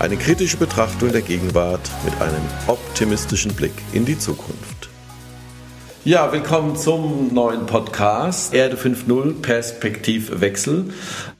Eine 0.00 0.16
kritische 0.16 0.56
Betrachtung 0.56 1.10
der 1.10 1.22
Gegenwart 1.22 1.90
mit 2.04 2.14
einem 2.22 2.42
optimistischen 2.68 3.52
Blick 3.52 3.72
in 3.92 4.04
die 4.04 4.16
Zukunft. 4.16 4.88
Ja, 6.04 6.30
willkommen 6.30 6.76
zum 6.76 7.34
neuen 7.34 7.66
Podcast 7.66 8.54
Erde 8.54 8.76
5.0 8.76 9.42
Perspektivwechsel. 9.42 10.92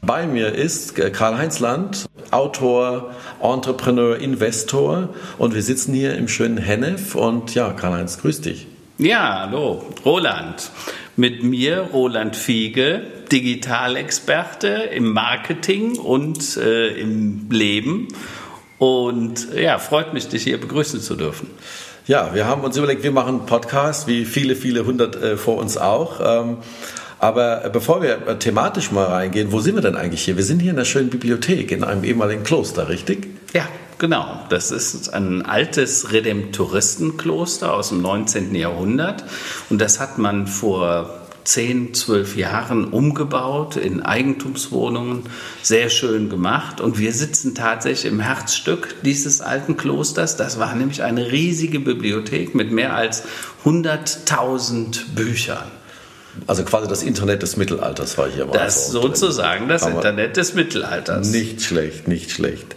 Bei 0.02 0.26
mir 0.26 0.52
ist 0.52 0.96
Karl-Heinz 0.96 1.60
Land, 1.60 2.06
Autor, 2.32 3.14
Entrepreneur, 3.40 4.16
Investor 4.16 5.10
und 5.38 5.54
wir 5.54 5.62
sitzen 5.62 5.94
hier 5.94 6.16
im 6.16 6.26
schönen 6.26 6.58
Hennef 6.58 7.14
und 7.14 7.54
ja, 7.54 7.70
Karl-Heinz, 7.70 8.18
grüß 8.18 8.40
dich. 8.40 8.66
Ja, 8.98 9.42
hallo, 9.46 9.84
Roland. 10.04 10.72
Mit 11.14 11.44
mir 11.44 11.90
Roland 11.92 12.34
Fiege, 12.34 13.02
Digitalexperte 13.30 14.68
im 14.68 15.12
Marketing 15.12 15.96
und 15.96 16.56
äh, 16.56 16.88
im 16.88 17.48
Leben 17.50 18.08
und 18.78 19.54
ja, 19.54 19.78
freut 19.78 20.12
mich, 20.12 20.28
dich 20.28 20.44
hier 20.44 20.60
begrüßen 20.60 21.00
zu 21.00 21.16
dürfen. 21.16 21.50
Ja, 22.06 22.34
wir 22.34 22.46
haben 22.46 22.62
uns 22.62 22.76
überlegt, 22.76 23.02
wir 23.02 23.10
machen 23.10 23.40
einen 23.40 23.46
Podcast, 23.46 24.06
wie 24.06 24.24
viele, 24.24 24.56
viele 24.56 24.86
hundert 24.86 25.16
äh, 25.16 25.36
vor 25.36 25.58
uns 25.58 25.76
auch. 25.76 26.20
Ähm, 26.22 26.58
aber 27.18 27.68
bevor 27.70 28.00
wir 28.00 28.26
äh, 28.26 28.38
thematisch 28.38 28.92
mal 28.92 29.06
reingehen, 29.06 29.52
wo 29.52 29.60
sind 29.60 29.74
wir 29.74 29.82
denn 29.82 29.96
eigentlich 29.96 30.22
hier? 30.22 30.36
Wir 30.36 30.44
sind 30.44 30.60
hier 30.60 30.70
in 30.70 30.76
der 30.76 30.84
schönen 30.84 31.10
Bibliothek, 31.10 31.72
in 31.72 31.84
einem 31.84 32.04
ehemaligen 32.04 32.44
Kloster, 32.44 32.88
richtig? 32.88 33.26
Ja, 33.52 33.68
genau. 33.98 34.40
Das 34.48 34.70
ist 34.70 35.12
ein 35.12 35.44
altes 35.44 36.12
Redemptoristenkloster 36.12 37.74
aus 37.74 37.88
dem 37.90 38.00
19. 38.00 38.54
Jahrhundert. 38.54 39.24
Und 39.68 39.80
das 39.80 40.00
hat 40.00 40.16
man 40.16 40.46
vor 40.46 41.17
zehn, 41.48 41.94
zwölf 41.94 42.36
Jahren 42.36 42.84
umgebaut 42.84 43.76
in 43.76 44.02
Eigentumswohnungen, 44.02 45.22
sehr 45.62 45.88
schön 45.88 46.28
gemacht. 46.28 46.80
Und 46.80 46.98
wir 46.98 47.12
sitzen 47.12 47.54
tatsächlich 47.54 48.12
im 48.12 48.20
Herzstück 48.20 48.96
dieses 49.02 49.40
alten 49.40 49.76
Klosters. 49.76 50.36
Das 50.36 50.58
war 50.58 50.74
nämlich 50.74 51.02
eine 51.02 51.32
riesige 51.32 51.80
Bibliothek 51.80 52.54
mit 52.54 52.70
mehr 52.70 52.94
als 52.94 53.24
100.000 53.64 55.14
Büchern. 55.14 55.70
Also 56.46 56.62
quasi 56.62 56.86
das 56.86 57.02
Internet 57.02 57.42
des 57.42 57.56
Mittelalters 57.56 58.16
war 58.16 58.28
hier. 58.28 58.46
Das 58.46 58.92
so 58.92 59.02
sozusagen 59.02 59.68
das 59.68 59.82
Aber 59.82 59.96
Internet 59.96 60.36
des 60.36 60.54
Mittelalters. 60.54 61.30
Nicht 61.30 61.62
schlecht, 61.62 62.06
nicht 62.06 62.30
schlecht. 62.30 62.76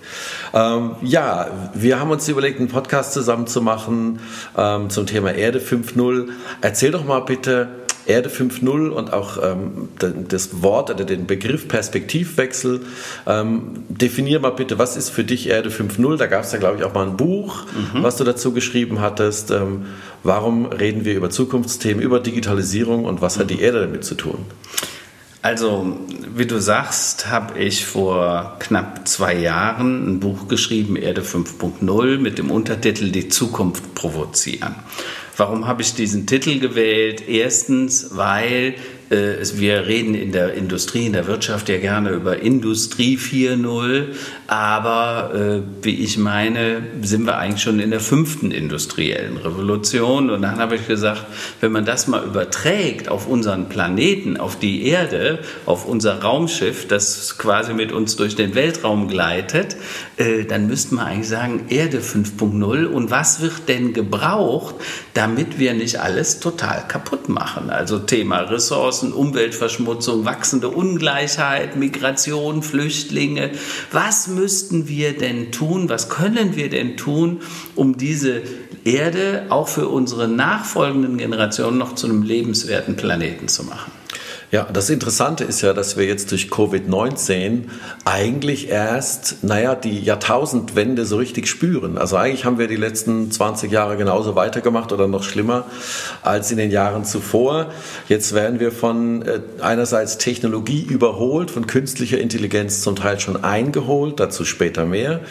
Ähm, 0.53 0.95
ja, 1.01 1.47
wir 1.73 1.99
haben 1.99 2.09
uns 2.09 2.27
überlegt, 2.27 2.59
einen 2.59 2.69
Podcast 2.69 3.13
zusammen 3.13 3.47
zu 3.47 3.61
machen 3.61 4.19
ähm, 4.57 4.89
zum 4.89 5.05
Thema 5.05 5.33
Erde 5.33 5.59
5.0. 5.59 6.29
Erzähl 6.61 6.91
doch 6.91 7.05
mal 7.05 7.19
bitte, 7.19 7.67
Erde 8.05 8.29
5.0 8.29 8.89
und 8.89 9.13
auch 9.13 9.37
ähm, 9.43 9.89
das 10.27 10.61
Wort 10.61 10.89
oder 10.89 11.05
den 11.05 11.27
Begriff 11.27 11.67
Perspektivwechsel. 11.67 12.81
Ähm, 13.27 13.83
definier 13.89 14.39
mal 14.39 14.51
bitte, 14.51 14.79
was 14.79 14.97
ist 14.97 15.09
für 15.09 15.23
dich 15.23 15.49
Erde 15.49 15.69
5.0? 15.69 16.17
Da 16.17 16.27
gab 16.27 16.43
es 16.43 16.51
ja, 16.51 16.59
glaube 16.59 16.77
ich, 16.77 16.83
auch 16.83 16.93
mal 16.93 17.07
ein 17.07 17.17
Buch, 17.17 17.65
mhm. 17.93 18.03
was 18.03 18.17
du 18.17 18.23
dazu 18.23 18.53
geschrieben 18.53 19.01
hattest. 19.01 19.51
Ähm, 19.51 19.85
warum 20.23 20.65
reden 20.65 21.05
wir 21.05 21.15
über 21.15 21.29
Zukunftsthemen, 21.29 22.03
über 22.03 22.19
Digitalisierung 22.19 23.05
und 23.05 23.21
was 23.21 23.37
mhm. 23.37 23.41
hat 23.41 23.49
die 23.49 23.61
Erde 23.61 23.81
damit 23.81 24.03
zu 24.03 24.15
tun? 24.15 24.45
Also, 25.43 25.97
wie 26.35 26.45
du 26.45 26.61
sagst, 26.61 27.27
habe 27.29 27.57
ich 27.57 27.85
vor 27.85 28.57
knapp 28.59 29.07
zwei 29.07 29.35
Jahren 29.35 30.07
ein 30.07 30.19
Buch 30.19 30.47
geschrieben, 30.47 30.95
Erde 30.95 31.21
5.0, 31.21 32.19
mit 32.19 32.37
dem 32.37 32.51
Untertitel 32.51 33.09
Die 33.09 33.27
Zukunft 33.27 33.95
provozieren. 33.95 34.75
Warum 35.37 35.67
habe 35.67 35.81
ich 35.81 35.93
diesen 35.93 36.27
Titel 36.27 36.59
gewählt? 36.59 37.27
Erstens, 37.27 38.15
weil 38.15 38.75
wir 39.11 39.87
reden 39.87 40.15
in 40.15 40.31
der 40.31 40.53
Industrie, 40.53 41.05
in 41.05 41.13
der 41.13 41.27
Wirtschaft 41.27 41.67
ja 41.67 41.77
gerne 41.79 42.11
über 42.11 42.41
Industrie 42.41 43.17
4.0, 43.17 44.05
aber 44.47 45.31
äh, 45.33 45.61
wie 45.83 46.03
ich 46.03 46.17
meine, 46.17 46.83
sind 47.01 47.25
wir 47.25 47.37
eigentlich 47.37 47.61
schon 47.61 47.79
in 47.79 47.91
der 47.91 47.99
fünften 47.99 48.51
industriellen 48.51 49.37
Revolution. 49.37 50.29
Und 50.29 50.41
dann 50.41 50.59
habe 50.59 50.75
ich 50.75 50.87
gesagt, 50.87 51.25
wenn 51.59 51.71
man 51.71 51.85
das 51.85 52.07
mal 52.07 52.23
überträgt 52.23 53.09
auf 53.09 53.27
unseren 53.27 53.67
Planeten, 53.69 54.37
auf 54.37 54.57
die 54.57 54.85
Erde, 54.87 55.39
auf 55.65 55.85
unser 55.85 56.21
Raumschiff, 56.21 56.87
das 56.87 57.37
quasi 57.37 57.73
mit 57.73 57.91
uns 57.91 58.15
durch 58.15 58.35
den 58.35 58.55
Weltraum 58.55 59.07
gleitet, 59.07 59.75
äh, 60.17 60.45
dann 60.45 60.67
müsste 60.67 60.95
man 60.95 61.07
eigentlich 61.07 61.29
sagen, 61.29 61.65
Erde 61.69 61.99
5.0. 61.99 62.85
Und 62.85 63.11
was 63.11 63.41
wird 63.41 63.67
denn 63.67 63.93
gebraucht, 63.93 64.75
damit 65.13 65.59
wir 65.59 65.73
nicht 65.73 65.99
alles 65.99 66.39
total 66.39 66.87
kaputt 66.87 67.29
machen? 67.29 67.69
Also 67.69 67.99
Thema 67.99 68.39
Ressourcen, 68.39 69.00
Ressourcen, 69.01 69.13
Umweltverschmutzung, 69.13 70.25
wachsende 70.25 70.69
Ungleichheit, 70.69 71.75
Migration, 71.75 72.63
Flüchtlinge. 72.63 73.51
Was 73.91 74.27
müssten 74.27 74.87
wir 74.87 75.17
denn 75.17 75.51
tun? 75.51 75.89
Was 75.89 76.09
können 76.09 76.55
wir 76.55 76.69
denn 76.69 76.97
tun, 76.97 77.41
um 77.75 77.97
diese 77.97 78.41
Erde 78.83 79.45
auch 79.49 79.67
für 79.67 79.87
unsere 79.87 80.27
nachfolgenden 80.27 81.17
Generationen 81.17 81.77
noch 81.77 81.95
zu 81.95 82.07
einem 82.07 82.23
lebenswerten 82.23 82.95
Planeten 82.95 83.47
zu 83.47 83.63
machen? 83.63 83.91
Ja, 84.51 84.67
das 84.71 84.89
Interessante 84.89 85.45
ist 85.45 85.61
ja, 85.61 85.71
dass 85.71 85.95
wir 85.95 86.05
jetzt 86.05 86.29
durch 86.31 86.47
Covid-19 86.47 87.69
eigentlich 88.03 88.67
erst, 88.67 89.45
naja, 89.45 89.75
die 89.75 90.01
Jahrtausendwende 90.01 91.05
so 91.05 91.15
richtig 91.15 91.47
spüren. 91.47 91.97
Also 91.97 92.17
eigentlich 92.17 92.43
haben 92.43 92.57
wir 92.57 92.67
die 92.67 92.75
letzten 92.75 93.31
20 93.31 93.71
Jahre 93.71 93.95
genauso 93.95 94.35
weitergemacht 94.35 94.91
oder 94.91 95.07
noch 95.07 95.23
schlimmer 95.23 95.67
als 96.21 96.51
in 96.51 96.57
den 96.57 96.69
Jahren 96.69 97.05
zuvor. 97.05 97.67
Jetzt 98.09 98.35
werden 98.35 98.59
wir 98.59 98.73
von 98.73 99.21
äh, 99.21 99.39
einerseits 99.61 100.17
Technologie 100.17 100.81
überholt, 100.81 101.49
von 101.49 101.65
künstlicher 101.65 102.17
Intelligenz 102.17 102.81
zum 102.81 102.97
Teil 102.97 103.21
schon 103.21 103.45
eingeholt, 103.45 104.19
dazu 104.19 104.43
später 104.43 104.85
mehr. 104.85 105.21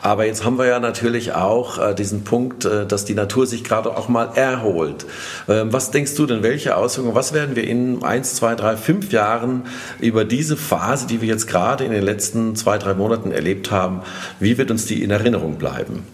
Aber 0.00 0.24
jetzt 0.24 0.46
haben 0.46 0.56
wir 0.56 0.64
ja 0.64 0.80
natürlich 0.80 1.34
auch 1.34 1.76
äh, 1.78 1.94
diesen 1.94 2.24
Punkt, 2.24 2.64
äh, 2.64 2.86
dass 2.86 3.04
die 3.04 3.12
Natur 3.12 3.46
sich 3.46 3.64
gerade 3.64 3.94
auch 3.94 4.08
mal 4.08 4.30
erholt. 4.34 5.04
Ähm, 5.46 5.70
was 5.74 5.90
denkst 5.90 6.14
du 6.14 6.24
denn, 6.24 6.42
welche 6.42 6.74
Auswirkungen, 6.74 7.14
was 7.14 7.34
werden 7.34 7.54
wir 7.54 7.64
in 7.68 8.02
eins, 8.02 8.34
zwei, 8.34 8.61
drei, 8.62 8.76
fünf 8.76 9.12
Jahren 9.12 9.64
über 10.00 10.24
diese 10.24 10.56
Phase, 10.56 11.06
die 11.06 11.20
wir 11.20 11.28
jetzt 11.28 11.46
gerade 11.46 11.84
in 11.84 11.92
den 11.92 12.02
letzten 12.02 12.56
zwei, 12.56 12.78
drei 12.78 12.94
Monaten 12.94 13.32
erlebt 13.32 13.70
haben, 13.70 14.02
wie 14.40 14.56
wird 14.58 14.70
uns 14.70 14.86
die 14.86 15.02
in 15.02 15.10
Erinnerung 15.10 15.56
bleiben? 15.56 16.04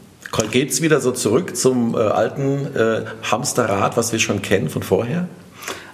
Geht 0.51 0.71
es 0.71 0.83
wieder 0.83 1.01
so 1.01 1.13
zurück 1.13 1.57
zum 1.57 1.95
äh, 1.95 1.99
alten 1.99 2.75
äh, 2.77 3.05
Hamsterrad, 3.31 3.97
was 3.97 4.13
wir 4.13 4.19
schon 4.19 4.43
kennen 4.43 4.69
von 4.69 4.83
vorher? 4.83 5.29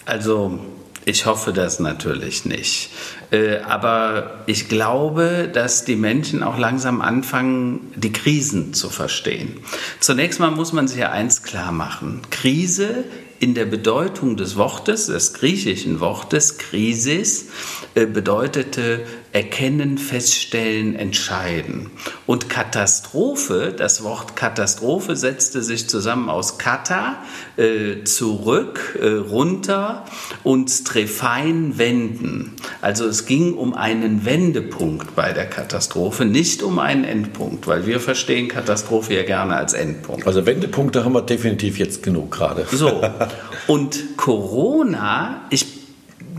Also 0.04 0.58
ich 1.06 1.26
hoffe 1.26 1.52
das 1.52 1.80
natürlich 1.80 2.44
nicht. 2.44 2.90
Äh, 3.30 3.58
aber 3.58 4.42
ich 4.46 4.68
glaube, 4.68 5.50
dass 5.52 5.84
die 5.84 5.96
Menschen 5.96 6.42
auch 6.42 6.58
langsam 6.58 7.00
anfangen, 7.00 7.92
die 7.94 8.12
Krisen 8.12 8.74
zu 8.74 8.88
verstehen. 8.88 9.58
Zunächst 10.00 10.40
mal 10.40 10.50
muss 10.50 10.72
man 10.72 10.88
sich 10.88 10.98
ja 10.98 11.10
eins 11.10 11.42
klar 11.42 11.72
machen. 11.72 12.22
Krise 12.30 13.04
in 13.44 13.52
der 13.52 13.66
Bedeutung 13.66 14.38
des 14.38 14.56
Wortes, 14.56 15.08
des 15.08 15.34
griechischen 15.34 16.00
Wortes 16.00 16.56
Krisis, 16.56 17.48
äh, 17.94 18.06
bedeutete 18.06 19.04
erkennen, 19.34 19.98
feststellen, 19.98 20.94
entscheiden. 20.94 21.90
Und 22.24 22.48
Katastrophe, 22.48 23.74
das 23.76 24.04
Wort 24.04 24.36
Katastrophe 24.36 25.16
setzte 25.16 25.60
sich 25.60 25.88
zusammen 25.88 26.28
aus 26.28 26.56
kata, 26.56 27.16
äh, 27.56 28.04
zurück, 28.04 28.96
äh, 29.02 29.08
runter 29.08 30.04
und 30.44 30.70
strefein, 30.70 31.78
wenden. 31.78 32.52
Also 32.80 33.06
es 33.06 33.26
ging 33.26 33.54
um 33.54 33.74
einen 33.74 34.24
Wendepunkt 34.24 35.16
bei 35.16 35.32
der 35.32 35.46
Katastrophe, 35.46 36.24
nicht 36.24 36.62
um 36.62 36.78
einen 36.78 37.02
Endpunkt, 37.02 37.66
weil 37.66 37.86
wir 37.86 37.98
verstehen 37.98 38.46
Katastrophe 38.46 39.14
ja 39.14 39.24
gerne 39.24 39.56
als 39.56 39.72
Endpunkt. 39.72 40.28
Also 40.28 40.46
Wendepunkte 40.46 41.04
haben 41.04 41.12
wir 41.12 41.22
definitiv 41.22 41.80
jetzt 41.80 42.04
genug 42.04 42.30
gerade. 42.30 42.66
So. 42.70 43.02
Und 43.66 44.16
Corona, 44.16 45.40
ich 45.50 45.83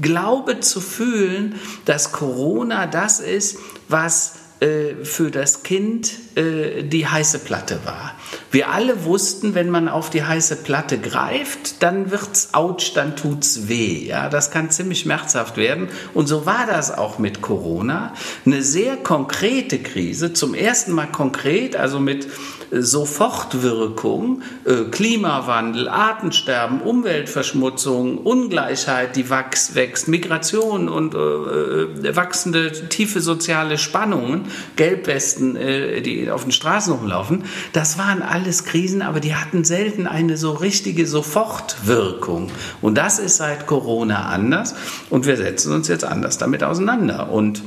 glaube 0.06 0.60
zu 0.60 0.80
fühlen, 0.82 1.60
dass 1.86 2.12
Corona 2.12 2.86
das 2.86 3.20
ist, 3.20 3.58
was 3.90 4.36
äh, 4.60 5.04
für 5.04 5.32
das 5.32 5.64
Kind 5.64 6.14
äh, 6.36 6.84
die 6.84 7.08
heiße 7.08 7.40
Platte 7.40 7.80
war. 7.86 8.14
Wir 8.52 8.70
alle 8.70 9.06
wussten, 9.06 9.56
wenn 9.56 9.70
man 9.70 9.90
auf 9.90 10.10
die 10.10 10.24
heiße 10.24 10.58
Platte 10.58 10.98
greift, 10.98 11.84
dann 11.84 12.12
wird's 12.12 12.50
ouch, 12.54 12.94
dann 12.94 13.16
tut's 13.16 13.68
weh. 13.68 14.06
Ja, 14.08 14.30
das 14.30 14.52
kann 14.52 14.70
ziemlich 14.70 15.02
schmerzhaft 15.02 15.58
werden. 15.58 15.90
Und 16.14 16.28
so 16.28 16.46
war 16.46 16.66
das 16.68 16.96
auch 16.96 17.20
mit 17.20 17.42
Corona. 17.42 18.14
Eine 18.46 18.62
sehr 18.62 18.98
konkrete 18.98 19.80
Krise, 19.80 20.34
zum 20.34 20.54
ersten 20.54 20.94
Mal 20.94 21.08
konkret, 21.08 21.76
also 21.76 22.00
mit 22.00 22.28
Sofortwirkung, 22.72 24.42
äh, 24.66 24.86
Klimawandel, 24.86 25.88
Artensterben, 25.88 26.82
Umweltverschmutzung, 26.82 28.18
Ungleichheit, 28.18 29.16
die 29.16 29.30
wächst, 29.30 30.08
Migration 30.08 30.90
und 30.90 31.14
äh, 31.14 31.18
äh, 31.18 32.16
wachsende 32.16 32.72
tiefe 32.90 33.22
soziale 33.22 33.78
Spannungen, 33.78 34.46
Gelbwesten, 34.76 35.56
äh, 35.56 36.02
die 36.02 36.30
auf 36.30 36.44
den 36.44 36.52
Straßen 36.52 36.94
rumlaufen, 36.94 37.44
das 37.74 37.98
waren 38.16 38.28
alles 38.28 38.66
Krisen, 38.66 39.02
aber 39.02 39.20
die 39.20 39.36
hatten 39.36 39.64
selten 39.64 40.08
eine 40.08 40.38
so 40.38 40.52
richtige 40.52 41.06
Sofortwirkung. 41.06 42.50
Und 42.82 42.96
das 42.98 43.20
ist 43.20 43.38
seit 43.38 43.68
Corona 43.68 44.28
anders 44.28 44.76
und 45.10 45.26
wir 45.26 45.38
setzen 45.38 45.74
uns 45.74 45.88
jetzt 45.88 46.06
anders 46.06 46.38
damit 46.38 46.64
auseinander. 46.64 47.32
Und 47.32 47.64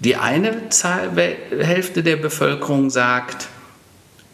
die 0.00 0.16
eine 0.16 0.54
Hälfte 1.58 2.02
der 2.02 2.16
Bevölkerung 2.16 2.90
sagt, 2.90 3.48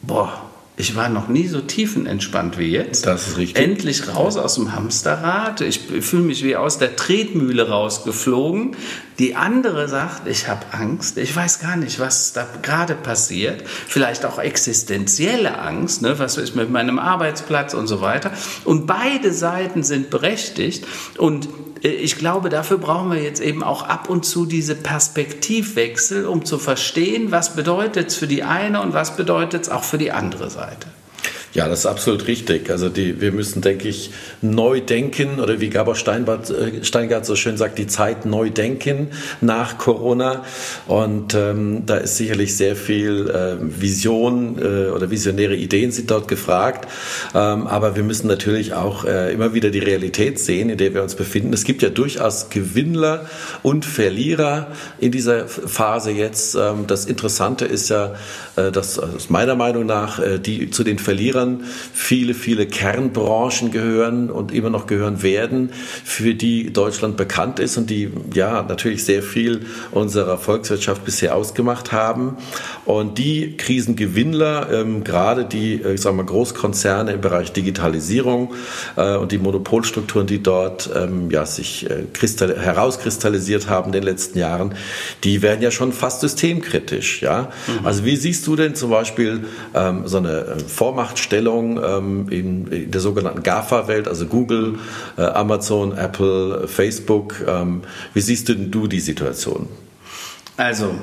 boah, 0.03 0.51
ich 0.77 0.97
war 0.97 1.09
noch 1.09 1.29
nie 1.29 1.47
so 1.47 1.61
tiefenentspannt 1.61 2.59
wie 2.59 2.67
jetzt. 2.67 3.07
Das 3.07 3.29
ist 3.29 3.39
richtig. 3.39 3.63
Endlich 3.63 4.09
raus 4.13 4.37
aus 4.37 4.57
dem 4.57 4.75
Hamsterrad. 4.75 5.61
Ich 5.61 5.79
fühle 5.79 6.25
mich 6.25 6.43
wie 6.43 6.57
aus 6.57 6.79
der 6.79 6.97
Tretmühle 6.97 7.69
rausgeflogen. 7.69 8.77
Die 9.21 9.37
andere 9.37 9.87
sagt, 9.89 10.27
ich 10.27 10.49
habe 10.49 10.67
Angst. 10.73 11.17
Ich 11.17 11.35
weiß 11.35 11.61
gar 11.61 11.77
nicht, 11.77 12.01
was 12.01 12.33
da 12.33 12.45
gerade 12.63 12.97
passiert. 12.97 13.63
Vielleicht 13.65 14.25
auch 14.25 14.41
existenzielle 14.41 15.61
Angst. 15.61 16.03
Ne? 16.03 16.19
Was 16.19 16.39
ist 16.39 16.57
mit 16.57 16.71
meinem 16.71 16.99
Arbeitsplatz 16.99 17.73
und 17.75 17.87
so 17.87 18.01
weiter. 18.01 18.33
Und 18.65 18.89
beide 18.89 19.33
Seiten 19.33 19.85
sind 19.85 20.11
berechtigt. 20.11 20.85
Und 21.19 21.49
äh, 21.85 21.89
ich 21.89 22.17
glaube, 22.17 22.49
dafür 22.49 22.79
brauchen 22.79 23.13
wir 23.13 23.23
jetzt 23.23 23.41
eben 23.41 23.63
auch 23.63 23.83
ab 23.83 24.09
und 24.09 24.25
zu 24.25 24.47
diese 24.47 24.75
Perspektivwechsel, 24.75 26.27
um 26.27 26.45
zu 26.45 26.59
verstehen, 26.59 27.31
was 27.31 27.55
bedeutet 27.55 28.09
es 28.09 28.17
für 28.17 28.27
die 28.27 28.43
eine 28.43 28.81
und 28.81 28.95
was 28.95 29.17
bedeutet 29.17 29.63
es 29.63 29.69
auch 29.69 29.85
für 29.85 29.99
die 29.99 30.11
andere 30.11 30.51
Seite. 30.51 30.64
Seite. 30.65 31.04
Ja, 31.55 31.69
das 31.69 31.81
ist 31.81 31.87
absolut 31.87 32.27
richtig. 32.27 32.69
Also 32.69 32.89
die, 32.89 33.21
wir 33.21 33.31
müssen, 33.31 33.63
denke 33.63 33.89
ich, 33.89 34.11
neu 34.43 34.81
denken 34.81 35.39
oder 35.39 35.61
wie 35.61 35.71
Gabor 35.71 35.95
äh, 35.95 36.85
Steingart 36.85 37.25
so 37.25 37.37
schön 37.37 37.57
sagt, 37.57 37.79
die 37.79 37.87
Zeit 37.87 38.27
neu 38.27 38.51
denken 38.51 39.11
nach 39.41 39.79
Corona. 39.79 40.45
Und 40.89 41.35
ähm, 41.35 41.87
da 41.87 41.99
ist 41.99 42.17
sicherlich 42.17 42.57
sehr 42.57 42.75
viel 42.75 43.31
äh, 43.31 43.57
Vision 43.61 44.59
äh, 44.59 44.91
oder 44.91 45.13
visionäre 45.13 45.55
Ideen 45.55 45.93
sind 45.93 46.11
dort 46.11 46.27
gefragt. 46.27 46.89
Ähm, 47.37 47.69
aber 47.69 47.95
wir 47.95 48.03
müssen 48.03 48.27
natürlich 48.27 48.75
auch 48.75 49.05
äh, 49.05 49.33
immer 49.33 49.55
wieder 49.55 49.71
die 49.71 49.79
Realität 49.79 50.41
sehen, 50.41 50.71
in 50.71 50.79
der 50.79 50.93
wir 50.93 51.05
uns 51.05 51.15
befinden. 51.15 51.53
Es 51.53 51.63
gibt 51.63 51.83
ja 51.83 51.89
durchaus 51.89 52.51
Gewinnler 52.51 53.27
und 53.63 53.85
Verlierer 53.85 54.73
in 54.99 55.13
dieser 55.13 55.47
Phase 55.47 56.11
jetzt. 56.11 56.57
Ähm, 56.57 56.89
das 56.89 57.05
Interessante 57.05 57.65
ist 57.65 57.91
ja, 57.91 58.17
äh, 58.57 58.73
dass 58.73 58.99
aus 58.99 59.31
meiner 59.31 59.55
Meinung 59.55 59.87
nach 59.87 60.19
äh, 60.19 60.41
die 60.41 60.71
zu 60.71 60.83
den 60.83 60.99
Verlierern 60.99 61.44
Ländern 61.45 61.65
viele, 61.93 62.35
viele 62.35 62.67
Kernbranchen 62.67 63.71
gehören 63.71 64.31
und 64.31 64.53
immer 64.53 64.71
noch 64.71 64.87
gehören 64.87 65.23
werden, 65.23 65.71
für 66.05 66.35
die 66.35 66.73
Deutschland 66.73 67.17
bekannt 67.17 67.59
ist 67.59 67.77
und 67.77 67.91
die 67.91 68.11
ja 68.33 68.63
natürlich 68.63 69.05
sehr 69.05 69.23
viel 69.23 69.67
unserer 69.91 70.39
Volkswirtschaft 70.39 71.05
bisher 71.05 71.35
ausgemacht 71.35 71.93
haben. 71.93 72.37
Und 72.85 73.19
die 73.19 73.57
Krisengewinnler, 73.57 74.71
ähm, 74.73 75.05
gerade 75.05 75.45
die 75.45 75.83
äh, 75.83 75.95
ich 75.95 76.01
sag 76.01 76.15
mal, 76.15 76.25
Großkonzerne 76.25 77.13
im 77.13 77.21
Bereich 77.21 77.53
Digitalisierung 77.53 78.55
äh, 78.97 79.17
und 79.17 79.33
die 79.33 79.39
Monopolstrukturen, 79.39 80.27
die 80.27 80.43
dort 80.43 80.91
ähm, 80.95 81.31
ja, 81.31 81.47
sich 81.47 81.89
äh, 81.89 82.05
herauskristallisiert 82.15 83.69
haben 83.69 83.87
in 83.87 83.93
den 83.93 84.03
letzten 84.03 84.39
Jahren, 84.39 84.75
die 85.23 85.43
werden 85.43 85.63
ja 85.63 85.71
schon 85.71 85.93
fast 85.93 86.21
systemkritisch. 86.21 87.23
Ja? 87.23 87.51
Mhm. 87.67 87.87
Also 87.87 88.05
wie 88.05 88.17
siehst 88.17 88.47
du 88.47 88.57
denn 88.57 88.75
zum 88.75 88.91
Beispiel 88.91 89.45
ähm, 89.75 90.03
so 90.07 90.19
eine 90.19 90.31
äh, 90.31 90.59
Vormachtstellung 90.59 91.34
Stellung 91.35 91.83
ähm, 91.83 92.29
in, 92.31 92.69
in, 92.69 92.91
der 92.93 93.01
sogenannten 93.01 93.43
GAFA-Welt, 93.43 94.07
also 94.07 94.27
Google, 94.27 94.79
äh, 95.19 95.23
Amazon, 95.23 95.99
Apple, 95.99 96.69
Facebook. 96.69 97.35
Ähm, 97.45 97.83
wie 98.13 98.21
siehst 98.21 98.49
du, 98.49 98.55
du 98.55 98.87
die 98.87 99.01
Situation? 99.01 99.69
Also, 100.57 100.95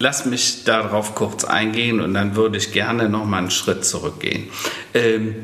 lass 0.00 0.26
mich 0.26 0.64
darauf 0.64 1.14
kurz 1.14 1.44
eingehen 1.44 2.00
und 2.00 2.12
dann 2.14 2.34
würde 2.34 2.58
ich 2.58 2.72
gerne 2.72 3.08
noch 3.08 3.24
mal 3.24 3.38
einen 3.38 3.52
Schritt 3.52 3.84
zurückgehen. 3.84 4.48
Ähm, 4.94 5.36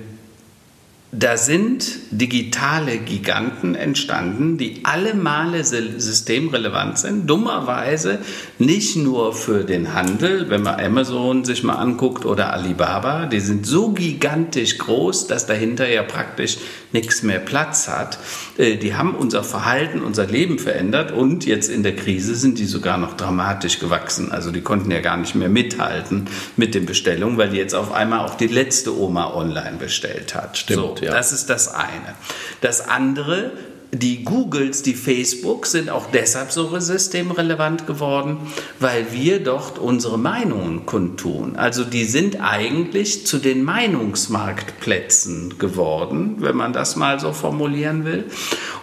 da 1.15 1.37
sind 1.37 1.85
digitale 2.11 2.97
Giganten 2.97 3.75
entstanden, 3.75 4.57
die 4.57 4.81
alle 4.85 5.13
Male 5.13 5.63
systemrelevant 5.63 6.99
sind. 6.99 7.29
Dummerweise 7.29 8.21
nicht 8.59 8.97
nur 8.97 9.35
für 9.35 9.63
den 9.65 9.93
Handel, 9.93 10.49
wenn 10.49 10.63
man 10.63 10.81
Amazon 10.81 11.45
sich 11.45 11.65
mal 11.65 11.75
anguckt 11.75 12.25
oder 12.25 12.55
Alibaba, 12.55 13.27
die 13.27 13.41
sind 13.41 13.67
so 13.67 13.91
gigantisch 13.91 14.79
groß, 14.79 15.27
dass 15.27 15.45
dahinter 15.45 15.87
ja 15.87 16.03
praktisch 16.03 16.57
nichts 16.93 17.23
mehr 17.23 17.39
Platz 17.39 17.89
hat. 17.89 18.19
Äh, 18.59 18.77
die 18.77 18.95
haben 18.95 19.15
unser 19.15 19.45
Verhalten, 19.45 20.03
unser 20.03 20.27
Leben 20.27 20.59
verändert 20.59 21.13
und 21.13 21.47
jetzt 21.47 21.69
in 21.69 21.83
der 21.83 21.97
Krise 21.97 22.35
sind 22.35 22.59
die 22.59 22.67
sogar 22.67 22.99
noch 22.99 23.17
dramatisch 23.17 23.79
gewachsen. 23.79 24.33
Also 24.33 24.51
die 24.51 24.61
konnten 24.61 24.91
ja 24.91 25.01
gar 25.01 25.17
nicht 25.17 25.35
mehr 25.35 25.49
mithalten 25.49 26.29
mit 26.57 26.75
den 26.75 26.87
Bestellungen, 26.87 27.39
weil 27.39 27.51
die 27.51 27.59
jetzt 27.59 27.75
auf 27.75 27.93
einmal 27.93 28.21
auch 28.21 28.35
die 28.35 28.47
letzte 28.47 28.97
Oma 28.97 29.35
online 29.35 29.77
bestellt 29.79 30.35
hat. 30.35 30.59
Stimmt. 30.59 30.99
So 30.99 31.05
ja. 31.05 31.13
Das 31.13 31.33
ist 31.33 31.51
das 31.51 31.73
eine. 31.75 32.15
Das 32.61 32.89
andere, 32.89 33.53
die 33.95 34.25
Googles, 34.25 34.83
die 34.83 34.95
Facebook 34.95 35.67
sind 35.67 35.91
auch 35.91 36.07
deshalb 36.11 36.51
so 36.51 36.79
systemrelevant 36.81 37.87
geworden, 37.87 38.39
weil 38.81 39.13
wir 39.13 39.45
dort 39.45 39.79
unsere 39.79 40.19
Meinungen 40.19 40.87
kundtun. 40.87 41.57
Also 41.57 41.85
die 41.85 42.05
sind 42.05 42.41
eigentlich 42.41 43.27
zu 43.27 43.37
den 43.37 43.63
Meinungsmarktplätzen 43.63 45.59
geworden, 45.59 46.37
wenn 46.39 46.57
man 46.57 46.73
das 46.73 46.97
mal 46.97 47.21
so 47.21 47.35
formulieren 47.35 48.07
will. 48.07 48.25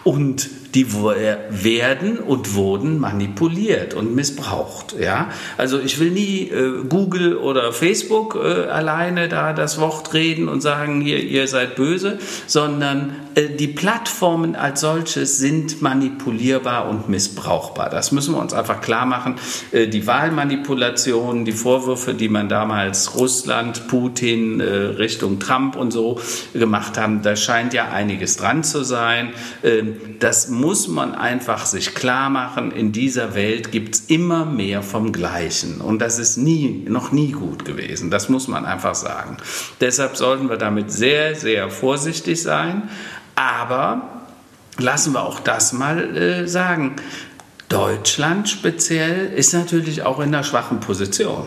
Und 0.04 0.48
die 0.74 0.92
werden 0.92 2.18
und 2.18 2.54
wurden 2.54 2.98
manipuliert 2.98 3.94
und 3.94 4.14
missbraucht. 4.14 4.94
Ja? 4.98 5.30
Also 5.56 5.80
ich 5.80 5.98
will 5.98 6.10
nie 6.10 6.48
äh, 6.48 6.84
Google 6.88 7.36
oder 7.36 7.72
Facebook 7.72 8.36
äh, 8.36 8.66
alleine 8.66 9.28
da 9.28 9.52
das 9.52 9.80
Wort 9.80 10.14
reden 10.14 10.48
und 10.48 10.60
sagen, 10.60 11.00
hier, 11.00 11.22
ihr 11.22 11.48
seid 11.48 11.74
böse, 11.76 12.18
sondern 12.46 13.16
äh, 13.34 13.48
die 13.48 13.68
Plattformen 13.68 14.54
als 14.54 14.80
solches 14.80 15.38
sind 15.38 15.82
manipulierbar 15.82 16.88
und 16.88 17.08
missbrauchbar. 17.08 17.90
Das 17.90 18.12
müssen 18.12 18.34
wir 18.34 18.40
uns 18.40 18.52
einfach 18.52 18.80
klar 18.80 19.06
machen. 19.06 19.36
Äh, 19.72 19.88
die 19.88 20.06
Wahlmanipulationen, 20.06 21.44
die 21.44 21.52
Vorwürfe, 21.52 22.14
die 22.14 22.28
man 22.28 22.48
damals 22.48 23.16
Russland, 23.16 23.88
Putin, 23.88 24.60
äh, 24.60 24.64
Richtung 24.64 25.40
Trump 25.40 25.76
und 25.76 25.90
so 25.90 26.20
gemacht 26.52 26.98
haben, 26.98 27.22
da 27.22 27.34
scheint 27.34 27.74
ja 27.74 27.90
einiges 27.90 28.36
dran 28.36 28.62
zu 28.62 28.84
sein. 28.84 29.30
Ähm, 29.62 29.96
das 30.20 30.48
muss 30.60 30.88
man 30.88 31.14
einfach 31.14 31.66
sich 31.66 31.94
klar 31.94 32.30
machen, 32.30 32.70
in 32.70 32.92
dieser 32.92 33.34
Welt 33.34 33.72
gibt 33.72 33.94
es 33.94 34.00
immer 34.08 34.44
mehr 34.44 34.82
vom 34.82 35.12
Gleichen. 35.12 35.80
Und 35.80 36.00
das 36.00 36.18
ist 36.18 36.36
nie, 36.36 36.84
noch 36.88 37.12
nie 37.12 37.32
gut 37.32 37.64
gewesen. 37.64 38.10
Das 38.10 38.28
muss 38.28 38.46
man 38.46 38.66
einfach 38.66 38.94
sagen. 38.94 39.38
Deshalb 39.80 40.16
sollten 40.16 40.48
wir 40.48 40.56
damit 40.56 40.92
sehr, 40.92 41.34
sehr 41.34 41.70
vorsichtig 41.70 42.42
sein. 42.42 42.90
Aber 43.34 44.02
lassen 44.78 45.14
wir 45.14 45.22
auch 45.22 45.40
das 45.40 45.72
mal 45.72 46.16
äh, 46.16 46.46
sagen. 46.46 46.96
Deutschland 47.68 48.48
speziell 48.48 49.32
ist 49.32 49.54
natürlich 49.54 50.02
auch 50.02 50.18
in 50.18 50.34
einer 50.34 50.44
schwachen 50.44 50.80
Position 50.80 51.46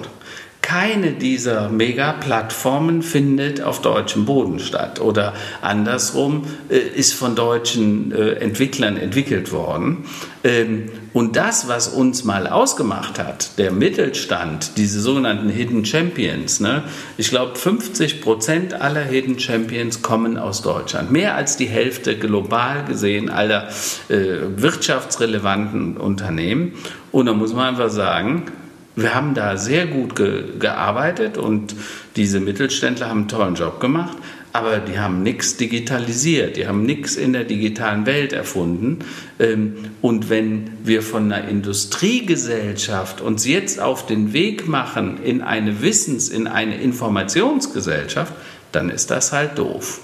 keine 0.64 1.12
dieser 1.12 1.70
Mega-Plattformen 1.70 3.04
findet 3.04 3.62
auf 3.62 3.82
deutschem 3.82 4.26
Boden 4.26 4.60
statt 4.60 5.00
oder 5.00 5.34
andersrum 5.62 6.48
äh, 6.70 6.78
ist 6.78 7.14
von 7.14 7.36
deutschen 7.36 8.12
äh, 8.12 8.32
Entwicklern 8.36 8.98
entwickelt 8.98 9.52
worden. 9.52 10.06
Ähm, 10.44 10.90
und 11.12 11.36
das, 11.36 11.68
was 11.68 11.90
uns 11.90 12.24
mal 12.24 12.48
ausgemacht 12.48 13.20
hat, 13.20 13.60
der 13.60 13.72
Mittelstand, 13.72 14.78
diese 14.78 15.02
sogenannten 15.02 15.50
Hidden 15.50 15.86
Champions, 15.86 16.62
ne, 16.62 16.84
ich 17.18 17.30
glaube 17.30 17.56
50 17.56 18.22
Prozent 18.22 18.74
aller 18.74 19.04
Hidden 19.04 19.40
Champions 19.40 20.02
kommen 20.02 20.38
aus 20.38 20.62
Deutschland. 20.62 21.12
Mehr 21.12 21.36
als 21.36 21.58
die 21.58 21.68
Hälfte 21.68 22.18
global 22.18 22.86
gesehen 22.86 23.30
aller 23.30 23.68
äh, 24.08 24.16
wirtschaftsrelevanten 24.56 25.98
Unternehmen. 25.98 26.74
Und 27.12 27.26
da 27.26 27.34
muss 27.34 27.54
man 27.54 27.68
einfach 27.68 27.90
sagen, 27.90 28.46
wir 28.96 29.16
haben 29.16 29.34
da 29.34 29.58
sehr 29.58 29.88
gut 29.88 30.16
ge 30.16 30.58
gearbeitet 30.60 31.38
und 31.38 31.76
diese 32.16 32.40
Mittelständler 32.40 33.10
haben 33.10 33.22
einen 33.22 33.28
tollen 33.28 33.56
Job 33.56 33.80
gemacht. 33.80 34.18
aber 34.54 34.78
die 34.78 35.00
haben 35.00 35.24
nichts 35.24 35.58
digitalisiert, 35.58 36.58
die 36.58 36.68
haben 36.68 36.86
nichts 36.86 37.16
in 37.16 37.34
der 37.34 37.44
digitalen 37.44 38.06
Welt 38.06 38.34
erfunden. 38.34 39.00
Ähm, 39.40 39.78
und 40.00 40.30
wenn 40.30 40.70
wir 40.84 41.02
von 41.02 41.32
einer 41.32 41.48
Industriegesellschaft 41.48 43.20
uns 43.20 43.48
jetzt 43.48 43.82
auf 43.82 44.06
den 44.06 44.32
Weg 44.32 44.68
machen 44.68 45.18
in 45.24 45.42
eine 45.42 45.82
Wissens-, 45.82 46.30
in 46.30 46.48
eine 46.48 46.80
Informationsgesellschaft, 46.80 48.34
dann 48.72 48.92
ist 48.92 49.10
das 49.10 49.34
halt 49.34 49.58
doof. 49.58 50.02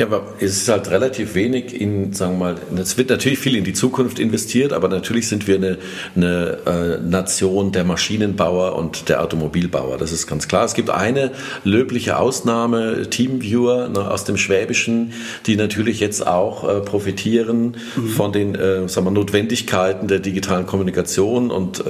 Ja, 0.00 0.06
aber 0.06 0.22
es 0.40 0.62
ist 0.62 0.68
halt 0.70 0.90
relativ 0.90 1.34
wenig 1.34 1.78
in, 1.78 2.14
sagen 2.14 2.38
wir 2.38 2.54
mal, 2.54 2.56
es 2.80 2.96
wird 2.96 3.10
natürlich 3.10 3.38
viel 3.38 3.54
in 3.54 3.64
die 3.64 3.74
Zukunft 3.74 4.18
investiert, 4.18 4.72
aber 4.72 4.88
natürlich 4.88 5.28
sind 5.28 5.46
wir 5.46 5.56
eine, 5.56 5.76
eine 6.16 6.56
äh, 6.64 7.06
Nation 7.06 7.70
der 7.70 7.84
Maschinenbauer 7.84 8.76
und 8.76 9.10
der 9.10 9.22
Automobilbauer. 9.22 9.98
Das 9.98 10.10
ist 10.10 10.26
ganz 10.26 10.48
klar. 10.48 10.64
Es 10.64 10.72
gibt 10.72 10.88
eine 10.88 11.32
löbliche 11.64 12.18
Ausnahme, 12.18 13.10
Teamviewer 13.10 13.90
ne, 13.90 14.10
aus 14.10 14.24
dem 14.24 14.38
Schwäbischen, 14.38 15.12
die 15.44 15.56
natürlich 15.56 16.00
jetzt 16.00 16.26
auch 16.26 16.66
äh, 16.66 16.80
profitieren 16.80 17.76
mhm. 17.94 18.08
von 18.08 18.32
den 18.32 18.54
äh, 18.54 18.88
sagen 18.88 19.04
wir, 19.04 19.10
Notwendigkeiten 19.10 20.08
der 20.08 20.20
digitalen 20.20 20.64
Kommunikation 20.64 21.50
und 21.50 21.84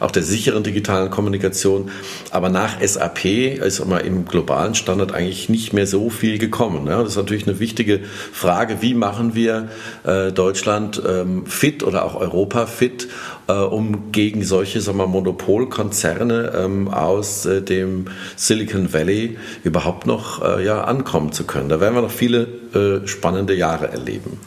auch 0.00 0.10
der 0.10 0.22
sicheren 0.22 0.62
digitalen 0.62 1.10
Kommunikation. 1.10 1.90
Aber 2.30 2.48
nach 2.48 2.80
SAP 2.80 3.24
ist 3.24 3.84
mal 3.84 3.98
im 3.98 4.24
globalen 4.24 4.74
Standard 4.74 5.12
eigentlich 5.12 5.48
nicht 5.48 5.72
mehr 5.72 5.86
so 5.86 6.08
viel 6.08 6.38
gekommen. 6.38 6.86
Ja. 6.86 7.02
Das 7.02 7.10
ist 7.10 7.16
natürlich 7.16 7.41
natürlich 7.42 7.48
eine 7.48 7.60
wichtige 7.60 8.00
Frage, 8.32 8.82
wie 8.82 8.94
machen 8.94 9.34
wir 9.34 9.68
äh, 10.04 10.32
Deutschland 10.32 11.02
ähm, 11.06 11.46
fit 11.46 11.82
oder 11.82 12.04
auch 12.04 12.14
Europa 12.14 12.66
fit, 12.66 13.08
äh, 13.48 13.52
um 13.52 14.12
gegen 14.12 14.44
solche 14.44 14.80
sagen 14.80 14.98
wir, 14.98 15.06
Monopolkonzerne 15.06 16.52
ähm, 16.56 16.88
aus 16.88 17.46
äh, 17.46 17.62
dem 17.62 18.06
Silicon 18.36 18.92
Valley 18.92 19.38
überhaupt 19.64 20.06
noch 20.06 20.42
äh, 20.42 20.64
ja, 20.64 20.84
ankommen 20.84 21.32
zu 21.32 21.44
können. 21.44 21.68
Da 21.68 21.80
werden 21.80 21.94
wir 21.94 22.02
noch 22.02 22.10
viele 22.10 23.02
äh, 23.02 23.06
spannende 23.06 23.54
Jahre 23.54 23.88
erleben. 23.88 24.38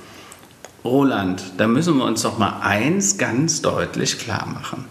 Roland, 0.83 1.43
da 1.57 1.67
müssen 1.67 1.97
wir 1.97 2.05
uns 2.05 2.21
doch 2.21 2.37
mal 2.37 2.59
eins 2.61 3.17
ganz 3.17 3.61
deutlich 3.61 4.19
klar 4.19 4.47
machen 4.47 4.85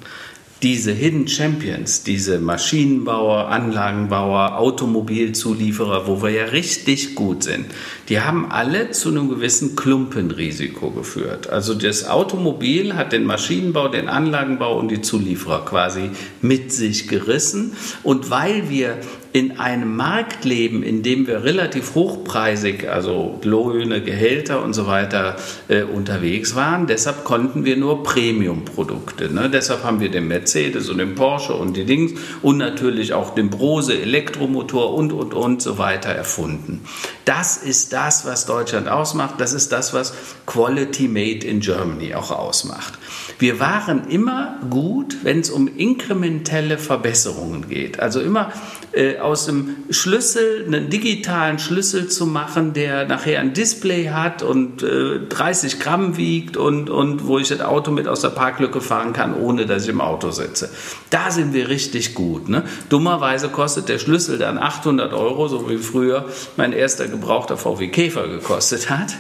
diese 0.65 0.93
Hidden 0.93 1.29
Champions, 1.29 2.05
diese 2.05 2.39
Maschinenbauer, 2.39 3.49
Anlagenbauer, 3.49 4.57
Automobilzulieferer, 4.57 6.07
wo 6.07 6.23
wir 6.23 6.31
ja 6.31 6.45
richtig 6.47 7.15
gut 7.15 7.43
sind, 7.43 7.67
die 8.09 8.23
haben 8.23 8.51
alle 8.51 8.91
zu 8.91 9.11
einem 9.11 9.29
gewissen 9.29 9.77
Klumpenrisiko 9.77 10.91
geführt. 10.91 11.51
Also 11.51 11.75
das 11.75 12.09
Automobil 12.09 12.95
hat 12.95 13.13
den 13.13 13.25
Maschinenbau, 13.25 13.89
den 13.89 14.09
Anlagenbau 14.09 14.79
und 14.79 14.91
die 14.91 15.03
Zulieferer 15.03 15.67
quasi 15.67 16.09
mit 16.41 16.73
sich 16.73 17.09
gerissen. 17.09 17.75
Und 18.03 18.31
weil 18.31 18.71
wir 18.71 18.97
in 19.35 19.59
einem 19.59 19.97
Markt 19.97 20.45
leben, 20.45 20.85
in 20.85 21.03
dem 21.03 21.27
wir 21.27 21.43
relativ 21.43 21.97
hochpreisig, 21.97 22.89
also 22.89 23.41
Lohne, 23.43 24.01
Gehälter 24.01 24.63
und 24.63 24.75
so 24.75 24.87
weiter 24.87 25.35
äh, 25.67 25.83
unterwegs 25.83 26.55
waren. 26.55 26.87
Deshalb 26.87 27.25
konnten 27.25 27.65
wir 27.65 27.77
nur 27.77 28.05
Premium-Produkte. 28.05 29.35
Ne? 29.35 29.51
Deshalb 29.51 29.83
haben 29.83 29.99
wir 29.99 30.09
den 30.09 30.29
Mercedes 30.29 30.89
und 30.89 30.99
den 30.99 31.17
Porsche 31.17 31.53
und 31.53 31.77
die 31.77 31.85
Dings 31.85 32.13
und 32.43 32.59
natürlich 32.59 33.13
auch 33.13 33.35
den 33.35 33.51
Brose 33.51 34.01
Elektromotor 34.01 34.95
und 34.95 35.13
und 35.13 35.35
und 35.35 35.61
so 35.61 35.79
weiter 35.79 36.11
erfunden. 36.11 36.83
Das 37.25 37.57
ist 37.57 37.93
das, 37.93 38.25
was 38.25 38.47
Deutschland 38.47 38.87
ausmacht. 38.87 39.35
Das 39.39 39.53
ist 39.53 39.73
das, 39.73 39.93
was 39.93 40.15
Quality 40.47 41.09
Made 41.09 41.45
in 41.45 41.59
Germany 41.59 42.15
auch 42.15 42.31
ausmacht. 42.31 43.01
Wir 43.41 43.59
waren 43.59 44.09
immer 44.09 44.61
gut, 44.71 45.17
wenn 45.25 45.41
es 45.41 45.51
um 45.51 45.67
inkrementelle 45.67 46.79
Verbesserungen 46.79 47.69
geht. 47.69 47.99
Also 47.99 48.21
immer 48.21 48.53
äh, 48.95 49.19
aus 49.19 49.47
dem 49.47 49.77
Schlüssel 49.91 50.65
einen 50.67 50.89
digitalen 50.89 51.59
Schlüssel 51.59 52.09
zu 52.09 52.27
machen, 52.27 52.73
der 52.75 53.07
nachher 53.07 53.41
ein 53.41 53.53
Display 53.53 54.11
hat 54.11 54.43
und 54.43 54.83
äh, 54.83 55.21
30 55.29 55.81
Gramm 55.81 56.17
wiegt 56.17 56.57
und, 56.57 56.91
und 56.91 57.27
wo 57.27 57.39
ich 57.39 57.49
das 57.49 57.61
Auto 57.61 57.91
mit 57.91 58.07
aus 58.07 58.21
der 58.21 58.29
Parklücke 58.29 58.81
fahren 58.81 59.13
kann, 59.13 59.35
ohne 59.35 59.67
dass 59.67 59.85
ich 59.85 59.89
im 59.89 60.01
Auto 60.01 60.31
sitze. 60.31 60.71
Da 61.11 61.31
sind 61.31 61.53
wir 61.55 61.69
richtig 61.69 62.15
gut. 62.15 62.49
Ne? 62.49 62.65
Dummerweise 62.89 63.49
kostet 63.49 63.89
der 63.89 63.99
Schlüssel 63.99 64.39
dann 64.39 64.59
800 64.59 65.13
Euro, 65.13 65.49
so 65.49 65.69
wie 65.69 65.79
früher 65.79 66.27
mein 66.57 66.73
erster 66.73 67.09
gebrauchter 67.09 67.57
VW 67.57 67.89
Käfer 67.89 68.29
gekostet 68.29 68.91
hat. 68.91 69.15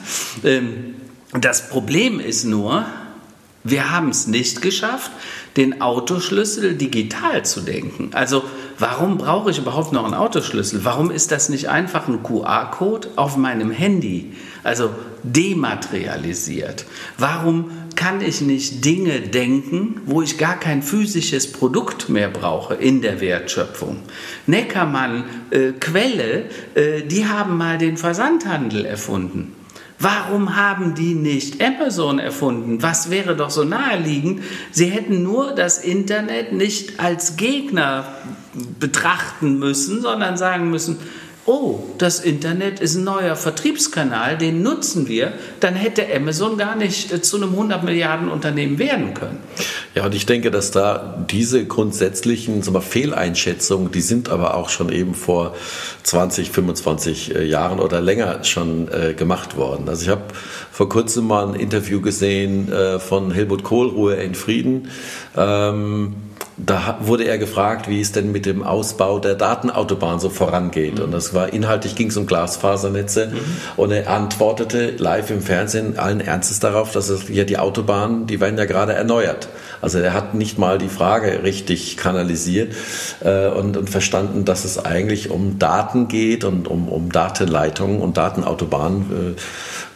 Ähm, 0.44 0.94
das 1.32 1.68
Problem 1.68 2.20
ist 2.20 2.44
nur, 2.44 2.86
wir 3.64 3.90
haben 3.90 4.10
es 4.10 4.26
nicht 4.28 4.62
geschafft, 4.62 5.10
den 5.56 5.80
Autoschlüssel 5.80 6.74
digital 6.74 7.44
zu 7.44 7.60
denken. 7.60 8.10
Also 8.12 8.42
warum 8.78 9.18
brauche 9.18 9.50
ich 9.50 9.58
überhaupt 9.58 9.92
noch 9.92 10.04
einen 10.04 10.14
Autoschlüssel? 10.14 10.84
Warum 10.84 11.10
ist 11.10 11.30
das 11.30 11.48
nicht 11.48 11.68
einfach 11.68 12.08
ein 12.08 12.22
QR-Code 12.22 13.08
auf 13.16 13.36
meinem 13.36 13.70
Handy? 13.70 14.32
Also 14.62 14.90
dematerialisiert. 15.22 16.86
Warum 17.18 17.70
kann 17.94 18.20
ich 18.20 18.40
nicht 18.40 18.84
Dinge 18.84 19.20
denken, 19.20 20.00
wo 20.06 20.22
ich 20.22 20.38
gar 20.38 20.58
kein 20.58 20.82
physisches 20.82 21.52
Produkt 21.52 22.08
mehr 22.08 22.28
brauche 22.28 22.74
in 22.74 23.02
der 23.02 23.20
Wertschöpfung? 23.20 23.98
Neckermann, 24.46 25.24
äh, 25.50 25.72
Quelle, 25.72 26.46
äh, 26.74 27.02
die 27.02 27.26
haben 27.26 27.56
mal 27.56 27.78
den 27.78 27.96
Versandhandel 27.96 28.84
erfunden. 28.84 29.52
Warum 30.04 30.54
haben 30.54 30.94
die 30.94 31.14
nicht 31.14 31.64
Amazon 31.64 32.18
erfunden? 32.18 32.82
Was 32.82 33.08
wäre 33.08 33.34
doch 33.36 33.48
so 33.48 33.64
naheliegend? 33.64 34.42
Sie 34.70 34.84
hätten 34.84 35.22
nur 35.22 35.54
das 35.54 35.78
Internet 35.78 36.52
nicht 36.52 37.00
als 37.00 37.36
Gegner 37.36 38.04
betrachten 38.78 39.58
müssen, 39.58 40.02
sondern 40.02 40.36
sagen 40.36 40.68
müssen, 40.70 40.98
oh, 41.46 41.80
das 41.98 42.20
Internet 42.20 42.80
ist 42.80 42.94
ein 42.94 43.04
neuer 43.04 43.36
Vertriebskanal, 43.36 44.38
den 44.38 44.62
nutzen 44.62 45.08
wir, 45.08 45.32
dann 45.60 45.74
hätte 45.74 46.06
Amazon 46.14 46.56
gar 46.56 46.76
nicht 46.76 47.12
äh, 47.12 47.20
zu 47.20 47.36
einem 47.36 47.50
100 47.50 47.84
Milliarden 47.84 48.28
Unternehmen 48.28 48.78
werden 48.78 49.14
können. 49.14 49.38
Ja, 49.94 50.06
und 50.06 50.14
ich 50.14 50.26
denke, 50.26 50.50
dass 50.50 50.70
da 50.70 51.24
diese 51.30 51.66
grundsätzlichen 51.66 52.62
sagen 52.62 52.74
wir, 52.74 52.80
Fehleinschätzungen, 52.80 53.92
die 53.92 54.00
sind 54.00 54.28
aber 54.28 54.54
auch 54.54 54.68
schon 54.70 54.90
eben 54.90 55.14
vor 55.14 55.54
20, 56.02 56.50
25 56.50 57.34
äh, 57.34 57.44
Jahren 57.44 57.78
oder 57.78 58.00
länger 58.00 58.44
schon 58.44 58.88
äh, 58.88 59.14
gemacht 59.14 59.56
worden. 59.56 59.88
Also 59.88 60.02
ich 60.02 60.08
habe 60.08 60.22
vor 60.72 60.88
kurzem 60.88 61.26
mal 61.26 61.48
ein 61.48 61.54
Interview 61.54 62.00
gesehen 62.00 62.72
äh, 62.72 62.98
von 62.98 63.30
Helmut 63.30 63.64
Kohl, 63.64 63.88
Ruhe 63.88 64.14
in 64.14 64.34
Frieden. 64.34 64.88
Ähm, 65.36 66.14
da 66.56 66.98
wurde 67.00 67.24
er 67.24 67.38
gefragt, 67.38 67.88
wie 67.88 68.00
es 68.00 68.12
denn 68.12 68.30
mit 68.30 68.46
dem 68.46 68.62
Ausbau 68.62 69.18
der 69.18 69.34
Datenautobahn 69.34 70.20
so 70.20 70.30
vorangeht. 70.30 71.00
Und 71.00 71.10
das 71.10 71.34
war 71.34 71.52
inhaltlich 71.52 71.96
ging 71.96 72.08
es 72.08 72.16
um 72.16 72.26
Glasfasernetze. 72.26 73.28
Mhm. 73.32 73.40
Und 73.76 73.90
er 73.90 74.08
antwortete 74.08 74.92
live 74.96 75.30
im 75.30 75.40
Fernsehen 75.42 75.98
allen 75.98 76.20
Ernstes 76.20 76.60
darauf, 76.60 76.92
dass 76.92 77.08
es 77.08 77.28
ja 77.28 77.44
die 77.44 77.58
Autobahnen, 77.58 78.28
die 78.28 78.40
werden 78.40 78.56
ja 78.56 78.66
gerade 78.66 78.92
erneuert. 78.92 79.48
Also 79.80 79.98
er 79.98 80.14
hat 80.14 80.34
nicht 80.34 80.58
mal 80.58 80.78
die 80.78 80.88
Frage 80.88 81.42
richtig 81.42 81.96
kanalisiert 81.96 82.72
äh, 83.20 83.48
und, 83.48 83.76
und, 83.76 83.90
verstanden, 83.90 84.44
dass 84.44 84.64
es 84.64 84.82
eigentlich 84.82 85.30
um 85.30 85.58
Daten 85.58 86.08
geht 86.08 86.44
und 86.44 86.68
um, 86.68 86.88
um 86.88 87.10
Datenleitungen 87.10 88.00
und 88.00 88.16
Datenautobahnen 88.16 89.36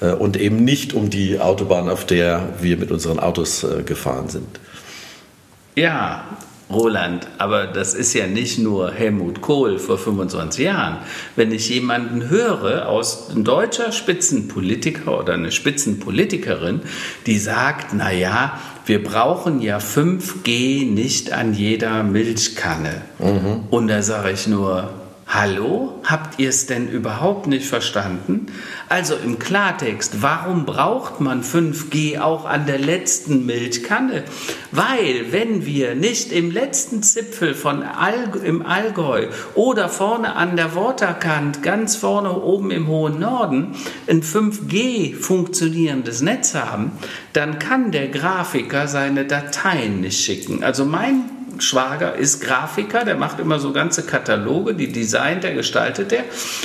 äh, 0.03 0.09
äh, 0.09 0.13
und 0.13 0.37
eben 0.37 0.65
nicht 0.65 0.93
um 0.93 1.09
die 1.09 1.39
Autobahn, 1.39 1.89
auf 1.89 2.05
der 2.05 2.49
wir 2.61 2.77
mit 2.77 2.91
unseren 2.91 3.21
Autos 3.21 3.65
äh, 3.65 3.83
gefahren 3.83 4.29
sind. 4.29 4.61
Ja, 5.79 6.25
Roland, 6.71 7.27
aber 7.39 7.67
das 7.67 7.95
ist 7.95 8.13
ja 8.13 8.27
nicht 8.27 8.59
nur 8.59 8.93
Helmut 8.93 9.41
Kohl 9.41 9.79
vor 9.79 9.97
25 9.97 10.65
Jahren. 10.65 10.99
Wenn 11.35 11.51
ich 11.51 11.71
jemanden 11.71 12.29
höre 12.29 12.89
aus 12.89 13.31
ein 13.31 13.45
deutscher 13.45 13.91
Spitzenpolitiker 13.91 15.19
oder 15.19 15.35
eine 15.35 15.51
Spitzenpolitikerin, 15.51 16.81
die 17.27 17.39
sagt, 17.39 17.95
na 17.95 18.13
ja, 18.13 18.61
wir 18.85 19.03
brauchen 19.03 19.61
ja 19.61 19.79
5G 19.79 20.91
nicht 20.91 21.33
an 21.33 21.55
jeder 21.55 22.03
Milchkanne. 22.03 23.03
Mhm. 23.19 23.65
Und 23.71 23.89
da 23.89 24.03
sage 24.03 24.33
ich 24.33 24.47
nur, 24.47 24.91
Hallo, 25.31 26.01
habt 26.05 26.39
ihr 26.39 26.49
es 26.49 26.65
denn 26.65 26.89
überhaupt 26.89 27.49
nicht 27.49 27.67
verstanden? 27.67 28.47
Also 28.89 29.15
im 29.15 29.39
Klartext, 29.39 30.23
warum 30.23 30.65
braucht 30.65 31.21
man 31.21 31.43
5G 31.43 32.19
auch 32.19 32.47
an 32.47 32.65
der 32.65 32.79
letzten 32.79 33.45
Milchkanne? 33.45 34.25
Weil, 34.73 35.31
wenn 35.31 35.67
wir 35.67 35.95
nicht 35.95 36.33
im 36.33 36.51
letzten 36.51 37.03
Zipfel 37.03 37.53
von 37.53 37.83
All, 37.83 38.31
im 38.43 38.65
Allgäu 38.65 39.27
oder 39.55 39.91
vorne 39.91 40.35
an 40.35 40.57
der 40.57 40.75
Waterkant, 40.75 41.63
ganz 41.63 41.95
vorne 41.95 42.33
oben 42.33 42.71
im 42.71 42.87
hohen 42.87 43.21
Norden, 43.21 43.77
ein 44.09 44.23
5G 44.23 45.15
funktionierendes 45.15 46.23
Netz 46.23 46.55
haben, 46.55 46.93
dann 47.35 47.59
kann 47.59 47.93
der 47.93 48.09
Grafiker 48.09 48.89
seine 48.89 49.27
Dateien 49.27 50.01
nicht 50.01 50.25
schicken. 50.25 50.65
Also 50.65 50.87
mein 50.87 51.38
Schwager 51.61 52.15
ist 52.15 52.41
Grafiker, 52.41 53.05
der 53.05 53.17
macht 53.17 53.41
immer 53.41 53.59
so 53.59 53.73
ganze 53.73 54.05
Kataloge, 54.05 54.75
die 54.75 54.93
designt 54.93 55.45
er, 55.45 55.55
gestaltet 55.55 56.13
er. 56.13 56.25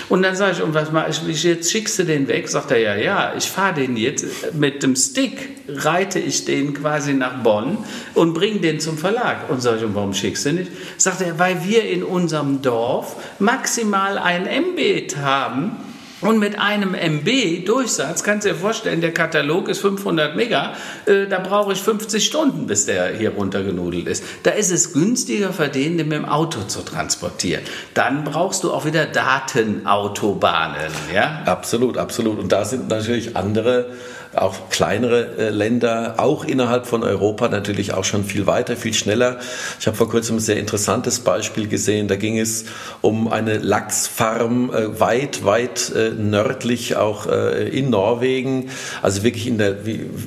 Und 0.10 0.24
dann 0.24 0.36
sage 0.36 0.54
ich, 0.54 0.62
und 0.62 0.74
was 0.74 0.92
mache 0.92 1.10
ich, 1.10 1.44
jetzt 1.44 1.72
schickst 1.72 2.00
du 2.00 2.04
den 2.04 2.28
weg? 2.28 2.50
Sagt 2.50 2.72
er, 2.72 2.78
ja, 2.78 2.96
ja, 2.96 3.34
ich 3.38 3.50
fahre 3.50 3.76
den 3.76 3.98
jetzt 3.98 4.26
mit 4.54 4.84
dem 4.84 4.96
Stick, 4.96 5.50
reite 5.68 6.20
ich 6.20 6.46
den 6.46 6.74
quasi 6.74 7.14
nach 7.14 7.44
Bonn 7.44 7.78
und 8.14 8.34
bringe 8.34 8.60
den 8.60 8.80
zum 8.80 8.98
Verlag. 8.98 9.50
Und 9.50 9.62
sage 9.62 9.78
ich, 9.78 9.84
und 9.84 9.96
warum 9.96 10.14
schickst 10.14 10.46
du 10.46 10.54
nicht? 10.54 10.72
Sagt 10.98 11.22
er, 11.22 11.40
weil 11.40 11.64
wir 11.64 11.84
in 11.90 12.04
unserem 12.04 12.62
Dorf 12.62 13.16
maximal 13.40 14.18
ein 14.18 14.48
Mbit 14.74 15.18
haben 15.18 15.78
und 16.24 16.40
mit 16.40 16.60
einem 16.60 16.94
MB 16.96 17.66
Durchsatz, 17.66 18.24
kannst 18.24 18.46
du 18.46 18.50
dir 18.50 18.56
vorstellen, 18.56 19.02
der 19.02 19.14
Katalog 19.14 19.70
ist 19.70 19.80
500 19.80 20.36
Mega, 20.36 20.74
äh, 21.06 21.28
da 21.28 21.40
brauche 21.40 21.74
ich 21.74 21.82
50 21.82 22.26
Stunden, 22.26 22.68
bis 22.68 22.86
der 22.86 23.16
hier 23.16 23.32
runtergenudelt 23.32 24.08
ist. 24.08 24.24
Da 24.44 24.52
ist 24.52 24.72
es 24.72 24.94
günstiger 24.94 25.54
für 25.54 25.68
den, 25.68 25.98
den 25.98 26.08
mit 26.08 26.18
dem 26.18 26.26
Auto 26.26 26.62
zu 26.62 26.82
transportieren. 26.82 27.64
Dann 27.94 28.24
brauchst 28.24 28.64
du 28.64 28.72
auch 28.72 28.86
wieder 28.86 29.06
Datenautobahnen. 29.06 30.92
Ja? 31.14 31.44
Absolut, 31.46 31.98
absolut. 31.98 32.40
Und 32.40 32.52
da 32.52 32.66
sind 32.66 32.88
natürlich 32.90 33.36
andere 33.36 33.92
auch 34.36 34.70
kleinere 34.70 35.38
äh, 35.38 35.50
Länder, 35.50 36.16
auch 36.18 36.44
innerhalb 36.44 36.88
von 36.88 37.04
Europa 37.04 37.50
natürlich 37.50 37.94
auch 37.94 38.04
schon 38.04 38.24
viel 38.24 38.48
weiter, 38.48 38.76
viel 38.76 38.94
schneller. 38.94 39.40
Ich 39.80 39.88
habe 39.88 39.96
vor 39.96 40.10
kurzem 40.10 40.38
ein 40.38 40.40
sehr 40.40 40.58
interessantes 40.58 41.20
Beispiel 41.20 41.68
gesehen. 41.68 42.08
Da 42.08 42.16
ging 42.16 42.40
es 42.40 42.66
um 43.02 43.32
eine 43.32 43.58
Lachsfarm 43.60 44.72
äh, 44.72 45.00
weit, 45.00 45.46
weit 45.46 45.92
äh, 45.96 46.10
nördlich 46.10 46.96
auch 46.96 47.26
in 47.26 47.90
Norwegen. 47.90 48.70
Also 49.02 49.24
wirklich 49.24 49.48
in 49.48 49.58
der, 49.58 49.78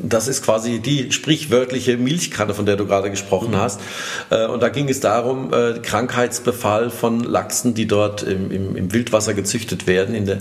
das 0.02 0.28
ist 0.28 0.42
quasi 0.44 0.78
die 0.78 1.12
sprichwörtliche 1.12 1.96
Milchkanne, 1.96 2.54
von 2.54 2.66
der 2.66 2.76
du 2.76 2.86
gerade 2.86 3.10
gesprochen 3.10 3.50
mhm. 3.50 3.56
hast. 3.56 3.80
Und 4.30 4.62
da 4.62 4.68
ging 4.68 4.88
es 4.88 5.00
darum, 5.00 5.50
Krankheitsbefall 5.82 6.90
von 6.90 7.20
Lachsen, 7.20 7.74
die 7.74 7.86
dort 7.86 8.22
im, 8.22 8.50
im, 8.50 8.76
im 8.76 8.92
Wildwasser 8.92 9.34
gezüchtet 9.34 9.86
werden, 9.86 10.14
in 10.14 10.26
der, 10.26 10.38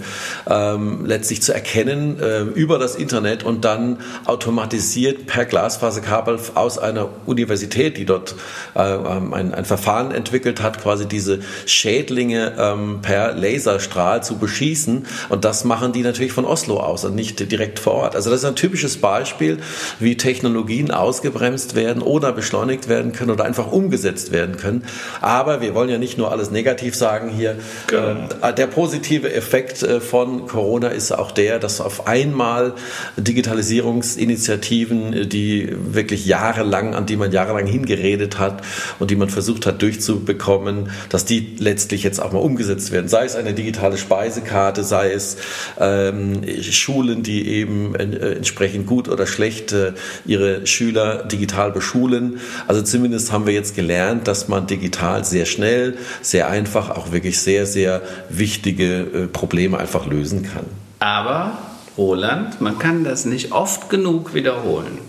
ähm, 0.47 1.05
letztlich 1.05 1.41
zu 1.41 1.53
erkennen 1.53 2.17
über 2.55 2.79
das 2.79 2.95
Internet 2.95 3.43
und 3.43 3.54
und 3.55 3.63
dann 3.63 3.99
automatisiert 4.25 5.27
per 5.27 5.45
Glasfaserkabel 5.45 6.37
aus 6.55 6.77
einer 6.77 7.07
Universität, 7.25 7.97
die 7.97 8.05
dort 8.05 8.35
äh, 8.75 8.81
ähm, 8.81 9.33
ein, 9.33 9.53
ein, 9.53 9.63
Verfahren 9.63 10.11
entwickelt 10.11 10.61
hat, 10.61 10.81
quasi 10.81 11.07
diese 11.07 11.39
Schädlinge 11.65 12.53
ähm, 12.59 12.99
per 13.01 13.33
Laserstrahl 13.33 14.23
zu 14.23 14.37
beschießen. 14.37 15.05
Und 15.29 15.45
das 15.45 15.63
machen 15.63 15.93
die 15.93 16.01
natürlich 16.01 16.33
von 16.33 16.43
Oslo 16.43 16.81
aus 16.81 17.05
und 17.05 17.15
nicht 17.15 17.49
direkt 17.49 17.79
vor 17.79 17.93
Ort. 17.93 18.15
Also 18.15 18.29
das 18.29 18.39
ist 18.39 18.45
ein 18.45 18.57
typisches 18.57 18.97
Beispiel, 18.97 19.59
wie 19.99 20.17
Technologien 20.17 20.91
ausgebremst 20.91 21.75
werden 21.75 22.01
oder 22.01 22.33
beschleunigt 22.33 22.89
werden 22.89 23.13
können 23.13 23.31
oder 23.31 23.45
einfach 23.45 23.71
umgesetzt 23.71 24.33
werden 24.33 24.57
können. 24.57 24.83
Aber 25.21 25.61
wir 25.61 25.73
wollen 25.75 25.89
ja 25.89 25.97
nicht 25.97 26.17
nur 26.17 26.31
alles 26.31 26.51
negativ 26.51 26.93
sagen 26.93 27.29
hier. 27.29 27.55
Genau. 27.87 28.27
Äh, 28.41 28.53
der 28.53 28.67
positive 28.67 29.33
Effekt 29.33 29.81
äh, 29.81 30.01
von 30.01 30.45
Corona 30.47 30.89
ist 30.89 31.13
auch 31.13 31.31
der, 31.31 31.59
dass 31.59 31.79
auf 31.79 32.05
einmal 32.07 32.73
digital 33.15 33.44
Digitalisierungsinitiativen, 33.45 35.29
die 35.29 35.69
wirklich 35.71 36.25
jahrelang, 36.25 36.95
an 36.95 37.05
die 37.05 37.15
man 37.15 37.31
jahrelang 37.31 37.67
hingeredet 37.67 38.39
hat 38.39 38.63
und 38.97 39.11
die 39.11 39.15
man 39.15 39.29
versucht 39.29 39.67
hat 39.67 39.81
durchzubekommen, 39.83 40.89
dass 41.09 41.25
die 41.25 41.55
letztlich 41.59 42.01
jetzt 42.03 42.19
auch 42.19 42.31
mal 42.31 42.39
umgesetzt 42.39 42.91
werden. 42.91 43.07
Sei 43.07 43.25
es 43.25 43.35
eine 43.35 43.53
digitale 43.53 43.97
Speisekarte, 43.97 44.83
sei 44.83 45.11
es 45.11 45.37
ähm, 45.79 46.41
Schulen, 46.61 47.21
die 47.21 47.47
eben 47.47 47.93
äh, 47.93 48.33
entsprechend 48.33 48.87
gut 48.87 49.09
oder 49.09 49.27
schlecht 49.27 49.71
äh, 49.73 49.93
ihre 50.25 50.65
Schüler 50.65 51.23
digital 51.23 51.71
beschulen. 51.71 52.39
Also 52.67 52.81
zumindest 52.81 53.31
haben 53.31 53.45
wir 53.45 53.53
jetzt 53.53 53.75
gelernt, 53.75 54.27
dass 54.27 54.47
man 54.47 54.65
digital 54.65 55.23
sehr 55.23 55.45
schnell, 55.45 55.97
sehr 56.21 56.49
einfach 56.49 56.89
auch 56.89 57.11
wirklich 57.11 57.39
sehr, 57.39 57.67
sehr 57.67 58.01
wichtige 58.29 59.01
äh, 59.01 59.27
Probleme 59.27 59.77
einfach 59.77 60.07
lösen 60.07 60.43
kann. 60.43 60.65
Aber 60.99 61.74
Roland, 61.97 62.61
man 62.61 62.79
kann 62.79 63.03
das 63.03 63.25
nicht 63.25 63.51
oft 63.51 63.89
genug 63.89 64.33
wiederholen. 64.33 64.99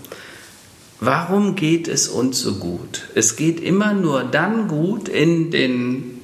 Warum 0.99 1.55
geht 1.55 1.87
es 1.87 2.07
uns 2.07 2.39
so 2.39 2.55
gut? 2.55 3.09
Es 3.13 3.35
geht 3.35 3.59
immer 3.59 3.93
nur 3.93 4.23
dann 4.23 4.67
gut 4.67 5.07
in 5.09 5.51
den 5.51 6.17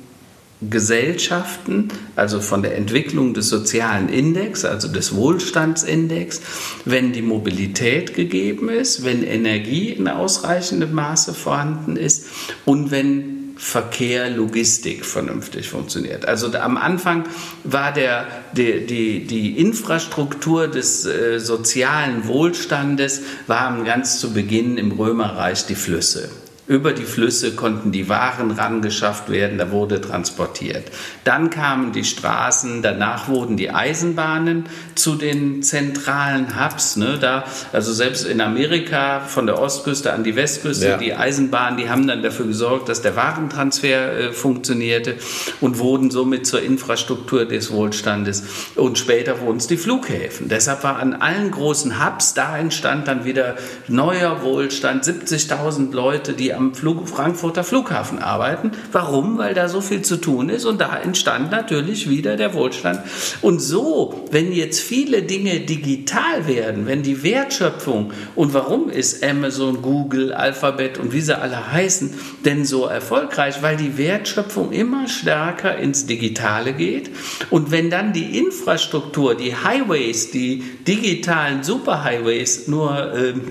Gesellschaften, 0.70 1.90
also 2.16 2.40
von 2.40 2.64
der 2.64 2.78
Entwicklung 2.78 3.34
des 3.34 3.50
sozialen 3.50 4.10
Index, 4.10 4.66
also 4.66 4.88
des 4.88 5.16
Wohlstandsindex, 5.16 6.42
wenn 6.86 7.12
die 7.12 7.22
Mobilität 7.22 8.14
gegeben 8.14 8.70
ist, 8.70 9.04
wenn 9.04 9.24
Energie 9.24 9.90
in 9.90 10.08
ausreichendem 10.08 10.94
Maße 10.94 11.34
vorhanden 11.34 11.98
ist 11.98 12.28
und 12.66 12.92
wenn 12.92 13.33
Verkehr, 13.64 14.30
Logistik 14.30 15.06
vernünftig 15.06 15.70
funktioniert. 15.70 16.26
Also 16.26 16.54
am 16.54 16.76
Anfang 16.76 17.24
war 17.64 17.94
der, 17.94 18.28
die, 18.52 18.86
die, 18.86 19.26
die 19.26 19.58
Infrastruktur 19.58 20.68
des 20.68 21.06
äh, 21.06 21.40
sozialen 21.40 22.28
Wohlstandes, 22.28 23.22
war 23.48 23.82
ganz 23.86 24.20
zu 24.20 24.34
Beginn 24.34 24.78
im 24.78 24.92
Römerreich 24.92 25.66
die 25.66 25.76
Flüsse. 25.76 26.30
Über 26.74 26.92
die 26.92 27.04
Flüsse 27.04 27.52
konnten 27.52 27.92
die 27.92 28.10
Waren 28.10 28.50
rangeschafft 28.50 29.30
werden, 29.30 29.60
da 29.60 29.70
wurde 29.70 30.02
transportiert. 30.02 30.86
Dann 31.24 31.52
kamen 31.52 31.92
die 31.92 32.04
Straßen, 32.04 32.82
danach 32.82 33.28
wurden 33.28 33.58
die 33.58 33.70
Eisenbahnen 33.70 34.66
zu 34.96 35.14
den 35.14 35.62
zentralen 35.62 36.60
Hubs. 36.60 36.96
Ne? 36.96 37.20
Da, 37.22 37.44
also 37.74 37.94
selbst 37.94 38.26
in 38.26 38.42
Amerika 38.42 39.20
von 39.20 39.46
der 39.46 39.60
Ostküste 39.60 40.14
an 40.14 40.24
die 40.24 40.36
Westküste, 40.36 40.88
ja. 40.88 40.98
die 40.98 41.14
Eisenbahnen, 41.14 41.78
die 41.78 41.92
haben 41.92 42.08
dann 42.08 42.24
dafür 42.24 42.48
gesorgt, 42.48 42.90
dass 42.90 43.04
der 43.04 43.16
Warentransfer 43.16 44.18
äh, 44.18 44.32
funktionierte 44.34 45.18
und 45.62 45.78
wurden 45.78 46.10
somit 46.10 46.48
zur 46.48 46.64
Infrastruktur 46.64 47.46
des 47.46 47.72
Wohlstandes. 47.72 48.46
Und 48.74 48.98
später 48.98 49.42
wurden 49.42 49.58
es 49.58 49.68
die 49.68 49.78
Flughäfen. 49.78 50.50
Deshalb 50.50 50.84
war 50.84 50.98
an 50.98 51.14
allen 51.14 51.52
großen 51.52 52.04
Hubs, 52.04 52.34
da 52.34 52.58
entstand 52.58 53.08
dann 53.08 53.26
wieder 53.26 53.58
neuer 53.88 54.42
Wohlstand, 54.42 55.04
70.000 55.04 55.94
Leute, 55.94 56.34
die 56.34 56.52
am 56.52 56.63
Flug, 56.74 57.10
Frankfurter 57.10 57.64
Flughafen 57.64 58.20
arbeiten. 58.20 58.72
Warum? 58.92 59.38
Weil 59.38 59.54
da 59.54 59.68
so 59.68 59.82
viel 59.82 60.02
zu 60.04 60.18
tun 60.18 60.50
ist 60.50 60.66
und 60.66 60.80
da 60.80 60.98
entstand 60.98 61.52
natürlich 61.52 62.10
wieder 62.10 62.38
der 62.38 62.54
Wohlstand. 62.54 63.00
Und 63.42 63.60
so, 63.60 64.26
wenn 64.32 64.52
jetzt 64.54 64.80
viele 64.80 65.24
Dinge 65.24 65.60
digital 65.62 66.48
werden, 66.48 66.86
wenn 66.86 67.04
die 67.04 67.24
Wertschöpfung 67.24 68.12
und 68.36 68.54
warum 68.54 68.90
ist 68.90 69.24
Amazon, 69.24 69.82
Google, 69.82 70.34
Alphabet 70.34 70.98
und 71.00 71.12
wie 71.14 71.22
sie 71.22 71.38
alle 71.38 71.72
heißen 71.72 72.14
denn 72.46 72.66
so 72.66 72.86
erfolgreich? 72.86 73.62
Weil 73.62 73.78
die 73.78 73.98
Wertschöpfung 73.98 74.72
immer 74.72 75.08
stärker 75.08 75.78
ins 75.78 76.06
Digitale 76.06 76.74
geht 76.74 77.10
und 77.50 77.72
wenn 77.72 77.90
dann 77.90 78.14
die 78.14 78.38
Infrastruktur, 78.38 79.36
die 79.36 79.56
Highways, 79.56 80.32
die 80.32 80.64
digitalen 80.88 81.64
Superhighways 81.64 82.68
nur 82.68 83.14
ähm, 83.14 83.42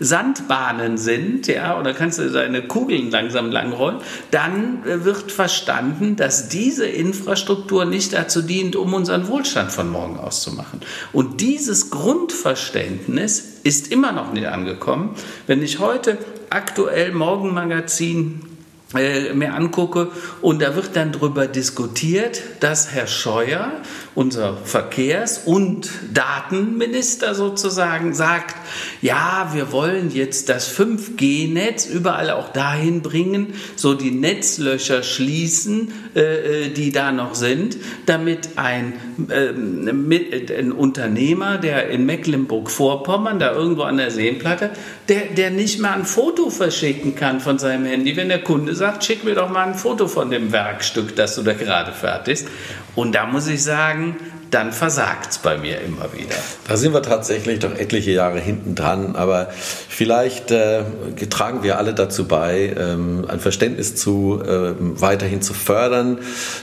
Sandbahnen 0.00 0.98
sind, 0.98 1.46
ja, 1.46 1.78
oder 1.78 1.94
kannst 1.94 2.18
du 2.18 2.30
deine 2.30 2.62
Kugeln 2.62 3.10
langsam 3.10 3.50
langrollen, 3.50 3.98
dann 4.30 4.84
äh, 4.84 5.04
wird 5.04 5.32
verstanden, 5.32 6.16
dass 6.16 6.48
diese 6.48 6.86
Infrastruktur 6.86 7.84
nicht 7.84 8.12
dazu 8.12 8.42
dient, 8.42 8.76
um 8.76 8.94
unseren 8.94 9.28
Wohlstand 9.28 9.72
von 9.72 9.88
morgen 9.90 10.18
aus 10.18 10.42
zu 10.42 10.52
machen. 10.52 10.80
Und 11.12 11.40
dieses 11.40 11.90
Grundverständnis 11.90 13.60
ist 13.62 13.90
immer 13.90 14.12
noch 14.12 14.32
nicht 14.32 14.46
angekommen. 14.46 15.14
Wenn 15.46 15.62
ich 15.62 15.78
heute 15.78 16.18
aktuell 16.50 17.12
Morgenmagazin 17.12 18.53
mir 18.92 19.54
angucke. 19.54 20.10
Und 20.40 20.62
da 20.62 20.76
wird 20.76 20.94
dann 20.94 21.12
darüber 21.12 21.46
diskutiert, 21.46 22.42
dass 22.60 22.92
Herr 22.92 23.06
Scheuer 23.06 23.72
unser 24.14 24.56
Verkehrs- 24.56 25.42
und 25.44 25.90
Datenminister 26.12 27.34
sozusagen 27.34 28.14
sagt, 28.14 28.54
ja, 29.02 29.50
wir 29.52 29.72
wollen 29.72 30.10
jetzt 30.10 30.48
das 30.48 30.72
5G-Netz 30.72 31.86
überall 31.86 32.30
auch 32.30 32.52
dahin 32.52 33.02
bringen, 33.02 33.54
so 33.74 33.94
die 33.94 34.12
Netzlöcher 34.12 35.02
schließen, 35.02 35.92
äh, 36.14 36.66
äh 36.66 36.68
die 36.68 36.92
da 36.92 37.10
noch 37.10 37.34
sind, 37.34 37.76
damit 38.06 38.50
ein, 38.56 38.94
äh, 39.30 39.52
mit, 39.52 40.50
ein 40.50 40.72
Unternehmer, 40.72 41.58
der 41.58 41.88
in 41.90 42.06
Mecklenburg-Vorpommern, 42.06 43.38
da 43.38 43.52
irgendwo 43.52 43.82
an 43.82 43.96
der 43.96 44.10
Seenplatte, 44.10 44.70
der, 45.08 45.26
der 45.36 45.50
nicht 45.50 45.80
mal 45.80 45.92
ein 45.92 46.04
Foto 46.04 46.50
verschicken 46.50 47.14
kann 47.14 47.40
von 47.40 47.58
seinem 47.58 47.84
Handy, 47.84 48.16
wenn 48.16 48.28
der 48.28 48.42
Kunde 48.42 48.74
sagt, 48.74 49.04
schick 49.04 49.24
mir 49.24 49.34
doch 49.34 49.50
mal 49.50 49.66
ein 49.66 49.74
Foto 49.74 50.08
von 50.08 50.30
dem 50.30 50.52
Werkstück, 50.52 51.16
das 51.16 51.34
du 51.34 51.42
da 51.42 51.52
gerade 51.52 51.92
fertigst. 51.92 52.48
Und 52.94 53.14
da 53.14 53.26
muss 53.26 53.46
ich 53.48 53.62
sagen, 53.62 54.16
dann 54.54 54.72
versagt 54.72 55.32
es 55.32 55.38
bei 55.38 55.58
mir 55.58 55.80
immer 55.80 56.12
wieder. 56.12 56.36
Da 56.68 56.76
sind 56.76 56.94
wir 56.94 57.02
tatsächlich 57.02 57.58
doch 57.58 57.76
etliche 57.76 58.12
Jahre 58.12 58.38
hinten 58.38 58.76
dran, 58.76 59.16
aber 59.16 59.48
vielleicht 59.50 60.52
äh, 60.52 60.84
tragen 61.28 61.64
wir 61.64 61.76
alle 61.78 61.92
dazu 61.92 62.28
bei, 62.28 62.72
ähm, 62.78 63.24
ein 63.26 63.40
Verständnis 63.40 63.96
zu 63.96 64.40
äh, 64.40 64.74
weiterhin 64.78 65.42
zu 65.42 65.54
fördern, 65.54 66.18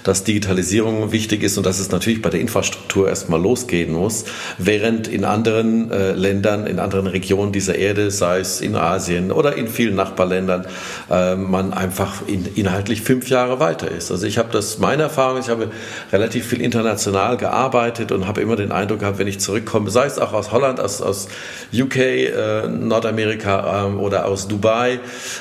dass 0.05 0.23
Digitalisierung 0.23 1.11
wichtig 1.11 1.43
ist 1.43 1.57
und 1.57 1.65
dass 1.65 1.79
es 1.79 1.91
natürlich 1.91 2.21
bei 2.21 2.29
der 2.29 2.39
Infrastruktur 2.39 3.09
erstmal 3.09 3.41
losgehen 3.41 3.91
muss, 3.91 4.23
während 4.57 5.09
in 5.09 5.25
anderen 5.25 5.91
äh, 5.91 6.13
Ländern, 6.13 6.67
in 6.67 6.79
anderen 6.79 7.07
Regionen 7.07 7.51
dieser 7.51 7.75
Erde, 7.75 8.09
sei 8.09 8.39
es 8.39 8.61
in 8.61 8.77
Asien 8.77 9.33
oder 9.33 9.57
in 9.57 9.67
vielen 9.67 9.95
Nachbarländern, 9.95 10.65
äh, 11.09 11.35
man 11.35 11.73
einfach 11.73 12.25
in, 12.25 12.47
inhaltlich 12.55 13.01
fünf 13.01 13.27
Jahre 13.27 13.59
weiter 13.59 13.91
ist. 13.91 14.11
Also 14.11 14.25
ich 14.25 14.37
habe 14.37 14.49
das, 14.53 14.79
meine 14.79 15.03
Erfahrung, 15.03 15.41
ich 15.41 15.49
habe 15.49 15.71
relativ 16.13 16.47
viel 16.47 16.61
international 16.61 17.35
gearbeitet 17.35 17.80
und 18.11 18.27
habe 18.27 18.41
immer 18.41 18.55
den 18.55 18.71
Eindruck 18.71 18.99
gehabt, 18.99 19.17
wenn 19.19 19.27
ich 19.27 19.39
zurückkomme, 19.39 19.89
sei 19.89 20.05
es 20.05 20.19
auch 20.19 20.33
aus 20.33 20.51
Holland, 20.51 20.79
aus, 20.79 21.01
aus 21.01 21.27
UK, 21.73 21.95
äh, 21.97 22.67
Nordamerika 22.67 23.87
äh, 23.87 23.93
oder 23.93 24.25
aus 24.25 24.47
Dubai 24.47 24.99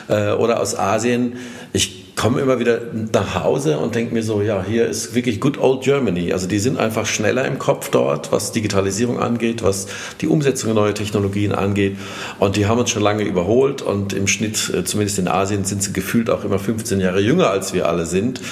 äh, 0.09 0.33
oder 0.33 0.61
aus 0.61 0.79
Asien, 0.79 1.37
ich 1.73 2.01
komme 2.21 2.41
immer 2.43 2.59
wieder 2.59 2.81
nach 3.15 3.43
Hause 3.43 3.79
und 3.79 3.95
denke 3.95 4.13
mir 4.13 4.23
so, 4.23 4.43
ja, 4.43 4.63
hier 4.63 4.87
ist 4.87 5.15
wirklich 5.15 5.41
good 5.41 5.57
old 5.59 5.83
Germany. 5.83 6.35
Also 6.35 6.47
die 6.47 6.59
sind 6.59 6.79
einfach 6.79 7.07
schneller 7.07 7.47
im 7.47 7.59
Kopf 7.59 7.89
dort, 7.89 8.31
was 8.31 8.53
Digitalisierung 8.53 9.19
angeht, 9.19 9.63
was 9.63 9.87
die 10.21 10.27
Umsetzung 10.27 10.75
neuer 10.75 10.93
Technologien 10.93 11.53
angeht. 11.53 11.97
Und 12.39 12.57
die 12.57 12.67
haben 12.67 12.79
uns 12.79 12.91
schon 12.91 13.03
lange 13.03 13.23
überholt 13.23 13.81
und 13.81 14.13
im 14.13 14.27
Schnitt, 14.27 14.71
äh, 14.75 14.85
zumindest 14.85 15.19
in 15.19 15.29
Asien, 15.29 15.65
sind 15.65 15.83
sie 15.83 15.95
gefühlt 15.95 16.29
auch 16.29 16.45
immer 16.45 16.59
15 16.59 17.01
Jahre 17.01 17.21
jünger, 17.21 17.49
als 17.49 17.73
wir 17.73 17.89
alle 17.89 18.05
sind. 18.05 18.43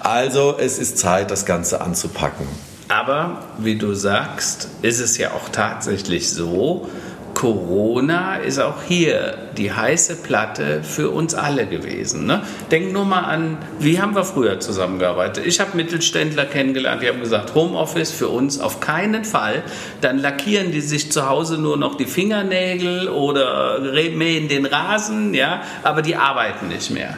Also 0.00 0.56
es 0.58 0.78
ist 0.78 0.98
Zeit, 0.98 1.30
das 1.30 1.46
Ganze 1.46 1.80
anzupacken. 1.80 2.46
Aber 2.94 3.40
wie 3.58 3.74
du 3.74 3.92
sagst, 3.92 4.68
ist 4.82 5.00
es 5.00 5.18
ja 5.18 5.32
auch 5.32 5.48
tatsächlich 5.48 6.30
so, 6.30 6.88
Corona 7.34 8.36
ist 8.36 8.60
auch 8.60 8.84
hier 8.86 9.36
die 9.56 9.72
heiße 9.72 10.22
Platte 10.22 10.84
für 10.84 11.10
uns 11.10 11.34
alle 11.34 11.66
gewesen. 11.66 12.24
Ne? 12.24 12.44
Denk 12.70 12.92
nur 12.92 13.04
mal 13.04 13.22
an, 13.22 13.58
wie 13.80 14.00
haben 14.00 14.14
wir 14.14 14.22
früher 14.22 14.60
zusammengearbeitet? 14.60 15.44
Ich 15.44 15.58
habe 15.58 15.76
Mittelständler 15.76 16.44
kennengelernt, 16.44 17.02
die 17.02 17.08
haben 17.08 17.18
gesagt, 17.18 17.56
Homeoffice 17.56 18.12
für 18.12 18.28
uns 18.28 18.60
auf 18.60 18.78
keinen 18.78 19.24
Fall. 19.24 19.64
Dann 20.00 20.20
lackieren 20.20 20.70
die 20.70 20.80
sich 20.80 21.10
zu 21.10 21.28
Hause 21.28 21.58
nur 21.58 21.76
noch 21.76 21.96
die 21.96 22.06
Fingernägel 22.06 23.08
oder 23.08 23.80
mähen 24.14 24.46
den 24.46 24.66
Rasen, 24.66 25.34
ja, 25.34 25.62
aber 25.82 26.00
die 26.00 26.14
arbeiten 26.14 26.68
nicht 26.68 26.92
mehr. 26.92 27.16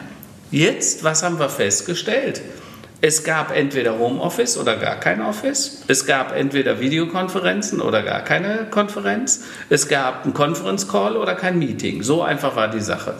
Jetzt, 0.49 1.03
was 1.03 1.21
haben 1.21 1.37
wir 1.37 1.49
festgestellt? 1.49 2.41
Es 2.99 3.23
gab 3.23 3.55
entweder 3.55 3.99
Homeoffice 3.99 4.57
oder 4.57 4.75
gar 4.75 4.99
kein 4.99 5.21
Office. 5.21 5.83
Es 5.87 6.07
gab 6.07 6.35
entweder 6.35 6.79
Videokonferenzen 6.79 7.79
oder 7.79 8.01
gar 8.01 8.21
keine 8.23 8.65
Konferenz. 8.71 9.43
Es 9.69 9.87
gab 9.87 10.23
einen 10.23 10.33
Conference 10.33 10.87
Call 10.87 11.15
oder 11.15 11.35
kein 11.35 11.59
Meeting. 11.59 12.01
So 12.01 12.23
einfach 12.23 12.55
war 12.55 12.69
die 12.69 12.81
Sache. 12.81 13.13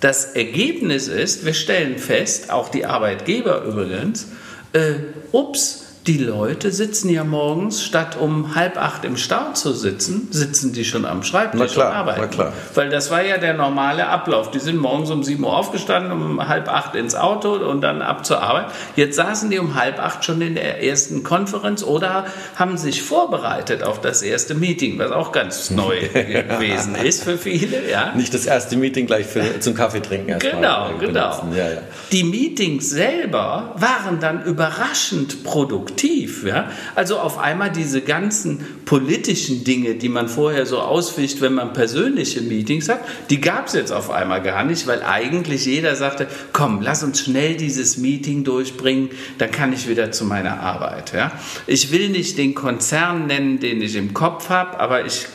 Das 0.00 0.32
Ergebnis 0.34 1.08
ist, 1.08 1.46
wir 1.46 1.54
stellen 1.54 1.96
fest, 1.96 2.50
auch 2.50 2.68
die 2.68 2.84
Arbeitgeber 2.84 3.62
übrigens, 3.62 4.28
äh, 4.74 4.94
ups, 5.30 5.81
die 6.06 6.18
Leute 6.18 6.72
sitzen 6.72 7.10
ja 7.10 7.22
morgens, 7.22 7.84
statt 7.84 8.16
um 8.18 8.56
halb 8.56 8.76
acht 8.76 9.04
im 9.04 9.16
Stau 9.16 9.52
zu 9.52 9.72
sitzen, 9.72 10.26
sitzen 10.32 10.72
die 10.72 10.84
schon 10.84 11.04
am 11.04 11.22
Schreibtisch 11.22 11.74
klar, 11.74 11.90
und 11.90 11.96
arbeiten. 11.96 12.20
Na 12.22 12.26
klar. 12.26 12.52
Weil 12.74 12.90
das 12.90 13.12
war 13.12 13.22
ja 13.22 13.38
der 13.38 13.54
normale 13.54 14.08
Ablauf. 14.08 14.50
Die 14.50 14.58
sind 14.58 14.78
morgens 14.78 15.10
um 15.10 15.22
sieben 15.22 15.44
Uhr 15.44 15.56
aufgestanden, 15.56 16.10
um 16.10 16.48
halb 16.48 16.68
acht 16.68 16.96
ins 16.96 17.14
Auto 17.14 17.52
und 17.52 17.82
dann 17.82 18.02
ab 18.02 18.26
zur 18.26 18.42
Arbeit. 18.42 18.66
Jetzt 18.96 19.14
saßen 19.14 19.48
die 19.50 19.60
um 19.60 19.76
halb 19.76 20.00
acht 20.00 20.24
schon 20.24 20.42
in 20.42 20.56
der 20.56 20.82
ersten 20.82 21.22
Konferenz 21.22 21.84
oder 21.84 22.26
haben 22.56 22.78
sich 22.78 23.02
vorbereitet 23.02 23.84
auf 23.84 24.00
das 24.00 24.22
erste 24.22 24.56
Meeting, 24.56 24.98
was 24.98 25.12
auch 25.12 25.30
ganz 25.30 25.70
neu 25.70 26.00
gewesen 26.00 26.96
ist 26.96 27.22
für 27.22 27.38
viele. 27.38 27.88
Ja. 27.88 28.12
Nicht 28.16 28.34
das 28.34 28.46
erste 28.46 28.76
Meeting 28.76 29.06
gleich 29.06 29.26
für, 29.26 29.42
zum 29.60 29.74
Kaffee 29.74 30.00
trinken 30.00 30.30
erstmal. 30.30 30.54
Genau, 30.54 30.98
genau. 30.98 31.46
Ja, 31.56 31.70
ja. 31.70 31.78
Die 32.10 32.24
Meetings 32.24 32.90
selber 32.90 33.76
waren 33.76 34.18
dann 34.18 34.42
überraschend 34.42 35.44
produktiv 35.44 35.91
produktiv. 35.92 36.44
Ja? 36.44 36.70
Also 36.94 37.18
auf 37.18 37.38
einmal 37.38 37.70
diese 37.70 38.00
ganzen 38.00 38.60
politischen 38.84 39.64
Dinge, 39.64 39.94
die 39.94 40.08
man 40.08 40.28
vorher 40.28 40.66
so 40.66 40.80
ausficht, 40.80 41.40
wenn 41.40 41.54
man 41.54 41.72
persönliche 41.72 42.40
Meetings 42.40 42.88
hat, 42.88 43.00
die 43.30 43.40
gab 43.40 43.66
es 43.66 43.74
jetzt 43.74 43.92
auf 43.92 44.10
einmal 44.10 44.42
gar 44.42 44.64
nicht, 44.64 44.86
weil 44.86 45.02
eigentlich 45.02 45.66
jeder 45.66 45.96
sagte, 45.96 46.26
komm, 46.52 46.80
lass 46.82 47.02
uns 47.02 47.20
schnell 47.20 47.56
dieses 47.56 47.96
Meeting 47.96 48.44
durchbringen, 48.44 49.10
dann 49.38 49.50
kann 49.50 49.72
ich 49.72 49.88
wieder 49.88 50.12
zu 50.12 50.24
meiner 50.24 50.60
Arbeit. 50.60 51.12
Ja? 51.12 51.32
Ich 51.66 51.92
will 51.92 52.08
nicht 52.08 52.38
den 52.38 52.54
Konzern 52.54 53.26
nennen, 53.26 53.60
den 53.60 53.82
ich 53.82 53.96
im 53.96 54.14
Kopf 54.14 54.48
habe, 54.48 54.78
aber 54.80 55.04
ich 55.04 55.26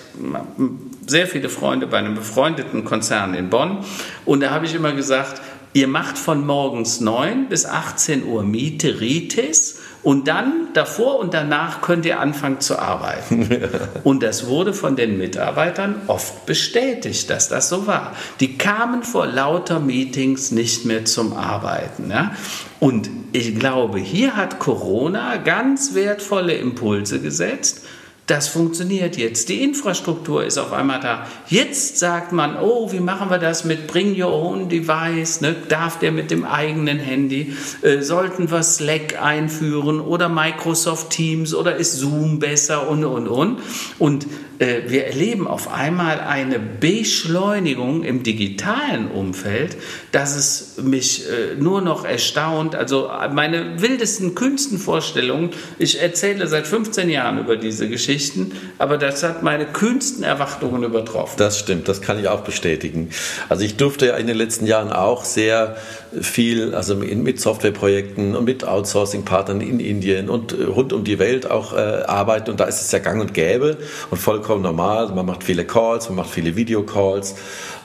sehr 1.06 1.28
viele 1.28 1.48
Freunde 1.48 1.86
bei 1.86 1.98
einem 1.98 2.16
befreundeten 2.16 2.84
Konzern 2.84 3.36
in 3.36 3.50
Bonn 3.50 3.86
und 4.26 4.42
da 4.42 4.50
habe 4.50 4.66
ich 4.66 4.74
immer 4.74 4.92
gesagt, 4.94 5.42
ihr 5.74 5.88
macht 5.88 6.18
von 6.18 6.44
morgens 6.44 7.02
9 7.02 7.50
bis 7.50 7.68
18 7.68 8.26
Uhr 8.26 8.42
Miete 8.42 9.00
Ritis 9.00 9.78
und 10.04 10.28
dann 10.28 10.70
davor 10.74 11.20
und 11.20 11.34
danach 11.34 11.82
könnt 11.82 12.06
ihr 12.06 12.20
anfangen 12.20 12.60
zu 12.60 12.80
arbeiten. 12.80 13.50
Und 14.04 14.24
das 14.24 14.48
wurde 14.48 14.74
von 14.74 14.96
den 14.96 15.18
Mitarbeitern 15.18 15.96
oft 16.08 16.46
bestätigt, 16.46 17.30
dass 17.30 17.50
das 17.50 17.68
so 17.68 17.88
war. 17.88 18.14
Die 18.40 18.58
kamen 18.58 19.04
vor 19.04 19.26
lauter 19.26 19.80
Meetings 19.80 20.52
nicht 20.52 20.86
mehr 20.86 21.06
zum 21.06 21.34
Arbeiten. 21.34 22.10
Ja? 22.12 22.32
Und 22.80 23.10
ich 23.34 23.60
glaube, 23.60 24.00
hier 24.00 24.36
hat 24.36 24.60
Corona 24.60 25.38
ganz 25.38 25.94
wertvolle 25.94 26.54
Impulse 26.54 27.20
gesetzt 27.20 27.82
das 28.28 28.50
funktioniert 28.50 29.16
jetzt. 29.16 29.48
Die 29.48 29.64
Infrastruktur 29.64 30.44
ist 30.44 30.58
auf 30.58 30.74
einmal 30.74 31.00
da. 31.00 31.28
Jetzt 31.48 31.98
sagt 31.98 32.34
man, 32.34 32.58
oh, 32.60 32.92
wie 32.92 33.00
machen 33.00 33.30
wir 33.30 33.38
das 33.38 33.64
mit 33.64 33.88
Bring 33.88 34.22
Your 34.22 34.34
Own 34.34 34.68
Device? 34.68 35.40
Ne? 35.40 35.56
Darf 35.70 36.00
der 36.00 36.12
mit 36.12 36.30
dem 36.30 36.44
eigenen 36.44 37.00
Handy? 37.00 37.54
Äh, 37.82 38.02
sollten 38.02 38.52
wir 38.52 38.64
Slack 38.64 39.22
einführen 39.22 40.02
oder 40.02 40.28
Microsoft 40.28 41.10
Teams 41.12 41.56
oder 41.56 41.78
ist 41.78 41.94
Zoom 41.94 42.40
besser 42.40 42.90
und, 42.90 43.06
und, 43.06 43.30
und? 43.30 43.60
Und 43.98 44.28
wir 44.60 45.06
erleben 45.06 45.48
auf 45.48 45.72
einmal 45.72 46.20
eine 46.20 46.58
Beschleunigung 46.60 48.04
im 48.04 48.24
digitalen 48.24 49.12
Umfeld, 49.12 49.78
dass 50.12 50.36
es 50.36 50.78
mich 50.82 51.26
äh, 51.28 51.56
nur 51.56 51.82
noch 51.82 52.06
erstaunt. 52.06 52.74
Also 52.74 53.10
meine 53.32 53.82
wildesten, 53.82 54.34
kühnsten 54.34 54.80
Vorstellungen, 54.80 55.52
ich 55.78 56.02
erzähle 56.02 56.48
seit 56.48 56.66
15 56.66 57.10
Jahren 57.10 57.38
über 57.38 57.56
diese 57.56 57.88
Geschichten, 57.88 58.52
aber 58.80 58.98
das 58.98 59.22
hat 59.22 59.44
meine 59.44 59.66
kühnsten 59.66 60.24
Erwartungen 60.24 60.84
übertroffen. 60.84 61.36
Das 61.38 61.60
stimmt, 61.60 61.88
das 61.88 62.02
kann 62.02 62.20
ich 62.20 62.28
auch 62.28 62.42
bestätigen. 62.42 63.10
Also 63.50 63.64
ich 63.64 63.78
durfte 63.78 64.08
ja 64.08 64.18
in 64.18 64.26
den 64.26 64.38
letzten 64.38 64.66
Jahren 64.66 64.92
auch 64.92 65.24
sehr 65.24 65.78
viel, 66.20 66.74
also 66.74 66.96
mit 66.96 67.40
Softwareprojekten 67.40 68.36
und 68.36 68.46
mit 68.46 68.64
Outsourcing-Partnern 68.64 69.62
in 69.62 69.80
Indien 69.80 70.30
und 70.30 70.54
äh, 70.54 70.64
rund 70.64 70.94
um 70.94 71.04
die 71.04 71.20
Welt 71.20 71.50
auch 71.50 71.74
äh, 71.74 71.78
arbeiten 71.78 72.50
und 72.50 72.60
da 72.60 72.66
ist 72.66 72.82
es 72.82 72.92
ja 72.92 73.00
gang 73.00 73.22
und 73.22 73.34
gäbe 73.34 73.78
und 74.10 74.18
vollkommen 74.18 74.47
normal. 74.56 75.10
Man 75.14 75.26
macht 75.26 75.44
viele 75.44 75.66
Calls, 75.66 76.08
man 76.10 76.18
macht 76.18 76.30
viele 76.30 76.56
Videocalls 76.56 77.36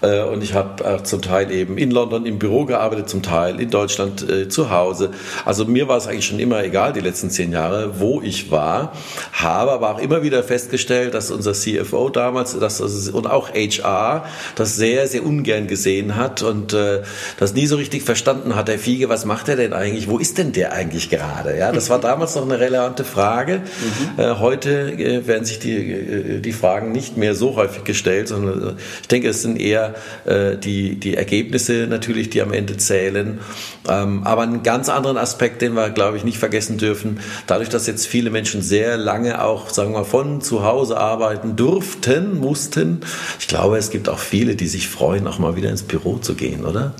äh, 0.02 0.22
und 0.22 0.42
ich 0.42 0.54
habe 0.54 0.84
auch 0.86 1.02
zum 1.02 1.22
Teil 1.22 1.50
eben 1.50 1.78
in 1.78 1.90
London 1.90 2.26
im 2.26 2.38
Büro 2.38 2.64
gearbeitet, 2.64 3.08
zum 3.08 3.22
Teil 3.22 3.60
in 3.60 3.70
Deutschland 3.70 4.28
äh, 4.28 4.48
zu 4.48 4.70
Hause. 4.70 5.10
Also 5.44 5.64
mir 5.64 5.88
war 5.88 5.96
es 5.96 6.06
eigentlich 6.06 6.26
schon 6.26 6.38
immer 6.38 6.62
egal, 6.62 6.92
die 6.92 7.00
letzten 7.00 7.30
zehn 7.30 7.52
Jahre, 7.52 8.00
wo 8.00 8.20
ich 8.22 8.50
war, 8.50 8.92
habe 9.32 9.72
aber 9.72 9.94
auch 9.94 9.98
immer 9.98 10.22
wieder 10.22 10.42
festgestellt, 10.42 11.14
dass 11.14 11.30
unser 11.30 11.52
CFO 11.52 12.08
damals 12.08 12.58
dass, 12.58 12.80
und 12.80 13.26
auch 13.26 13.50
HR 13.50 14.24
das 14.54 14.76
sehr, 14.76 15.06
sehr 15.08 15.24
ungern 15.24 15.66
gesehen 15.66 16.16
hat 16.16 16.42
und 16.42 16.72
äh, 16.72 17.02
das 17.38 17.54
nie 17.54 17.66
so 17.66 17.76
richtig 17.76 18.02
verstanden 18.02 18.54
hat. 18.54 18.68
Der 18.68 18.78
Fiege, 18.78 19.08
was 19.08 19.24
macht 19.24 19.48
er 19.48 19.56
denn 19.56 19.72
eigentlich? 19.72 20.08
Wo 20.08 20.18
ist 20.18 20.38
denn 20.38 20.52
der 20.52 20.72
eigentlich 20.72 21.10
gerade? 21.10 21.56
Ja, 21.56 21.72
das 21.72 21.90
war 21.90 22.00
damals 22.00 22.34
noch 22.34 22.42
eine 22.42 22.58
relevante 22.58 23.04
Frage. 23.04 23.62
Mhm. 23.82 24.20
Äh, 24.20 24.34
heute 24.38 24.92
äh, 24.92 25.26
werden 25.26 25.44
sich 25.44 25.58
die, 25.58 25.72
äh, 25.72 26.40
die 26.52 26.58
Fragen 26.58 26.92
nicht 26.92 27.16
mehr 27.16 27.34
so 27.34 27.56
häufig 27.56 27.84
gestellt, 27.84 28.28
sondern 28.28 28.76
ich 29.00 29.08
denke, 29.08 29.28
es 29.28 29.42
sind 29.42 29.58
eher 29.58 29.94
äh, 30.26 30.56
die, 30.56 30.96
die 30.96 31.16
Ergebnisse 31.16 31.86
natürlich, 31.88 32.28
die 32.30 32.42
am 32.42 32.52
Ende 32.52 32.76
zählen. 32.76 33.40
Ähm, 33.88 34.22
aber 34.24 34.42
einen 34.42 34.62
ganz 34.62 34.88
anderen 34.88 35.16
Aspekt, 35.16 35.62
den 35.62 35.74
wir, 35.74 35.90
glaube 35.90 36.18
ich, 36.18 36.24
nicht 36.24 36.38
vergessen 36.38 36.76
dürfen, 36.76 37.20
dadurch, 37.46 37.70
dass 37.70 37.86
jetzt 37.86 38.06
viele 38.06 38.30
Menschen 38.30 38.60
sehr 38.60 38.98
lange 38.98 39.42
auch, 39.42 39.70
sagen 39.70 39.92
wir, 39.94 40.04
von 40.04 40.42
zu 40.42 40.64
Hause 40.64 40.98
arbeiten 40.98 41.56
durften, 41.56 42.38
mussten, 42.38 43.00
ich 43.40 43.48
glaube, 43.48 43.78
es 43.78 43.90
gibt 43.90 44.08
auch 44.08 44.18
viele, 44.18 44.54
die 44.54 44.66
sich 44.66 44.88
freuen, 44.88 45.26
auch 45.26 45.38
mal 45.38 45.56
wieder 45.56 45.70
ins 45.70 45.82
Büro 45.82 46.18
zu 46.18 46.34
gehen, 46.34 46.66
oder? 46.66 46.94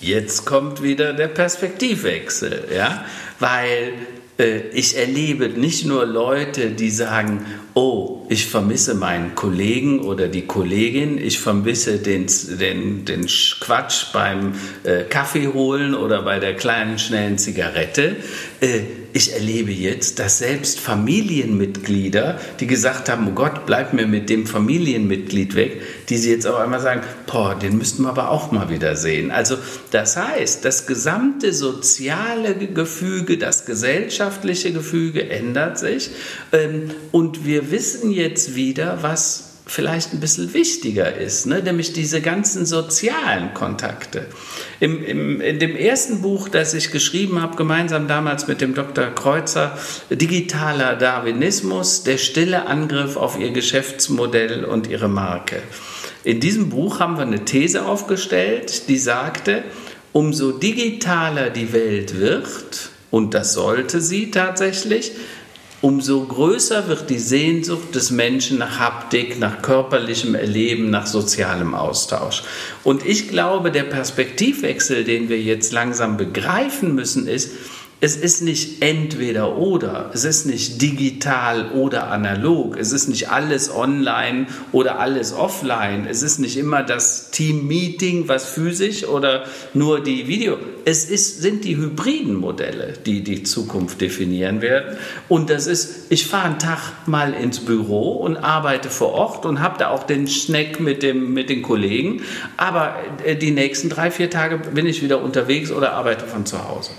Jetzt 0.00 0.44
kommt 0.44 0.82
wieder 0.82 1.14
der 1.14 1.28
Perspektivwechsel, 1.28 2.64
ja, 2.74 3.04
weil 3.40 3.92
äh, 3.92 4.23
ich 4.36 4.96
erlebe 4.96 5.48
nicht 5.48 5.86
nur 5.86 6.06
Leute, 6.06 6.70
die 6.70 6.90
sagen, 6.90 7.46
oh, 7.74 8.26
ich 8.28 8.46
vermisse 8.46 8.94
meinen 8.94 9.34
Kollegen 9.34 10.00
oder 10.00 10.26
die 10.28 10.46
Kollegin, 10.46 11.18
ich 11.18 11.38
vermisse 11.38 11.98
den, 11.98 12.26
den, 12.58 13.04
den 13.04 13.26
Quatsch 13.60 14.12
beim 14.12 14.54
äh, 14.82 15.04
Kaffee 15.04 15.48
holen 15.48 15.94
oder 15.94 16.22
bei 16.22 16.40
der 16.40 16.54
kleinen 16.54 16.98
schnellen 16.98 17.38
Zigarette. 17.38 18.16
Äh, 18.64 18.80
ich 19.12 19.32
erlebe 19.32 19.70
jetzt, 19.70 20.18
dass 20.18 20.38
selbst 20.38 20.80
Familienmitglieder, 20.80 22.40
die 22.58 22.66
gesagt 22.66 23.08
haben, 23.08 23.28
oh 23.28 23.30
Gott, 23.30 23.64
bleib 23.64 23.92
mir 23.92 24.08
mit 24.08 24.28
dem 24.28 24.44
Familienmitglied 24.44 25.54
weg, 25.54 25.82
die 26.08 26.16
sie 26.16 26.32
jetzt 26.32 26.48
auf 26.48 26.56
einmal 26.56 26.80
sagen, 26.80 27.02
boah, 27.26 27.54
den 27.54 27.78
müssten 27.78 28.02
wir 28.02 28.08
aber 28.08 28.30
auch 28.30 28.50
mal 28.50 28.70
wieder 28.70 28.96
sehen. 28.96 29.30
Also 29.30 29.56
das 29.92 30.16
heißt, 30.16 30.64
das 30.64 30.88
gesamte 30.88 31.52
soziale 31.52 32.56
Gefüge, 32.56 33.38
das 33.38 33.66
gesellschaftliche 33.66 34.72
Gefüge 34.72 35.30
ändert 35.30 35.78
sich 35.78 36.10
ähm, 36.50 36.90
und 37.12 37.46
wir 37.46 37.70
wissen 37.70 38.10
jetzt 38.10 38.56
wieder, 38.56 38.98
was 39.02 39.53
vielleicht 39.66 40.12
ein 40.12 40.20
bisschen 40.20 40.52
wichtiger 40.52 41.16
ist, 41.16 41.46
ne? 41.46 41.62
nämlich 41.62 41.92
diese 41.94 42.20
ganzen 42.20 42.66
sozialen 42.66 43.54
Kontakte. 43.54 44.26
Im, 44.78 45.02
im, 45.02 45.40
in 45.40 45.58
dem 45.58 45.74
ersten 45.74 46.20
Buch, 46.20 46.48
das 46.48 46.74
ich 46.74 46.90
geschrieben 46.90 47.40
habe, 47.40 47.56
gemeinsam 47.56 48.06
damals 48.06 48.46
mit 48.46 48.60
dem 48.60 48.74
Dr. 48.74 49.06
Kreuzer, 49.06 49.78
Digitaler 50.10 50.96
Darwinismus, 50.96 52.02
der 52.02 52.18
stille 52.18 52.66
Angriff 52.66 53.16
auf 53.16 53.38
ihr 53.38 53.52
Geschäftsmodell 53.52 54.64
und 54.64 54.86
ihre 54.86 55.08
Marke. 55.08 55.62
In 56.24 56.40
diesem 56.40 56.68
Buch 56.68 57.00
haben 57.00 57.16
wir 57.16 57.22
eine 57.22 57.44
These 57.44 57.86
aufgestellt, 57.86 58.88
die 58.88 58.98
sagte, 58.98 59.64
umso 60.12 60.52
digitaler 60.52 61.50
die 61.50 61.72
Welt 61.72 62.18
wird, 62.18 62.90
und 63.10 63.32
das 63.32 63.54
sollte 63.54 64.00
sie 64.00 64.30
tatsächlich, 64.30 65.12
umso 65.84 66.24
größer 66.24 66.88
wird 66.88 67.10
die 67.10 67.18
Sehnsucht 67.18 67.94
des 67.94 68.10
Menschen 68.10 68.56
nach 68.56 68.78
Haptik, 68.78 69.38
nach 69.38 69.60
körperlichem 69.60 70.34
Erleben, 70.34 70.88
nach 70.88 71.06
sozialem 71.06 71.74
Austausch. 71.74 72.42
Und 72.84 73.04
ich 73.04 73.28
glaube, 73.28 73.70
der 73.70 73.82
Perspektivwechsel, 73.82 75.04
den 75.04 75.28
wir 75.28 75.38
jetzt 75.38 75.74
langsam 75.74 76.16
begreifen 76.16 76.94
müssen, 76.94 77.28
ist, 77.28 77.50
es 78.04 78.16
ist 78.16 78.42
nicht 78.42 78.82
entweder 78.82 79.56
oder, 79.56 80.10
es 80.12 80.24
ist 80.24 80.44
nicht 80.44 80.82
digital 80.82 81.70
oder 81.70 82.10
analog, 82.10 82.76
es 82.76 82.92
ist 82.92 83.08
nicht 83.08 83.30
alles 83.30 83.74
online 83.74 84.46
oder 84.72 84.98
alles 84.98 85.32
offline, 85.32 86.06
es 86.06 86.22
ist 86.22 86.38
nicht 86.38 86.58
immer 86.58 86.82
das 86.82 87.30
Team-Meeting, 87.30 88.28
was 88.28 88.44
physisch 88.44 89.06
oder 89.06 89.44
nur 89.72 90.02
die 90.02 90.28
Video. 90.28 90.58
Es 90.84 91.06
ist, 91.06 91.40
sind 91.40 91.64
die 91.64 91.78
hybriden 91.78 92.34
Modelle, 92.34 92.92
die 93.06 93.24
die 93.24 93.42
Zukunft 93.42 94.02
definieren 94.02 94.60
werden. 94.60 94.98
Und 95.30 95.48
das 95.48 95.66
ist, 95.66 96.12
ich 96.12 96.26
fahre 96.26 96.44
einen 96.44 96.58
Tag 96.58 97.06
mal 97.06 97.32
ins 97.32 97.60
Büro 97.60 98.16
und 98.16 98.36
arbeite 98.36 98.90
vor 98.90 99.14
Ort 99.14 99.46
und 99.46 99.60
habe 99.60 99.78
da 99.78 99.88
auch 99.88 100.02
den 100.02 100.28
Schneck 100.28 100.78
mit, 100.78 101.02
dem, 101.02 101.32
mit 101.32 101.48
den 101.48 101.62
Kollegen, 101.62 102.20
aber 102.58 102.96
äh, 103.24 103.34
die 103.34 103.50
nächsten 103.50 103.88
drei, 103.88 104.10
vier 104.10 104.28
Tage 104.28 104.58
bin 104.58 104.84
ich 104.84 105.02
wieder 105.02 105.22
unterwegs 105.22 105.70
oder 105.70 105.94
arbeite 105.94 106.26
von 106.26 106.44
zu 106.44 106.68
Hause. 106.68 106.90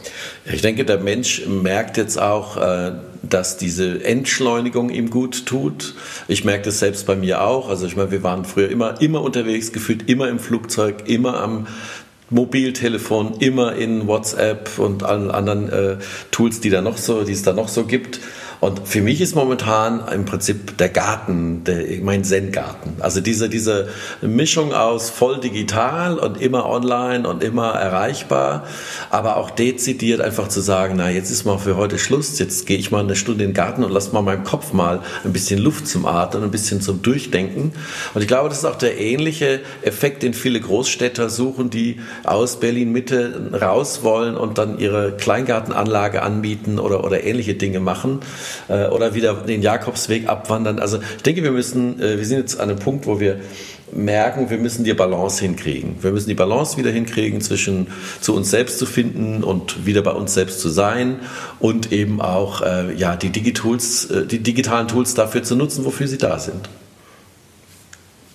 Ich 0.51 0.61
denke, 0.61 0.85
der 0.85 0.99
Mensch 0.99 1.47
merkt 1.47 1.97
jetzt 1.97 2.21
auch, 2.21 2.57
äh, 2.57 2.91
dass 3.23 3.57
diese 3.57 4.03
Entschleunigung 4.03 4.91
ihm 4.91 5.09
gut 5.09 5.47
tut. 5.47 5.95
Ich 6.27 6.45
merke 6.45 6.65
das 6.65 6.79
selbst 6.79 7.07
bei 7.07 7.15
mir 7.15 7.41
auch. 7.41 7.69
Also 7.69 7.87
ich 7.87 7.95
meine, 7.95 8.11
wir 8.11 8.21
waren 8.21 8.45
früher 8.45 8.69
immer, 8.69 9.01
immer 9.01 9.21
unterwegs, 9.21 9.71
gefühlt 9.71 10.07
immer 10.07 10.29
im 10.29 10.37
Flugzeug, 10.37 11.07
immer 11.07 11.41
am 11.41 11.67
Mobiltelefon, 12.29 13.35
immer 13.39 13.75
in 13.75 14.07
WhatsApp 14.07 14.77
und 14.77 15.03
allen 15.03 15.31
anderen 15.31 15.69
äh, 15.69 15.97
Tools, 16.31 16.59
die 16.59 16.69
da 16.69 16.81
noch 16.81 16.97
so, 16.97 17.23
die 17.23 17.33
es 17.33 17.43
da 17.43 17.53
noch 17.53 17.67
so 17.67 17.85
gibt. 17.85 18.19
Und 18.59 18.87
für 18.87 19.01
mich 19.01 19.21
ist 19.21 19.35
momentan 19.35 20.07
im 20.13 20.25
Prinzip 20.25 20.77
der 20.77 20.89
Garten, 20.89 21.63
der, 21.63 21.83
mein 22.01 22.23
Zen-Garten. 22.23 22.95
Also 22.99 23.21
diese, 23.21 23.49
diese 23.49 23.89
Mischung 24.21 24.73
aus 24.73 25.09
voll 25.09 25.39
digital 25.39 26.17
und 26.17 26.41
immer 26.41 26.65
online 26.67 27.27
und 27.27 27.43
immer 27.43 27.71
erreichbar, 27.71 28.65
aber 29.09 29.37
auch 29.37 29.49
dezidiert 29.49 30.21
einfach 30.21 30.47
zu 30.47 30.61
sagen, 30.61 30.95
na, 30.97 31.09
jetzt 31.09 31.31
ist 31.31 31.45
mal 31.45 31.57
für 31.57 31.75
heute 31.77 31.99
Schluss, 31.99 32.39
jetzt 32.39 32.65
gehe 32.65 32.77
ich 32.77 32.91
mal 32.91 33.03
eine 33.03 33.15
Stunde 33.15 33.43
in 33.43 33.51
den 33.51 33.55
Garten 33.55 33.83
und 33.83 33.91
lasse 33.91 34.11
mal 34.13 34.21
meinem 34.21 34.43
Kopf 34.43 34.73
mal 34.73 35.01
ein 35.23 35.33
bisschen 35.33 35.59
Luft 35.59 35.87
zum 35.87 36.05
Atmen, 36.05 36.43
ein 36.43 36.51
bisschen 36.51 36.81
zum 36.81 37.01
Durchdenken. 37.01 37.73
Und 38.13 38.21
ich 38.21 38.27
glaube, 38.27 38.49
das 38.49 38.59
ist 38.59 38.65
auch 38.65 38.77
der 38.77 38.99
ähnliche 38.99 39.61
Effekt, 39.81 40.23
den 40.23 40.33
viele 40.33 40.59
Großstädter 40.59 41.29
suchen, 41.29 41.69
die 41.69 41.99
aus 42.23 42.59
Berlin-Mitte 42.59 43.51
raus 43.61 44.03
wollen 44.03 44.35
und 44.35 44.57
dann 44.57 44.79
ihre 44.79 45.11
Kleingartenanlage 45.11 46.21
anbieten 46.21 46.79
oder, 46.79 47.03
oder 47.03 47.23
ähnliche 47.23 47.55
Dinge 47.55 47.79
machen 47.79 48.21
äh, 48.67 48.87
oder 48.87 49.13
wieder 49.13 49.33
den 49.33 49.61
Jakobsweg 49.61 50.27
abwandern. 50.27 50.79
Also 50.79 50.99
ich 51.17 51.23
denke, 51.23 51.43
wir 51.43 51.51
müssen, 51.51 51.99
äh, 52.01 52.17
wir 52.17 52.25
sind 52.25 52.39
jetzt 52.39 52.59
an 52.59 52.69
einem 52.69 52.79
Punkt, 52.79 53.05
wo 53.05 53.19
wir 53.19 53.39
merken, 53.91 54.49
wir 54.49 54.57
müssen 54.57 54.83
die 54.83 54.93
Balance 54.93 55.41
hinkriegen. 55.41 55.97
Wir 56.01 56.11
müssen 56.11 56.27
die 56.27 56.35
Balance 56.35 56.77
wieder 56.77 56.91
hinkriegen 56.91 57.41
zwischen 57.41 57.87
zu 58.19 58.35
uns 58.35 58.49
selbst 58.49 58.79
zu 58.79 58.85
finden 58.85 59.43
und 59.43 59.85
wieder 59.85 60.01
bei 60.01 60.11
uns 60.11 60.33
selbst 60.33 60.59
zu 60.59 60.69
sein 60.69 61.19
und 61.59 61.91
eben 61.91 62.21
auch 62.21 62.61
äh, 62.61 62.93
ja, 62.95 63.15
die, 63.15 63.29
Digitools, 63.29 64.09
die 64.29 64.39
digitalen 64.39 64.87
Tools 64.87 65.13
dafür 65.13 65.43
zu 65.43 65.55
nutzen, 65.55 65.85
wofür 65.85 66.07
sie 66.07 66.17
da 66.17 66.39
sind. 66.39 66.69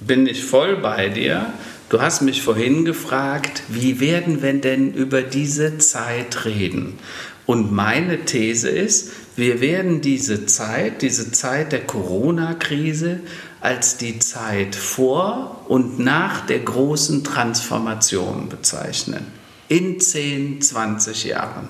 Bin 0.00 0.26
ich 0.26 0.44
voll 0.44 0.76
bei 0.76 1.08
dir. 1.10 1.52
Du 1.90 2.00
hast 2.00 2.22
mich 2.22 2.40
vorhin 2.40 2.84
gefragt, 2.84 3.64
wie 3.68 3.98
werden 3.98 4.42
wir 4.42 4.54
denn 4.54 4.94
über 4.94 5.22
diese 5.22 5.78
Zeit 5.78 6.44
reden? 6.44 6.98
Und 7.46 7.72
meine 7.72 8.24
These 8.24 8.68
ist, 8.68 9.10
wir 9.36 9.60
werden 9.60 10.00
diese 10.00 10.46
Zeit, 10.46 11.02
diese 11.02 11.32
Zeit 11.32 11.72
der 11.72 11.86
Corona-Krise 11.86 13.20
als 13.60 13.96
die 13.96 14.18
Zeit 14.18 14.74
vor 14.74 15.64
und 15.68 15.98
nach 15.98 16.46
der 16.46 16.60
großen 16.60 17.24
Transformation 17.24 18.48
bezeichnen 18.48 19.39
in 19.70 20.00
10, 20.00 20.61
20 20.61 21.24
Jahren. 21.24 21.68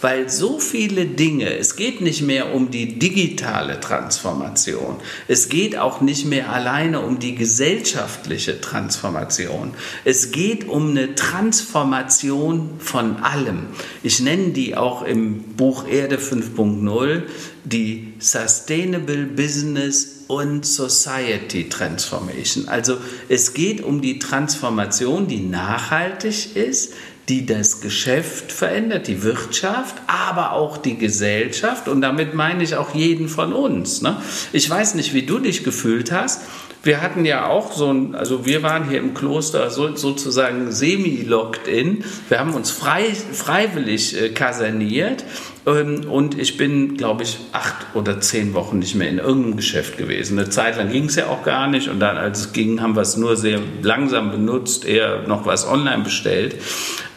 Weil 0.00 0.30
so 0.30 0.60
viele 0.60 1.04
Dinge, 1.04 1.52
es 1.58 1.74
geht 1.74 2.00
nicht 2.00 2.22
mehr 2.22 2.54
um 2.54 2.70
die 2.70 2.98
digitale 2.98 3.80
Transformation, 3.80 4.96
es 5.26 5.48
geht 5.48 5.76
auch 5.76 6.00
nicht 6.00 6.26
mehr 6.26 6.52
alleine 6.52 7.00
um 7.00 7.18
die 7.18 7.34
gesellschaftliche 7.34 8.60
Transformation, 8.60 9.74
es 10.04 10.30
geht 10.30 10.68
um 10.68 10.90
eine 10.90 11.16
Transformation 11.16 12.70
von 12.78 13.16
allem. 13.16 13.66
Ich 14.04 14.20
nenne 14.20 14.50
die 14.50 14.76
auch 14.76 15.02
im 15.02 15.42
Buch 15.56 15.88
Erde 15.88 16.18
5.0 16.18 17.24
die 17.64 18.14
Sustainable 18.20 19.24
Business 19.26 20.20
und 20.28 20.64
Society 20.64 21.68
Transformation. 21.68 22.68
Also 22.68 22.98
es 23.28 23.52
geht 23.52 23.82
um 23.82 24.00
die 24.00 24.20
Transformation, 24.20 25.26
die 25.26 25.40
nachhaltig 25.40 26.54
ist, 26.54 26.92
die 27.30 27.46
das 27.46 27.80
Geschäft 27.80 28.50
verändert, 28.50 29.06
die 29.06 29.22
Wirtschaft, 29.22 29.94
aber 30.08 30.52
auch 30.52 30.76
die 30.76 30.98
Gesellschaft. 30.98 31.86
Und 31.86 32.00
damit 32.00 32.34
meine 32.34 32.64
ich 32.64 32.74
auch 32.74 32.92
jeden 32.92 33.28
von 33.28 33.52
uns. 33.52 34.02
Ne? 34.02 34.16
Ich 34.52 34.68
weiß 34.68 34.96
nicht, 34.96 35.14
wie 35.14 35.22
du 35.22 35.38
dich 35.38 35.62
gefühlt 35.62 36.10
hast. 36.10 36.42
Wir 36.82 37.02
hatten 37.02 37.24
ja 37.26 37.46
auch 37.46 37.72
so 37.72 37.92
ein, 37.92 38.14
also 38.14 38.46
wir 38.46 38.62
waren 38.62 38.88
hier 38.88 38.98
im 38.98 39.14
Kloster 39.14 39.70
so, 39.70 39.94
sozusagen 39.94 40.72
semi-locked 40.72 41.68
in. 41.68 42.04
Wir 42.28 42.40
haben 42.40 42.54
uns 42.54 42.70
frei, 42.70 43.04
freiwillig 43.32 44.20
äh, 44.20 44.30
kaserniert 44.30 45.24
ähm, 45.66 46.08
und 46.10 46.38
ich 46.38 46.56
bin, 46.56 46.96
glaube 46.96 47.22
ich, 47.22 47.38
acht 47.52 47.94
oder 47.94 48.20
zehn 48.20 48.54
Wochen 48.54 48.78
nicht 48.78 48.94
mehr 48.94 49.10
in 49.10 49.18
irgendeinem 49.18 49.56
Geschäft 49.56 49.98
gewesen. 49.98 50.38
Eine 50.38 50.48
Zeit 50.48 50.78
lang 50.78 50.90
ging 50.90 51.04
es 51.04 51.16
ja 51.16 51.26
auch 51.26 51.44
gar 51.44 51.68
nicht 51.68 51.88
und 51.88 52.00
dann, 52.00 52.16
als 52.16 52.40
es 52.40 52.52
ging, 52.54 52.80
haben 52.80 52.96
wir 52.96 53.02
es 53.02 53.16
nur 53.16 53.36
sehr 53.36 53.60
langsam 53.82 54.30
benutzt, 54.32 54.86
eher 54.86 55.28
noch 55.28 55.44
was 55.44 55.68
online 55.68 56.02
bestellt. 56.02 56.56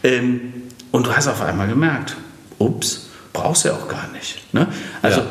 Ähm, 0.03 0.53
und 0.91 1.07
du 1.07 1.15
hast 1.15 1.27
auf 1.27 1.41
einmal 1.41 1.67
gemerkt, 1.67 2.15
ups, 2.59 3.09
brauchst 3.31 3.65
du 3.65 3.69
ja 3.69 3.75
auch 3.75 3.87
gar 3.87 4.09
nicht. 4.11 4.53
Ne? 4.53 4.67
Also 5.01 5.21
ja. 5.21 5.27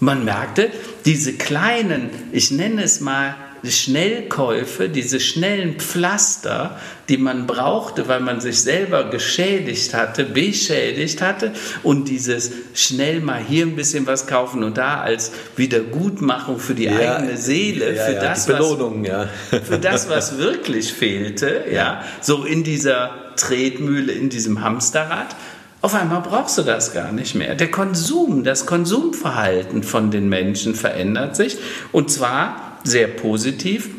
man 0.00 0.24
merkte, 0.24 0.70
diese 1.04 1.34
kleinen, 1.34 2.10
ich 2.32 2.50
nenne 2.50 2.82
es 2.82 3.00
mal 3.00 3.36
Schnellkäufe, 3.64 4.88
diese 4.88 5.20
schnellen 5.20 5.78
Pflaster, 5.78 6.78
die 7.08 7.16
man 7.16 7.46
brauchte, 7.46 8.08
weil 8.08 8.20
man 8.20 8.40
sich 8.40 8.60
selber 8.60 9.10
geschädigt 9.10 9.94
hatte, 9.94 10.24
beschädigt 10.24 11.22
hatte 11.22 11.52
und 11.82 12.08
dieses 12.08 12.52
schnell 12.74 13.20
mal 13.20 13.40
hier 13.40 13.66
ein 13.66 13.76
bisschen 13.76 14.06
was 14.06 14.26
kaufen 14.26 14.62
und 14.62 14.76
da 14.76 15.00
als 15.00 15.32
Wiedergutmachung 15.56 16.58
für 16.58 16.74
die 16.74 16.84
ja, 16.84 17.16
eigene 17.16 17.36
Seele, 17.36 17.94
ja, 17.94 18.04
für, 18.04 18.12
ja, 18.14 18.20
das, 18.20 18.46
Belohnung, 18.46 19.06
was, 19.06 19.60
für 19.66 19.78
das, 19.78 20.08
was 20.08 20.38
wirklich 20.38 20.92
fehlte, 20.92 21.64
ja, 21.72 22.04
so 22.20 22.44
in 22.44 22.64
dieser 22.64 23.25
Tretmühle, 23.36 24.12
in 24.12 24.28
diesem 24.28 24.62
Hamsterrad, 24.62 25.36
auf 25.82 25.94
einmal 25.94 26.22
brauchst 26.22 26.58
du 26.58 26.62
das 26.62 26.92
gar 26.92 27.12
nicht 27.12 27.34
mehr. 27.34 27.54
Der 27.54 27.70
Konsum, 27.70 28.42
das 28.44 28.66
Konsumverhalten 28.66 29.82
von 29.82 30.10
den 30.10 30.28
Menschen 30.28 30.74
verändert 30.74 31.36
sich 31.36 31.58
und 31.92 32.10
zwar 32.10 32.78
sehr 32.82 33.06
positiv. 33.06 33.90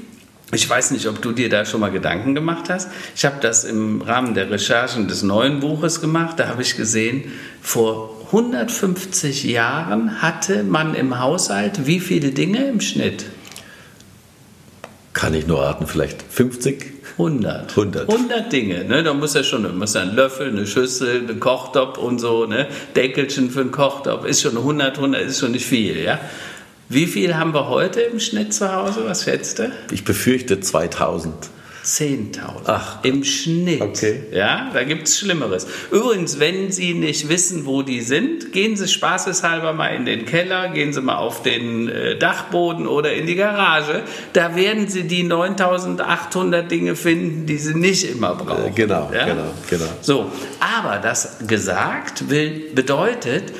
Ich 0.53 0.69
weiß 0.69 0.91
nicht, 0.91 1.07
ob 1.07 1.21
du 1.21 1.33
dir 1.33 1.49
da 1.49 1.65
schon 1.65 1.81
mal 1.81 1.91
Gedanken 1.91 2.33
gemacht 2.33 2.69
hast. 2.69 2.89
Ich 3.15 3.25
habe 3.25 3.37
das 3.41 3.63
im 3.63 4.01
Rahmen 4.01 4.33
der 4.33 4.49
Recherchen 4.49 5.07
des 5.07 5.23
neuen 5.23 5.59
Buches 5.59 6.01
gemacht. 6.01 6.39
Da 6.39 6.47
habe 6.47 6.61
ich 6.61 6.77
gesehen, 6.77 7.31
vor 7.61 8.15
150 8.27 9.43
Jahren 9.43 10.21
hatte 10.21 10.63
man 10.63 10.95
im 10.95 11.19
Haushalt 11.19 11.85
wie 11.85 11.99
viele 11.99 12.31
Dinge 12.31 12.65
im 12.67 12.81
Schnitt? 12.81 13.25
kann 15.17 15.33
ich 15.33 15.47
nur 15.47 15.61
raten, 15.63 15.87
vielleicht 15.87 16.21
50? 16.21 16.96
100. 17.17 17.71
100. 17.71 18.09
100 18.09 18.51
Dinge. 18.51 18.83
Ne? 18.83 19.03
Da 19.03 19.13
muss 19.13 19.33
ja 19.33 19.43
schon 19.43 19.77
musst 19.77 19.95
ja 19.95 20.01
einen 20.01 20.15
Löffel, 20.15 20.49
eine 20.49 20.67
Schüssel, 20.67 21.17
einen 21.27 21.39
Kochtopf 21.39 21.97
und 21.97 22.19
so, 22.19 22.45
ne? 22.45 22.67
Deckelchen 22.95 23.49
für 23.49 23.61
einen 23.61 23.71
Kochtopf. 23.71 24.25
Ist 24.25 24.41
schon 24.41 24.55
100, 24.55 24.97
100 24.97 25.21
ist 25.23 25.39
schon 25.39 25.51
nicht 25.51 25.65
viel, 25.65 25.97
ja? 25.99 26.19
Wie 26.89 27.07
viel 27.07 27.35
haben 27.35 27.53
wir 27.53 27.67
heute 27.67 28.01
im 28.01 28.19
Schnitt 28.19 28.53
zu 28.53 28.71
Hause? 28.71 29.01
Was 29.05 29.23
schätzt 29.23 29.59
du? 29.59 29.71
Ich 29.91 30.05
befürchte 30.05 30.59
2000. 30.59 31.33
10.000 31.87 32.41
Ach. 32.65 32.97
im 33.03 33.23
Schnitt. 33.23 33.81
Okay. 33.81 34.23
Ja, 34.33 34.69
da 34.73 34.83
gibt 34.83 35.07
es 35.07 35.17
Schlimmeres. 35.17 35.67
Übrigens, 35.89 36.37
wenn 36.37 36.69
Sie 36.69 36.93
nicht 36.93 37.29
wissen, 37.29 37.65
wo 37.65 37.81
die 37.81 38.01
sind, 38.01 38.51
gehen 38.51 38.75
Sie 38.75 38.89
spaßeshalber 38.89 39.71
mal 39.71 39.95
in 39.95 40.05
den 40.05 40.25
Keller, 40.25 40.67
gehen 40.67 40.91
Sie 40.91 40.99
mal 40.99 41.15
auf 41.15 41.43
den 41.43 41.87
äh, 41.87 42.17
Dachboden 42.17 42.87
oder 42.87 43.13
in 43.13 43.25
die 43.25 43.35
Garage. 43.35 44.03
Da 44.33 44.57
werden 44.57 44.89
Sie 44.89 45.03
die 45.03 45.23
9.800 45.23 46.63
Dinge 46.63 46.97
finden, 46.97 47.45
die 47.45 47.57
Sie 47.57 47.73
nicht 47.73 48.03
immer 48.03 48.35
brauchen. 48.35 48.65
Äh, 48.65 48.71
genau, 48.71 49.09
ja? 49.13 49.25
genau, 49.25 49.53
genau. 49.69 49.85
So, 50.01 50.29
aber 50.59 50.97
das 50.97 51.37
gesagt 51.47 52.29
will, 52.29 52.69
bedeutet, 52.75 53.53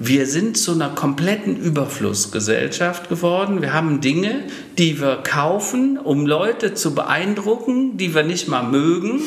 wir 0.00 0.26
sind 0.26 0.56
zu 0.56 0.74
einer 0.74 0.90
kompletten 0.90 1.56
Überflussgesellschaft 1.56 3.08
geworden. 3.08 3.62
Wir 3.62 3.72
haben 3.72 4.00
Dinge, 4.00 4.44
die 4.78 5.00
wir 5.00 5.16
kaufen, 5.16 5.98
um 5.98 6.24
Leute 6.24 6.72
zu 6.74 6.94
beeindrucken, 6.94 7.96
die 7.96 8.14
wir 8.14 8.22
nicht 8.22 8.46
mal 8.46 8.62
mögen, 8.62 9.20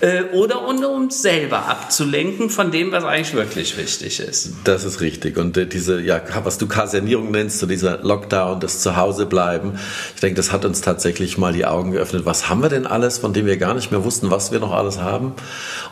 äh, 0.00 0.24
oder 0.32 0.66
um 0.66 0.76
uns 0.84 1.22
selber 1.22 1.68
abzulenken 1.68 2.50
von 2.50 2.70
dem, 2.70 2.90
was 2.90 3.04
eigentlich 3.04 3.34
wirklich 3.34 3.78
wichtig 3.78 4.20
ist. 4.20 4.52
Das 4.64 4.84
ist 4.84 5.00
richtig. 5.00 5.36
Und 5.36 5.56
äh, 5.56 5.66
diese, 5.66 6.00
ja, 6.00 6.20
was 6.42 6.58
du 6.58 6.66
Kasernierung 6.66 7.30
nennst, 7.30 7.60
so 7.60 7.66
dieser 7.66 8.02
Lockdown, 8.02 8.60
das 8.60 8.80
Zuhausebleiben, 8.80 9.78
ich 10.14 10.20
denke, 10.20 10.36
das 10.36 10.52
hat 10.52 10.64
uns 10.64 10.80
tatsächlich 10.80 11.38
mal 11.38 11.52
die 11.52 11.64
Augen 11.64 11.92
geöffnet. 11.92 12.26
Was 12.26 12.48
haben 12.48 12.62
wir 12.62 12.68
denn 12.68 12.86
alles, 12.86 13.18
von 13.18 13.32
dem 13.32 13.46
wir 13.46 13.56
gar 13.56 13.74
nicht 13.74 13.90
mehr 13.90 14.04
wussten, 14.04 14.30
was 14.30 14.52
wir 14.52 14.58
noch 14.58 14.72
alles 14.72 14.98
haben? 14.98 15.34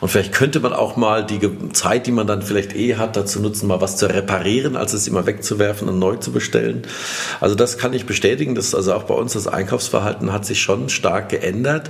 Und 0.01 0.09
vielleicht 0.09 0.33
könnte 0.33 0.59
man 0.59 0.73
auch 0.73 0.97
mal 0.97 1.25
die 1.25 1.39
Zeit, 1.71 2.05
die 2.07 2.11
man 2.11 2.27
dann 2.27 2.41
vielleicht 2.41 2.75
eh 2.75 2.95
hat, 2.95 3.15
dazu 3.15 3.39
nutzen, 3.39 3.67
mal 3.67 3.81
was 3.81 3.97
zu 3.97 4.07
reparieren, 4.07 4.75
als 4.75 4.93
es 4.93 5.07
immer 5.07 5.25
wegzuwerfen 5.25 5.87
und 5.87 5.99
neu 5.99 6.17
zu 6.17 6.31
bestellen. 6.31 6.83
Also 7.39 7.55
das 7.55 7.77
kann 7.77 7.93
ich 7.93 8.05
bestätigen, 8.05 8.55
dass 8.55 8.75
also 8.75 8.93
auch 8.93 9.04
bei 9.07 9.13
uns 9.13 9.33
das 9.33 9.47
Einkaufsverhalten 9.47 10.31
hat 10.31 10.45
sich 10.45 10.61
schon 10.61 10.89
stark 10.89 11.29
geändert. 11.29 11.89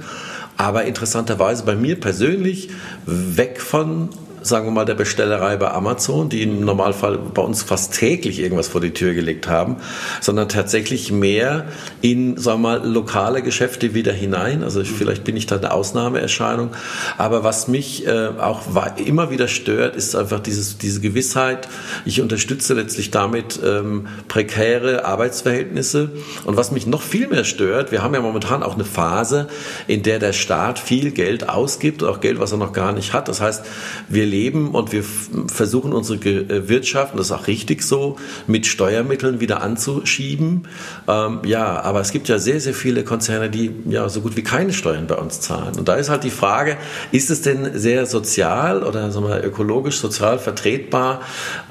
Aber 0.57 0.85
interessanterweise 0.85 1.63
bei 1.63 1.75
mir 1.75 1.99
persönlich 1.99 2.69
weg 3.05 3.61
von 3.61 4.09
sagen 4.45 4.67
wir 4.67 4.71
mal, 4.71 4.85
der 4.85 4.93
Bestellerei 4.93 5.57
bei 5.57 5.71
Amazon, 5.71 6.29
die 6.29 6.43
im 6.43 6.63
Normalfall 6.63 7.17
bei 7.17 7.41
uns 7.41 7.63
fast 7.63 7.93
täglich 7.93 8.39
irgendwas 8.39 8.67
vor 8.67 8.81
die 8.81 8.91
Tür 8.91 9.13
gelegt 9.13 9.47
haben, 9.47 9.77
sondern 10.21 10.49
tatsächlich 10.49 11.11
mehr 11.11 11.65
in, 12.01 12.37
sagen 12.37 12.61
wir 12.61 12.79
mal, 12.79 12.87
lokale 12.87 13.41
Geschäfte 13.41 13.93
wieder 13.93 14.13
hinein. 14.13 14.63
Also 14.63 14.81
ich, 14.81 14.91
vielleicht 14.91 15.23
bin 15.23 15.35
ich 15.35 15.47
da 15.47 15.57
eine 15.57 15.71
Ausnahmeerscheinung. 15.71 16.69
Aber 17.17 17.43
was 17.43 17.67
mich 17.67 18.05
äh, 18.05 18.29
auch 18.39 18.61
immer 19.03 19.31
wieder 19.31 19.47
stört, 19.47 19.95
ist 19.95 20.15
einfach 20.15 20.39
dieses, 20.39 20.77
diese 20.77 21.01
Gewissheit, 21.01 21.67
ich 22.05 22.21
unterstütze 22.21 22.73
letztlich 22.75 23.11
damit 23.11 23.59
ähm, 23.65 24.07
prekäre 24.27 25.05
Arbeitsverhältnisse. 25.05 26.11
Und 26.45 26.55
was 26.55 26.71
mich 26.71 26.85
noch 26.85 27.01
viel 27.01 27.27
mehr 27.27 27.45
stört, 27.45 27.91
wir 27.91 28.03
haben 28.03 28.13
ja 28.13 28.21
momentan 28.21 28.61
auch 28.61 28.75
eine 28.75 28.85
Phase, 28.85 29.47
in 29.87 30.03
der 30.03 30.19
der 30.19 30.33
Staat 30.33 30.77
viel 30.77 31.11
Geld 31.11 31.49
ausgibt, 31.49 32.03
auch 32.03 32.21
Geld, 32.21 32.39
was 32.39 32.51
er 32.51 32.57
noch 32.57 32.73
gar 32.73 32.91
nicht 32.91 33.13
hat. 33.13 33.27
Das 33.27 33.41
heißt, 33.41 33.65
wir 34.07 34.34
leben 34.35 34.71
und 34.71 34.91
wir 34.91 35.03
versuchen 35.47 35.93
unsere 35.93 36.19
äh, 36.19 36.69
Wirtschaft, 36.69 37.13
und 37.13 37.19
das 37.19 37.27
ist 37.27 37.31
auch 37.31 37.47
richtig 37.47 37.83
so, 37.83 38.17
mit 38.47 38.65
Steuermitteln 38.65 39.39
wieder 39.39 39.61
anzuschieben. 39.61 40.67
Ähm, 41.07 41.39
ja, 41.45 41.81
aber 41.81 42.01
es 42.01 42.11
gibt 42.11 42.27
ja 42.27 42.37
sehr, 42.37 42.59
sehr 42.59 42.73
viele 42.73 43.03
Konzerne, 43.03 43.49
die 43.49 43.71
ja 43.87 44.09
so 44.09 44.21
gut 44.21 44.35
wie 44.35 44.43
keine 44.43 44.73
Steuern 44.73 45.07
bei 45.07 45.15
uns 45.15 45.39
zahlen. 45.41 45.77
Und 45.79 45.87
da 45.87 45.95
ist 45.95 46.09
halt 46.09 46.23
die 46.23 46.29
Frage, 46.29 46.77
ist 47.11 47.29
es 47.29 47.41
denn 47.41 47.79
sehr 47.79 48.05
sozial 48.05 48.83
oder 48.83 49.11
sagen 49.11 49.27
wir, 49.27 49.43
ökologisch, 49.43 49.97
sozial 49.99 50.37
vertretbar, 50.39 51.21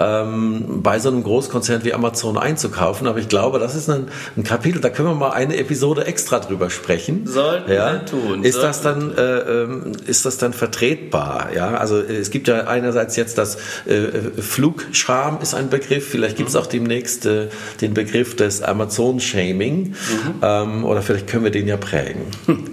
ähm, 0.00 0.83
bei 0.83 0.98
so 0.98 1.09
einem 1.11 1.22
Großkonzern 1.22 1.85
wie 1.85 1.92
Amazon 1.92 2.38
einzukaufen? 2.38 3.07
Aber 3.07 3.18
ich 3.18 3.29
glaube, 3.29 3.59
das 3.59 3.74
ist 3.74 3.90
ein, 3.90 4.07
ein 4.37 4.44
Kapitel, 4.44 4.81
da 4.81 4.88
können 4.88 5.09
wir 5.09 5.14
mal 5.14 5.33
eine 5.33 5.57
Episode 5.57 6.07
extra 6.07 6.38
drüber 6.38 6.70
sprechen. 6.70 7.27
Sollten 7.27 7.70
ja. 7.70 7.92
wir 7.92 8.05
tun. 8.07 8.44
Ist 8.44 8.62
das 8.62 8.81
dann, 8.81 9.14
äh, 9.16 9.22
ähm, 9.22 9.92
ist 10.07 10.24
das 10.24 10.38
dann 10.38 10.53
vertretbar? 10.53 11.50
Ja, 11.55 11.77
also 11.77 11.98
es 11.98 12.31
gibt 12.31 12.48
ja 12.48 12.54
einerseits 12.62 13.17
jetzt 13.17 13.38
das 13.38 13.57
äh, 13.87 14.40
Flugscham 14.40 15.38
ist 15.40 15.55
ein 15.55 15.71
Begriff, 15.71 16.09
vielleicht 16.09 16.37
gibt 16.37 16.49
es 16.49 16.55
mhm. 16.55 16.61
auch 16.61 16.67
demnächst 16.67 17.27
äh, 17.27 17.49
den 17.81 17.95
Begriff 17.95 18.37
des 18.37 18.62
Amazon-Shaming 18.62 19.88
mhm. 19.88 19.95
ähm, 20.43 20.85
oder 20.85 21.03
vielleicht 21.03 21.27
können 21.27 21.45
wir 21.45 21.51
den 21.51 21.69
ja 21.69 21.77
prägen. 21.77 22.23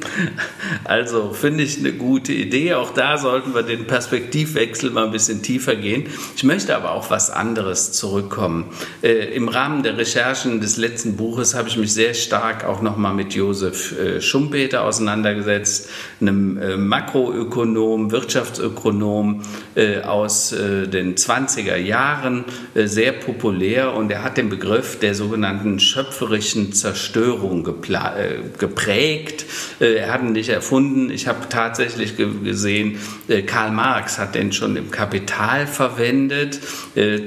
Also 0.84 1.32
finde 1.34 1.64
ich 1.64 1.80
eine 1.80 1.94
gute 1.94 2.34
Idee. 2.34 2.74
Auch 2.74 2.94
da 2.94 3.18
sollten 3.18 3.54
wir 3.54 3.64
den 3.64 3.88
Perspektivwechsel 3.88 4.90
mal 4.90 5.06
ein 5.06 5.12
bisschen 5.12 5.42
tiefer 5.42 5.76
gehen. 5.76 6.06
Ich 6.36 6.44
möchte 6.44 6.76
aber 6.76 6.92
auch 6.92 7.10
was 7.10 7.30
anderes 7.30 7.92
zurückkommen. 7.92 8.66
Äh, 9.02 9.34
Im 9.36 9.48
Rahmen 9.48 9.84
der 9.84 9.98
Recherchen 9.98 10.62
des 10.62 10.78
letzten 10.78 11.16
Buches 11.16 11.56
habe 11.56 11.70
ich 11.70 11.78
mich 11.78 11.94
sehr 11.94 12.14
stark 12.14 12.66
auch 12.66 12.82
nochmal 12.82 13.14
mit 13.14 13.34
Josef 13.34 13.98
äh, 13.98 14.22
Schumpeter 14.22 14.84
auseinandergesetzt, 14.84 15.90
einem 16.20 16.58
äh, 16.58 16.78
Makroökonom, 16.78 18.12
Wirtschaftsökonom, 18.12 19.42
äh, 19.71 19.71
aus 20.02 20.52
äh, 20.52 20.88
den 20.88 21.16
20er 21.16 21.78
Jahren, 21.78 22.44
äh, 22.74 22.88
sehr 22.88 23.14
populär 23.14 23.94
und 23.94 24.12
er 24.12 24.24
hat 24.24 24.38
den 24.38 24.50
Begriff 24.50 25.00
der 25.00 25.16
sogenannten 25.16 25.80
schöpferischen 25.80 26.74
Zerstörung 26.74 27.64
geprägt. 27.64 29.46
er 29.80 30.12
hat 30.12 30.22
ihn 30.22 30.34
nicht 30.34 30.50
erfunden. 30.50 31.10
Ich 31.10 31.28
habe 31.28 31.48
tatsächlich 31.50 32.16
gesehen, 32.18 33.00
Karl 33.46 33.72
Marx 33.72 34.20
hat 34.20 34.36
den 34.36 34.52
schon 34.52 34.76
im 34.76 34.92
Kapital 34.92 35.68
verwendet, 35.68 36.60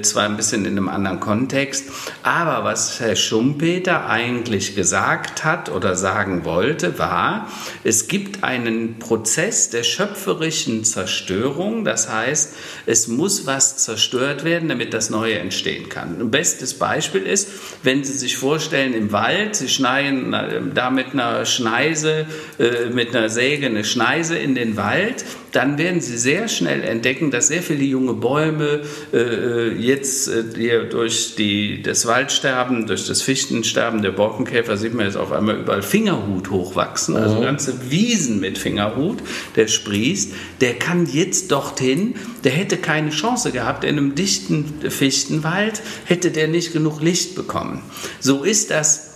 zwar 0.03 0.25
ein 0.25 0.37
bisschen 0.37 0.65
in 0.65 0.73
einem 0.73 0.89
anderen 0.89 1.21
Kontext, 1.21 1.91
aber 2.23 2.65
was 2.65 3.01
Herr 3.01 3.17
Schumpeter 3.17 4.09
eigentlich 4.09 4.75
gesagt 4.75 5.45
hat 5.45 5.71
oder 5.71 5.97
sagen 5.97 6.45
wollte, 6.45 6.99
war, 6.99 7.49
es 7.83 8.09
gibt 8.09 8.45
einen 8.45 8.99
Prozess 8.99 9.71
der 9.71 9.83
schöpferischen 9.83 10.85
Zerstörung, 10.85 11.85
das 11.85 12.11
heißt, 12.11 12.34
heißt, 12.35 12.55
es 12.87 13.09
muss 13.09 13.47
was 13.47 13.77
zerstört 13.77 14.45
werden, 14.45 14.69
damit 14.69 14.93
das 14.93 15.11
Neue 15.11 15.39
entstehen 15.39 15.89
kann. 15.89 16.21
Ein 16.21 16.31
bestes 16.31 16.75
Beispiel 16.75 17.23
ist, 17.23 17.49
wenn 17.83 18.03
Sie 18.03 18.13
sich 18.13 18.37
vorstellen, 18.37 18.95
im 18.95 19.13
Wald, 19.13 19.55
Sie 19.57 19.69
schneiden 19.69 20.35
da 20.75 20.91
mit 20.91 21.13
einer 21.13 21.47
Schneise, 21.47 22.27
äh, 22.59 22.91
mit 22.93 23.15
einer 23.15 23.29
Säge 23.29 23.67
eine 23.67 23.85
Schneise 23.85 24.37
in 24.37 24.55
den 24.55 24.77
Wald, 24.77 25.25
dann 25.53 25.79
werden 25.79 26.01
Sie 26.01 26.19
sehr 26.19 26.49
schnell 26.49 26.83
entdecken, 26.83 27.31
dass 27.31 27.47
sehr 27.47 27.63
viele 27.63 27.85
junge 27.85 28.15
Bäume 28.15 28.81
äh, 29.13 29.73
jetzt 29.73 30.29
äh, 30.29 30.89
durch 30.91 31.37
die, 31.37 31.81
das 31.83 32.07
Waldsterben, 32.07 32.87
durch 32.87 33.07
das 33.07 33.23
Fichtensterben 33.23 34.03
der 34.03 34.11
Borkenkäfer, 34.11 34.77
sieht 34.77 34.95
man 34.95 35.07
jetzt 35.07 35.17
auf 35.17 35.31
einmal 35.31 35.61
überall 35.61 35.83
Fingerhut 35.83 36.51
hochwachsen, 36.51 37.17
also 37.17 37.37
mhm. 37.37 37.43
ganze 37.43 37.91
Wiesen 37.91 38.41
mit 38.41 38.59
Fingerhut, 38.59 39.19
der 39.55 39.69
sprießt, 39.69 40.33
der 40.61 40.75
kann 40.75 41.07
jetzt 41.07 41.53
dorthin, 41.53 42.15
der 42.45 42.53
hätte 42.53 42.77
keine 42.77 43.11
Chance 43.11 43.53
gehabt, 43.53 43.85
in 43.85 43.99
einem 43.99 44.15
dichten 44.15 44.91
Fichtenwald 44.91 45.83
hätte 46.05 46.31
der 46.31 46.49
nicht 46.49 46.73
genug 46.73 47.01
Licht 47.01 47.35
bekommen. 47.35 47.83
So 48.21 48.45
ist 48.45 48.71
das 48.71 49.15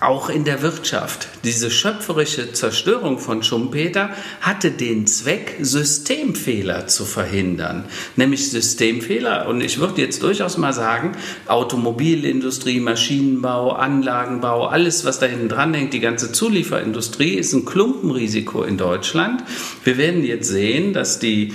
auch 0.00 0.28
in 0.28 0.44
der 0.44 0.62
Wirtschaft. 0.62 1.28
Diese 1.44 1.70
schöpferische 1.70 2.52
Zerstörung 2.52 3.18
von 3.18 3.42
Schumpeter 3.42 4.10
hatte 4.40 4.70
den 4.70 5.06
Zweck, 5.06 5.56
Systemfehler 5.60 6.86
zu 6.86 7.04
verhindern. 7.04 7.84
Nämlich 8.16 8.50
Systemfehler, 8.50 9.46
und 9.48 9.60
ich 9.60 9.78
würde 9.78 10.02
jetzt 10.02 10.22
durchaus 10.22 10.58
mal 10.58 10.72
sagen, 10.72 11.12
Automobilindustrie, 11.46 12.80
Maschinenbau, 12.80 13.72
Anlagenbau, 13.72 14.66
alles, 14.66 15.04
was 15.04 15.20
da 15.20 15.26
hinten 15.26 15.48
dran 15.48 15.74
hängt, 15.74 15.92
die 15.92 16.00
ganze 16.00 16.32
Zulieferindustrie 16.32 17.34
ist 17.34 17.52
ein 17.52 17.64
Klumpenrisiko 17.64 18.62
in 18.62 18.76
Deutschland. 18.76 19.44
Wir 19.84 19.96
werden 19.96 20.24
jetzt 20.24 20.48
sehen, 20.48 20.92
dass 20.92 21.18
die 21.18 21.52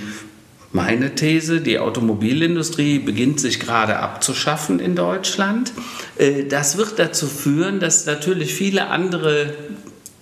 meine 0.72 1.14
These, 1.14 1.60
die 1.60 1.78
Automobilindustrie 1.78 3.00
beginnt 3.00 3.40
sich 3.40 3.58
gerade 3.58 3.98
abzuschaffen 3.98 4.78
in 4.78 4.94
Deutschland. 4.94 5.72
Äh, 6.16 6.44
das 6.44 6.76
wird 6.76 6.98
dazu 6.98 7.26
führen, 7.26 7.80
dass 7.80 8.06
natürlich 8.06 8.54
viele 8.54 8.86
andere 8.86 9.54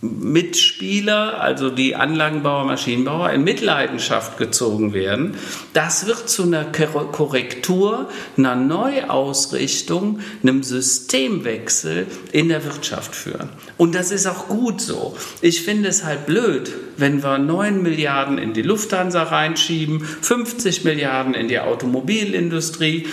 Mitspieler, 0.00 1.40
also 1.40 1.70
die 1.70 1.96
Anlagenbauer, 1.96 2.64
Maschinenbauer, 2.64 3.30
in 3.30 3.42
Mitleidenschaft 3.42 4.38
gezogen 4.38 4.92
werden. 4.92 5.34
Das 5.72 6.06
wird 6.06 6.28
zu 6.28 6.44
einer 6.44 6.64
Korrektur, 6.64 8.08
einer 8.36 8.54
Neuausrichtung, 8.54 10.20
einem 10.42 10.62
Systemwechsel 10.62 12.06
in 12.30 12.48
der 12.48 12.64
Wirtschaft 12.64 13.16
führen. 13.16 13.48
Und 13.76 13.96
das 13.96 14.12
ist 14.12 14.28
auch 14.28 14.46
gut 14.46 14.80
so. 14.80 15.16
Ich 15.40 15.62
finde 15.62 15.88
es 15.88 16.04
halt 16.04 16.26
blöd, 16.26 16.70
wenn 16.96 17.24
wir 17.24 17.38
9 17.38 17.82
Milliarden 17.82 18.38
in 18.38 18.52
die 18.52 18.62
Lufthansa 18.62 19.24
reinschieben, 19.24 20.00
50 20.00 20.84
Milliarden 20.84 21.34
in 21.34 21.48
die 21.48 21.58
Automobilindustrie, 21.58 23.06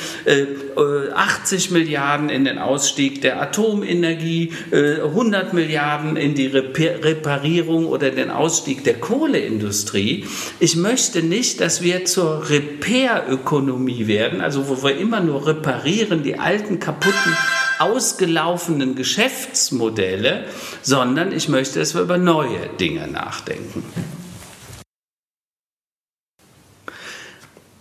80 1.16 1.66
äh, 1.66 1.70
äh, 1.70 1.74
Milliarden 1.74 2.30
in 2.30 2.46
den 2.46 2.60
Ausstieg 2.60 3.22
der 3.22 3.42
Atomenergie, 3.42 4.54
100 4.72 5.54
Milliarden 5.54 6.16
in 6.16 6.36
die 6.36 6.46
Reparatur 6.48 6.75
Reparierung 6.78 7.88
oder 7.88 8.12
den 8.12 8.30
Ausstieg 8.30 8.84
der 8.84 9.00
Kohleindustrie. 9.00 10.26
Ich 10.60 10.76
möchte 10.76 11.24
nicht, 11.24 11.62
dass 11.62 11.82
wir 11.82 12.06
zur 12.06 12.50
Repair-Ökonomie 12.50 14.08
werden, 14.08 14.42
also 14.42 14.68
wo 14.68 14.84
wir 14.84 14.98
immer 14.98 15.22
nur 15.22 15.48
reparieren, 15.48 16.24
die 16.24 16.38
alten, 16.40 16.80
kaputten, 16.80 17.38
ausgelaufenen 17.80 18.96
Geschäftsmodelle, 18.96 20.46
sondern 20.82 21.32
ich 21.32 21.50
möchte, 21.50 21.80
dass 21.80 21.94
wir 21.94 22.02
über 22.02 22.18
neue 22.18 22.70
Dinge 22.80 23.08
nachdenken. 23.08 23.84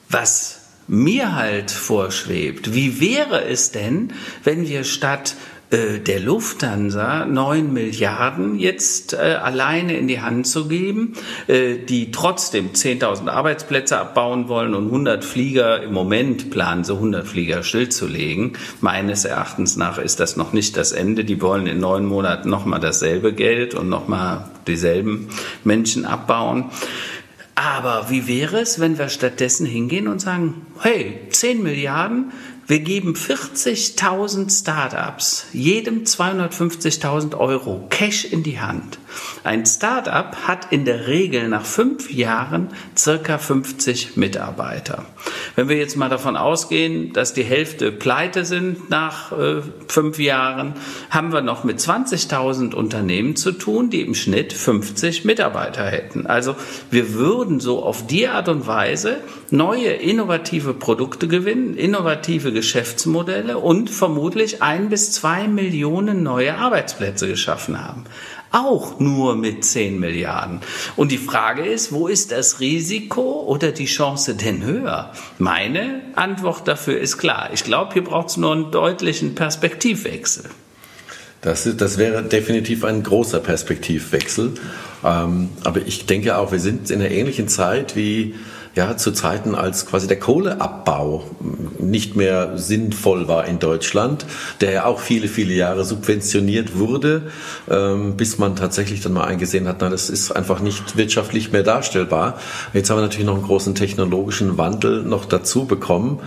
Was 0.08 0.60
mir 0.86 1.34
halt 1.34 1.70
vorschwebt, 1.70 2.74
wie 2.74 3.00
wäre 3.00 3.44
es 3.44 3.72
denn, 3.72 4.12
wenn 4.42 4.68
wir 4.68 4.84
statt 4.84 5.34
äh, 5.70 5.98
der 5.98 6.20
Lufthansa 6.20 7.24
9 7.24 7.72
Milliarden 7.72 8.58
jetzt 8.58 9.14
äh, 9.14 9.38
alleine 9.42 9.96
in 9.96 10.08
die 10.08 10.20
Hand 10.20 10.46
zu 10.46 10.68
geben, 10.68 11.14
äh, 11.46 11.76
die 11.76 12.10
trotzdem 12.10 12.72
10.000 12.72 13.28
Arbeitsplätze 13.28 13.98
abbauen 13.98 14.48
wollen 14.48 14.74
und 14.74 14.86
100 14.86 15.24
Flieger, 15.24 15.82
im 15.82 15.92
Moment 15.92 16.50
planen 16.50 16.84
sie 16.84 16.92
100 16.92 17.26
Flieger 17.26 17.62
stillzulegen. 17.62 18.52
Meines 18.80 19.24
Erachtens 19.24 19.76
nach 19.76 19.98
ist 19.98 20.20
das 20.20 20.36
noch 20.36 20.52
nicht 20.52 20.76
das 20.76 20.92
Ende. 20.92 21.24
Die 21.24 21.40
wollen 21.40 21.66
in 21.66 21.80
neun 21.80 22.04
Monaten 22.04 22.50
nochmal 22.50 22.80
dasselbe 22.80 23.32
Geld 23.32 23.74
und 23.74 23.88
nochmal 23.88 24.48
dieselben 24.66 25.28
Menschen 25.64 26.04
abbauen. 26.04 26.70
Aber 27.54 28.10
wie 28.10 28.26
wäre 28.26 28.58
es, 28.60 28.80
wenn 28.80 28.98
wir 28.98 29.08
stattdessen 29.08 29.64
hingehen 29.64 30.08
und 30.08 30.20
sagen, 30.20 30.66
hey, 30.80 31.20
10 31.30 31.62
Milliarden, 31.62 32.32
wir 32.66 32.80
geben 32.80 33.14
40.000 33.14 34.50
Startups 34.50 35.46
jedem 35.52 36.04
250.000 36.04 37.36
Euro 37.36 37.86
Cash 37.90 38.24
in 38.24 38.42
die 38.42 38.60
Hand. 38.60 38.98
Ein 39.44 39.66
Startup 39.66 40.34
hat 40.46 40.72
in 40.72 40.84
der 40.84 41.06
Regel 41.06 41.48
nach 41.48 41.64
fünf 41.64 42.10
Jahren 42.10 42.68
circa 42.96 43.38
50 43.38 44.16
Mitarbeiter. 44.16 45.04
Wenn 45.56 45.68
wir 45.68 45.76
jetzt 45.76 45.96
mal 45.96 46.08
davon 46.08 46.36
ausgehen, 46.36 47.12
dass 47.12 47.34
die 47.34 47.44
Hälfte 47.44 47.92
pleite 47.92 48.44
sind 48.44 48.90
nach 48.90 49.32
äh, 49.32 49.62
fünf 49.86 50.18
Jahren, 50.18 50.74
haben 51.10 51.32
wir 51.32 51.42
noch 51.42 51.64
mit 51.64 51.78
20.000 51.78 52.74
Unternehmen 52.74 53.36
zu 53.36 53.52
tun, 53.52 53.90
die 53.90 54.02
im 54.02 54.14
Schnitt 54.14 54.52
50 54.52 55.24
Mitarbeiter 55.24 55.84
hätten. 55.84 56.26
Also 56.26 56.56
wir 56.90 57.14
würden 57.14 57.60
so 57.60 57.82
auf 57.82 58.06
die 58.06 58.28
Art 58.28 58.48
und 58.48 58.66
Weise 58.66 59.18
neue 59.50 59.90
innovative 59.90 60.74
Produkte 60.74 61.28
gewinnen, 61.28 61.74
innovative 61.74 62.52
Geschäftsmodelle 62.52 63.58
und 63.58 63.90
vermutlich 63.90 64.62
ein 64.62 64.88
bis 64.88 65.12
zwei 65.12 65.46
Millionen 65.46 66.22
neue 66.22 66.56
Arbeitsplätze 66.56 67.28
geschaffen 67.28 67.84
haben. 67.84 68.04
Auch 68.54 69.00
nur 69.00 69.34
mit 69.34 69.64
10 69.64 69.98
Milliarden. 69.98 70.60
Und 70.94 71.10
die 71.10 71.18
Frage 71.18 71.64
ist, 71.66 71.90
wo 71.90 72.06
ist 72.06 72.30
das 72.30 72.60
Risiko 72.60 73.42
oder 73.48 73.72
die 73.72 73.86
Chance 73.86 74.36
denn 74.36 74.62
höher? 74.62 75.10
Meine 75.38 76.02
Antwort 76.14 76.68
dafür 76.68 77.00
ist 77.00 77.18
klar. 77.18 77.50
Ich 77.52 77.64
glaube, 77.64 77.94
hier 77.94 78.04
braucht 78.04 78.28
es 78.28 78.36
nur 78.36 78.52
einen 78.52 78.70
deutlichen 78.70 79.34
Perspektivwechsel. 79.34 80.44
Das, 81.40 81.68
das 81.76 81.98
wäre 81.98 82.22
definitiv 82.22 82.84
ein 82.84 83.02
großer 83.02 83.40
Perspektivwechsel. 83.40 84.54
Ähm, 85.04 85.48
aber 85.64 85.80
ich 85.84 86.06
denke 86.06 86.38
auch, 86.38 86.52
wir 86.52 86.60
sind 86.60 86.92
in 86.92 87.00
einer 87.00 87.10
ähnlichen 87.10 87.48
Zeit 87.48 87.96
wie 87.96 88.36
ja, 88.74 88.96
zu 88.96 89.12
Zeiten, 89.12 89.54
als 89.54 89.86
quasi 89.86 90.08
der 90.08 90.18
Kohleabbau 90.18 91.24
nicht 91.78 92.16
mehr 92.16 92.58
sinnvoll 92.58 93.28
war 93.28 93.46
in 93.46 93.58
Deutschland, 93.58 94.26
der 94.60 94.72
ja 94.72 94.84
auch 94.86 95.00
viele, 95.00 95.28
viele 95.28 95.54
Jahre 95.54 95.84
subventioniert 95.84 96.76
wurde, 96.76 97.22
ähm, 97.70 98.16
bis 98.16 98.38
man 98.38 98.56
tatsächlich 98.56 99.00
dann 99.00 99.12
mal 99.12 99.24
eingesehen 99.24 99.68
hat, 99.68 99.76
na, 99.80 99.90
das 99.90 100.10
ist 100.10 100.32
einfach 100.32 100.60
nicht 100.60 100.96
wirtschaftlich 100.96 101.52
mehr 101.52 101.62
darstellbar. 101.62 102.38
Jetzt 102.72 102.90
haben 102.90 102.98
wir 102.98 103.02
natürlich 103.02 103.26
noch 103.26 103.36
einen 103.36 103.44
großen 103.44 103.74
technologischen 103.74 104.58
Wandel 104.58 105.02
noch 105.02 105.24
dazu 105.24 105.66
bekommen. 105.66 106.20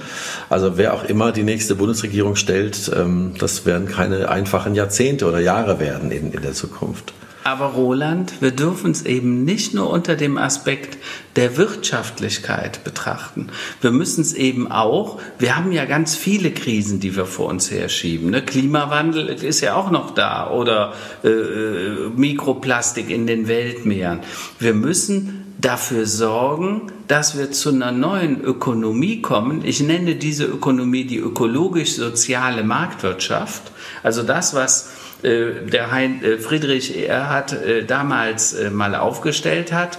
Also 0.50 0.78
wer 0.78 0.94
auch 0.94 1.04
immer 1.04 1.32
die 1.32 1.44
nächste 1.44 1.76
Bundesregierung 1.76 2.36
stellt, 2.36 2.90
ähm, 2.96 3.34
das 3.40 3.66
werden 3.66 3.88
keine 3.88 4.30
einfachen 4.30 4.74
Jahrzehnte 4.74 5.26
oder 5.26 5.40
Jahre 5.40 5.80
werden 5.80 6.12
in, 6.12 6.32
in 6.32 6.42
der 6.42 6.54
Zukunft. 6.54 7.14
Aber 7.48 7.68
Roland, 7.68 8.42
wir 8.42 8.52
dürfen 8.52 8.92
es 8.92 9.06
eben 9.06 9.46
nicht 9.46 9.74
nur 9.74 9.90
unter 9.90 10.18
dem 10.18 10.38
Aspekt 10.38 10.98
der 11.38 11.56
Wirtschaftlichkeit 11.56 12.84
betrachten. 12.84 13.48
Wir 13.80 13.92
müssen 13.92 14.20
es 14.20 14.34
eben 14.34 14.70
auch, 14.70 15.22
wir 15.40 15.56
haben 15.56 15.72
ja 15.72 15.86
ganz 15.86 16.18
viele 16.18 16.52
Krisen, 16.52 17.00
die 17.00 17.16
wir 17.16 17.26
vor 17.26 17.48
uns 17.48 17.72
herschieben. 17.72 18.32
Ne? 18.32 18.42
Klimawandel 18.42 19.30
ist 19.30 19.62
ja 19.62 19.76
auch 19.76 19.92
noch 19.92 20.14
da 20.14 20.52
oder 20.52 20.92
äh, 21.24 21.30
äh 21.30 22.10
Mikroplastik 22.18 23.10
in 23.10 23.28
den 23.28 23.48
Weltmeeren. 23.48 24.20
Wir 24.60 24.74
müssen 24.74 25.46
dafür 25.58 26.06
sorgen, 26.06 26.92
dass 27.08 27.38
wir 27.38 27.54
zu 27.54 27.70
einer 27.70 27.94
neuen 27.94 28.42
Ökonomie 28.42 29.22
kommen. 29.22 29.64
Ich 29.64 29.80
nenne 29.80 30.16
diese 30.16 30.44
Ökonomie 30.44 31.06
die 31.06 31.20
ökologisch-soziale 31.20 32.66
Marktwirtschaft. 32.66 33.72
Also 34.04 34.24
das, 34.24 34.54
was 34.54 34.90
der 35.24 35.92
hein, 35.92 36.24
äh, 36.24 36.38
Friedrich 36.38 36.96
Erhard 37.08 37.54
äh, 37.54 37.84
damals 37.84 38.56
mal 38.72 38.96
aufgestellt 38.96 39.72
hat, 39.72 39.98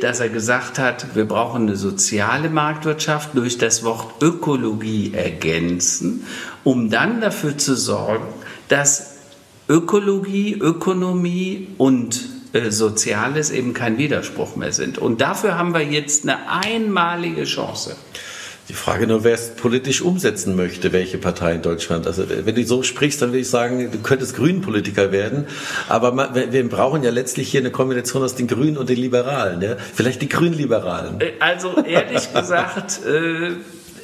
dass 0.00 0.20
er 0.20 0.28
gesagt 0.28 0.78
hat, 0.78 1.14
wir 1.16 1.24
brauchen 1.24 1.62
eine 1.62 1.76
soziale 1.76 2.50
Marktwirtschaft 2.50 3.30
durch 3.32 3.56
das 3.56 3.82
Wort 3.84 4.22
Ökologie 4.22 5.14
ergänzen, 5.14 6.26
um 6.62 6.90
dann 6.90 7.22
dafür 7.22 7.56
zu 7.56 7.74
sorgen, 7.74 8.26
dass 8.68 9.16
Ökologie, 9.70 10.58
Ökonomie 10.60 11.68
und 11.78 12.20
Soziales 12.68 13.50
eben 13.50 13.72
kein 13.72 13.96
Widerspruch 13.96 14.56
mehr 14.56 14.72
sind. 14.72 14.98
Und 14.98 15.22
dafür 15.22 15.56
haben 15.56 15.72
wir 15.72 15.80
jetzt 15.80 16.28
eine 16.28 16.50
einmalige 16.50 17.44
Chance. 17.44 17.96
Die 18.68 18.74
Frage 18.74 19.06
nur, 19.06 19.24
wer 19.24 19.34
es 19.34 19.50
politisch 19.50 20.02
umsetzen 20.02 20.54
möchte, 20.54 20.92
welche 20.92 21.18
Partei 21.18 21.54
in 21.54 21.62
Deutschland. 21.62 22.06
Also 22.06 22.24
wenn 22.28 22.54
du 22.54 22.64
so 22.64 22.82
sprichst, 22.82 23.20
dann 23.20 23.30
würde 23.30 23.40
ich 23.40 23.50
sagen, 23.50 23.90
du 23.90 23.98
könntest 23.98 24.36
Grünenpolitiker 24.36 25.10
werden. 25.10 25.46
Aber 25.88 26.34
wir 26.34 26.68
brauchen 26.68 27.02
ja 27.02 27.10
letztlich 27.10 27.50
hier 27.50 27.60
eine 27.60 27.70
Kombination 27.70 28.22
aus 28.22 28.36
den 28.36 28.46
Grünen 28.46 28.76
und 28.78 28.88
den 28.88 28.98
Liberalen. 28.98 29.60
Ja? 29.62 29.76
Vielleicht 29.76 30.22
die 30.22 30.28
Grünliberalen. 30.28 31.20
Äh, 31.20 31.32
also 31.40 31.76
ehrlich 31.84 32.32
gesagt, 32.34 33.04
äh 33.04 33.52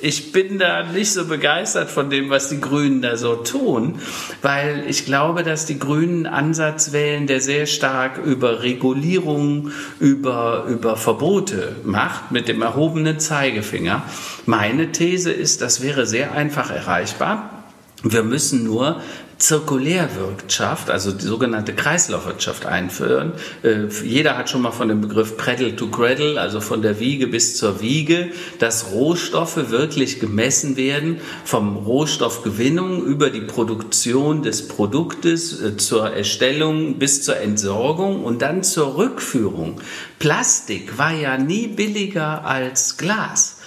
ich 0.00 0.32
bin 0.32 0.58
da 0.58 0.84
nicht 0.84 1.12
so 1.12 1.26
begeistert 1.26 1.90
von 1.90 2.10
dem, 2.10 2.30
was 2.30 2.48
die 2.48 2.60
Grünen 2.60 3.02
da 3.02 3.16
so 3.16 3.36
tun, 3.36 4.00
weil 4.42 4.84
ich 4.88 5.04
glaube, 5.04 5.42
dass 5.42 5.66
die 5.66 5.78
Grünen 5.78 6.26
Ansatz 6.26 6.92
wählen, 6.92 7.26
der 7.26 7.40
sehr 7.40 7.66
stark 7.66 8.18
über 8.18 8.62
Regulierung, 8.62 9.70
über, 10.00 10.66
über 10.68 10.96
Verbote 10.96 11.76
macht, 11.84 12.30
mit 12.30 12.48
dem 12.48 12.62
erhobenen 12.62 13.18
Zeigefinger. 13.18 14.02
Meine 14.46 14.92
These 14.92 15.32
ist, 15.32 15.60
das 15.62 15.82
wäre 15.82 16.06
sehr 16.06 16.32
einfach 16.32 16.70
erreichbar. 16.70 17.64
Wir 18.02 18.22
müssen 18.22 18.64
nur 18.64 19.00
Zirkulärwirtschaft, 19.38 20.90
also 20.90 21.12
die 21.12 21.24
sogenannte 21.24 21.72
Kreislaufwirtschaft 21.72 22.66
einführen. 22.66 23.32
Äh, 23.62 23.86
jeder 24.02 24.36
hat 24.36 24.50
schon 24.50 24.62
mal 24.62 24.72
von 24.72 24.88
dem 24.88 25.00
Begriff 25.00 25.36
Cradle 25.36 25.76
to 25.76 25.88
Cradle, 25.88 26.40
also 26.40 26.60
von 26.60 26.82
der 26.82 26.98
Wiege 26.98 27.28
bis 27.28 27.56
zur 27.56 27.80
Wiege, 27.80 28.30
dass 28.58 28.90
Rohstoffe 28.90 29.70
wirklich 29.70 30.18
gemessen 30.18 30.76
werden, 30.76 31.20
vom 31.44 31.76
Rohstoffgewinnung 31.76 33.04
über 33.04 33.30
die 33.30 33.42
Produktion 33.42 34.42
des 34.42 34.66
Produktes 34.66 35.62
äh, 35.62 35.76
zur 35.76 36.10
Erstellung 36.10 36.98
bis 36.98 37.22
zur 37.22 37.36
Entsorgung 37.36 38.24
und 38.24 38.42
dann 38.42 38.64
zur 38.64 38.96
Rückführung. 38.96 39.80
Plastik 40.18 40.98
war 40.98 41.12
ja 41.12 41.38
nie 41.38 41.68
billiger 41.68 42.44
als 42.44 42.96
Glas 42.96 43.57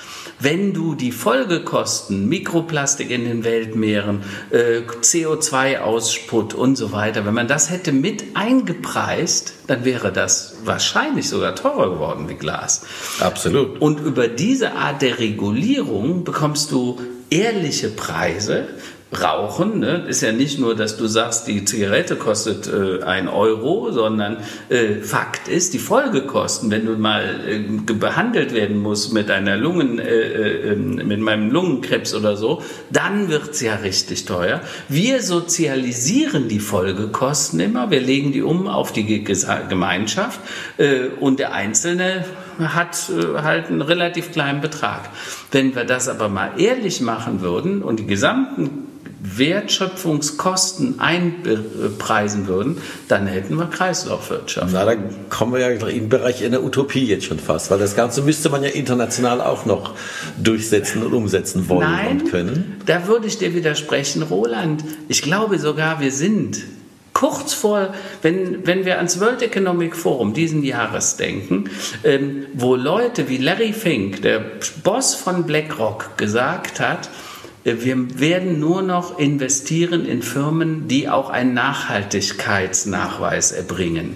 wenn 0.42 0.74
du 0.74 0.96
die 0.96 1.12
Folgekosten, 1.12 2.28
Mikroplastik 2.28 3.12
in 3.12 3.26
den 3.26 3.44
Weltmeeren, 3.44 4.24
äh, 4.50 4.82
CO2-Aussput 4.82 6.54
und 6.54 6.76
so 6.76 6.92
weiter, 6.92 7.26
wenn 7.26 7.34
man 7.34 7.48
das 7.48 7.70
hätte 7.70 7.92
mit 7.92 8.36
eingepreist, 8.36 9.54
dann 9.68 9.86
wäre 9.86 10.12
das 10.12 10.58
wahrscheinlich 10.64 11.30
sogar 11.30 11.56
teurer 11.56 11.92
geworden 11.92 12.28
wie 12.30 12.36
Glas. 12.36 12.86
Absolut. 13.20 13.80
Und 13.82 14.00
über 14.00 14.28
diese 14.28 14.74
Art 14.74 15.02
der 15.02 15.20
Regulierung 15.20 16.24
bekommst 16.24 16.72
du 16.72 17.00
ehrliche 17.30 17.90
Preise, 17.90 18.68
Rauchen 19.14 19.80
ne, 19.80 20.06
ist 20.08 20.22
ja 20.22 20.32
nicht 20.32 20.58
nur, 20.58 20.74
dass 20.74 20.96
du 20.96 21.06
sagst, 21.06 21.46
die 21.48 21.66
Zigarette 21.66 22.16
kostet 22.16 22.68
äh, 22.68 23.04
ein 23.04 23.28
Euro, 23.28 23.92
sondern 23.92 24.38
äh, 24.70 25.02
Fakt 25.02 25.50
ist, 25.50 25.74
die 25.74 25.80
Folgekosten, 25.80 26.72
wenn 26.72 26.86
du 26.86 26.94
mal 26.94 27.42
äh, 27.46 27.60
behandelt 27.94 28.54
werden 28.54 28.78
musst 28.78 29.14
mit 29.14 29.30
einer 29.30 29.58
Lungen, 29.58 30.00
äh, 30.00 30.06
äh, 30.06 30.72
ähm, 30.72 30.96
mit 30.96 31.20
meinem 31.20 31.52
Lungenkrebs 31.52 32.14
oder 32.16 32.38
so, 32.38 32.64
dann 32.90 33.28
wird's 33.28 33.60
ja 33.60 33.76
richtig 33.76 34.24
teuer. 34.24 34.62
Wir 34.88 35.22
sozialisieren 35.22 36.48
die 36.48 36.62
Folgekosten 36.62 37.60
immer, 37.60 37.92
wir 37.92 38.00
legen 38.00 38.32
die 38.32 38.42
um 38.42 38.68
auf 38.68 38.94
die 38.94 39.26
Gemeinschaft 39.26 40.40
äh, 40.78 41.08
und 41.20 41.40
der 41.40 41.54
Einzelne 41.54 42.24
hat 42.60 43.12
halt 43.44 43.68
einen 43.68 43.82
relativ 43.82 44.32
kleinen 44.32 44.62
Betrag. 44.62 45.10
Wenn 45.52 45.76
wir 45.76 45.84
das 45.84 46.08
aber 46.08 46.30
mal 46.30 46.52
ehrlich 46.58 47.02
machen 47.02 47.42
würden 47.42 47.82
und 47.82 48.00
die 48.00 48.06
gesamten 48.06 48.88
Wertschöpfungskosten 49.24 51.00
einpreisen 51.00 52.48
würden, 52.48 52.78
dann 53.08 53.28
hätten 53.28 53.56
wir 53.56 53.66
Kreislaufwirtschaft. 53.66 54.74
Na, 54.74 54.84
da 54.84 54.96
kommen 55.30 55.54
wir 55.54 55.60
ja 55.60 55.70
im 55.88 56.10
Bereich 56.10 56.42
in 56.42 56.52
der 56.52 56.64
Utopie 56.64 57.06
jetzt 57.06 57.26
schon 57.26 57.38
fast, 57.38 57.70
weil 57.70 57.78
das 57.78 57.96
Ganze 57.96 58.24
müsste 58.24 58.50
man 58.50 58.64
ja 58.64 58.70
international 58.70 59.42
auch 59.42 59.66
noch 59.66 59.94
durchsetzen 60.42 61.04
und 61.04 61.14
umsetzen 61.14 61.70
wollen 61.70 61.92
Nein, 61.92 62.08
und 62.08 62.32
können. 62.32 62.82
Da 62.88 63.08
würde 63.08 63.28
ich 63.28 63.38
dir 63.38 63.54
widersprechen, 63.54 64.24
Roland. 64.24 64.84
Ich 65.08 65.22
glaube 65.22 65.60
sogar, 65.60 66.00
wir 66.00 66.12
sind 66.12 66.58
kurz 67.14 67.54
vor, 67.54 67.94
wenn, 68.24 68.66
wenn 68.66 68.86
wir 68.86 68.98
ans 68.98 69.20
World 69.20 69.44
Economic 69.44 69.96
Forum 69.96 70.34
diesen 70.34 70.64
Jahres 70.64 71.18
denken, 71.18 71.70
ähm, 72.04 72.48
wo 72.54 72.76
Leute 72.76 73.30
wie 73.30 73.38
Larry 73.38 73.74
Fink, 73.74 74.24
der 74.24 74.42
Boss 74.84 75.14
von 75.14 75.44
BlackRock, 75.44 76.18
gesagt 76.18 76.80
hat, 76.80 77.10
wir 77.64 78.20
werden 78.20 78.60
nur 78.60 78.82
noch 78.82 79.20
investieren 79.20 80.06
in 80.06 80.24
Firmen, 80.24 80.88
die 80.88 81.10
auch 81.10 81.30
einen 81.30 81.54
Nachhaltigkeitsnachweis 81.54 83.52
erbringen. 83.52 84.16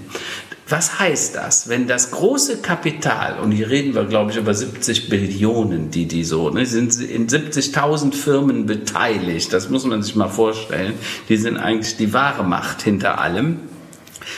Was 0.68 0.98
heißt 0.98 1.36
das? 1.36 1.70
Wenn 1.70 1.88
das 1.88 2.10
große 2.10 2.58
Kapital, 2.58 3.38
und 3.40 3.52
hier 3.52 3.70
reden 3.70 3.94
wir, 3.94 4.06
glaube 4.06 4.32
ich, 4.32 4.38
über 4.38 4.56
70 4.56 5.10
Billionen, 5.10 5.92
die 5.92 6.08
die 6.08 6.24
so, 6.24 6.50
ne, 6.50 6.66
sind 6.66 7.00
in 7.00 7.28
70.000 7.28 8.16
Firmen 8.16 8.66
beteiligt, 8.66 9.54
das 9.54 9.70
muss 9.70 9.86
man 9.86 10.02
sich 10.02 10.16
mal 10.16 10.30
vorstellen, 10.30 10.96
die 11.30 11.38
sind 11.38 11.58
eigentlich 11.58 11.98
die 11.98 12.14
wahre 12.14 12.44
Macht 12.44 12.82
hinter 12.82 13.20
allem. 13.20 13.60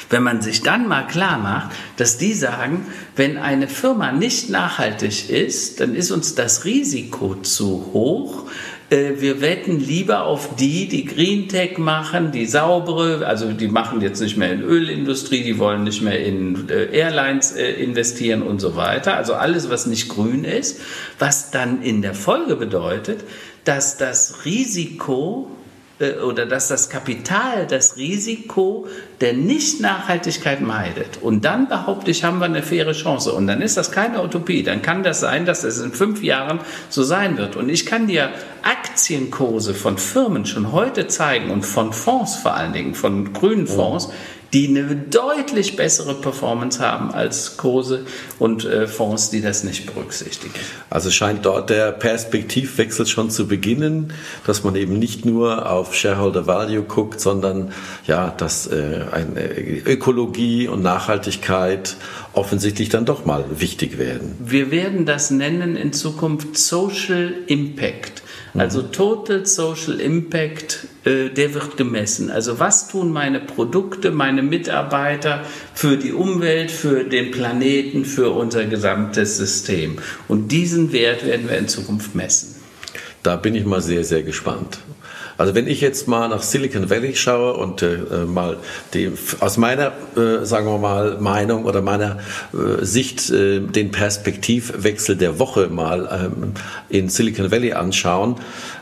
Wenn 0.10 0.24
man 0.24 0.42
sich 0.42 0.64
dann 0.64 0.90
mal 0.90 1.08
klar 1.08 1.38
macht, 1.38 1.72
dass 1.96 2.18
die 2.18 2.34
sagen, 2.34 2.86
wenn 3.16 3.38
eine 3.38 3.70
Firma 3.70 4.12
nicht 4.12 4.50
nachhaltig 4.50 5.30
ist, 5.30 5.80
dann 5.80 5.96
ist 5.96 6.12
uns 6.12 6.36
das 6.36 6.66
Risiko 6.66 7.36
zu 7.36 7.92
hoch, 7.94 8.44
wir 8.90 9.42
wetten 9.42 9.80
lieber 9.80 10.24
auf 10.24 10.56
die, 10.56 10.88
die 10.88 11.04
Green 11.04 11.50
Tech 11.50 11.78
machen, 11.78 12.32
die 12.32 12.46
saubere, 12.46 13.26
also 13.28 13.52
die 13.52 13.68
machen 13.68 14.00
jetzt 14.00 14.22
nicht 14.22 14.38
mehr 14.38 14.54
in 14.54 14.62
Ölindustrie, 14.62 15.44
die 15.44 15.60
wollen 15.60 15.84
nicht 15.84 16.02
mehr 16.02 16.24
in 16.24 16.70
äh, 16.70 16.86
Airlines 16.98 17.52
äh, 17.52 17.70
investieren 17.72 18.42
und 18.42 18.62
so 18.62 18.78
weiter. 18.78 19.18
Also 19.18 19.34
alles, 19.34 19.70
was 19.70 19.88
nicht 19.88 20.08
grün 20.08 20.46
ist, 20.46 20.80
was 21.20 21.52
dann 21.52 21.82
in 21.82 22.02
der 22.02 22.14
Folge 22.14 22.56
bedeutet, 22.56 23.26
dass 23.66 23.98
das 23.98 24.46
Risiko 24.46 25.52
äh, 26.00 26.20
oder 26.20 26.46
dass 26.46 26.68
das 26.68 26.90
Kapital 26.90 27.66
das 27.68 27.98
Risiko 27.98 28.88
der 29.22 29.34
Nicht-Nachhaltigkeit 29.34 30.62
meidet. 30.62 31.20
Und 31.22 31.44
dann 31.44 31.68
behaupte 31.68 32.12
ich, 32.12 32.24
haben 32.24 32.40
wir 32.40 32.46
eine 32.46 32.62
faire 32.62 32.94
Chance. 32.94 33.34
Und 33.34 33.48
dann 33.48 33.62
ist 33.62 33.78
das 33.78 33.92
keine 33.92 34.24
Utopie. 34.24 34.64
Dann 34.64 34.82
kann 34.82 35.04
das 35.04 35.20
sein, 35.20 35.46
dass 35.46 35.64
es 35.64 35.80
in 35.80 35.92
fünf 35.92 36.24
Jahren 36.24 36.60
so 36.90 37.04
sein 37.04 37.38
wird. 37.38 37.56
Und 37.56 37.70
ich 37.70 37.86
kann 37.86 38.08
dir 38.08 38.30
Aktienkurse 38.68 39.74
von 39.74 39.98
Firmen 39.98 40.46
schon 40.46 40.74
heute 40.74 41.08
zeigen 41.08 41.52
und 41.52 41.64
von 41.64 41.94
Fonds 41.94 42.36
vor 42.36 42.54
allen 42.54 42.74
Dingen, 42.74 42.96
von 42.96 43.32
grünen 43.32 43.66
Fonds, 43.66 44.10
die 44.52 44.68
eine 44.68 44.96
deutlich 44.96 45.76
bessere 45.76 46.14
Performance 46.16 46.80
haben 46.80 47.12
als 47.12 47.58
Kurse 47.58 48.06
und 48.40 48.66
äh, 48.66 48.88
Fonds, 48.88 49.30
die 49.30 49.42
das 49.42 49.64
nicht 49.64 49.86
berücksichtigen. 49.86 50.54
Also 50.90 51.12
scheint 51.12 51.46
dort 51.46 51.70
der 51.70 51.92
Perspektivwechsel 51.92 53.06
schon 53.06 53.30
zu 53.30 53.48
beginnen, 53.48 54.14
dass 54.46 54.64
man 54.64 54.76
eben 54.76 55.00
nicht 55.00 55.26
nur 55.26 55.70
auf 55.70 55.96
Shareholder 55.96 56.48
Value 56.48 56.84
guckt, 56.84 57.20
sondern 57.20 57.74
ja, 58.06 58.30
dass 58.30 58.68
äh, 58.68 59.06
eine 59.12 59.50
Ökologie 59.58 60.68
und 60.68 60.82
Nachhaltigkeit 60.82 61.96
offensichtlich 62.34 62.90
dann 62.90 63.06
doch 63.06 63.26
mal 63.26 63.46
wichtig 63.60 63.98
werden. 63.98 64.36
Wir 64.40 64.72
werden 64.72 65.06
das 65.06 65.32
nennen 65.32 65.76
in 65.76 65.94
Zukunft 65.94 66.58
Social 66.58 67.34
Impact. 67.48 68.24
Also 68.58 68.82
Total 68.82 69.46
Social 69.46 70.00
Impact, 70.00 70.88
äh, 71.06 71.30
der 71.30 71.54
wird 71.54 71.78
gemessen. 71.78 72.32
Also 72.32 72.60
was 72.60 72.88
tun 72.88 73.12
meine 73.12 73.40
Produkte, 73.40 74.10
meine 74.10 74.42
Mitarbeiter 74.42 75.44
für 75.76 75.96
die 75.96 76.12
Umwelt, 76.12 76.72
für 76.72 77.04
den 77.04 77.30
Planeten, 77.30 78.04
für 78.04 78.32
unser 78.32 78.66
gesamtes 78.66 79.38
System. 79.38 80.00
Und 80.28 80.52
diesen 80.52 80.92
Wert 80.92 81.24
werden 81.24 81.48
wir 81.48 81.58
in 81.58 81.68
Zukunft 81.68 82.16
messen. 82.16 82.56
Da 83.22 83.36
bin 83.36 83.54
ich 83.54 83.66
mal 83.66 83.82
sehr, 83.82 84.04
sehr 84.04 84.24
gespannt. 84.24 84.80
Also 85.38 85.56
wenn 85.56 85.68
ich 85.68 85.82
jetzt 85.82 86.08
mal 86.08 86.28
nach 86.28 86.42
Silicon 86.42 86.90
Valley 86.90 87.16
schaue 87.16 87.54
und 87.54 87.82
äh, 87.82 87.98
mal 88.26 88.58
die, 88.94 89.12
aus 89.40 89.58
meiner, 89.58 89.92
äh, 90.16 90.46
sagen 90.46 90.66
wir 90.68 90.78
mal, 90.78 91.18
Meinung 91.20 91.66
oder 91.66 91.82
meiner 91.82 92.18
äh, 92.54 92.84
Sicht 92.84 93.30
äh, 93.30 93.60
den 93.60 93.92
Perspektivwechsel 93.92 95.16
der 95.16 95.40
Woche 95.40 95.68
mal 95.68 96.32
ähm, 96.34 96.54
in 96.90 97.10
Silicon 97.10 97.52
Valley 97.52 97.74
anschauen, 97.74 98.38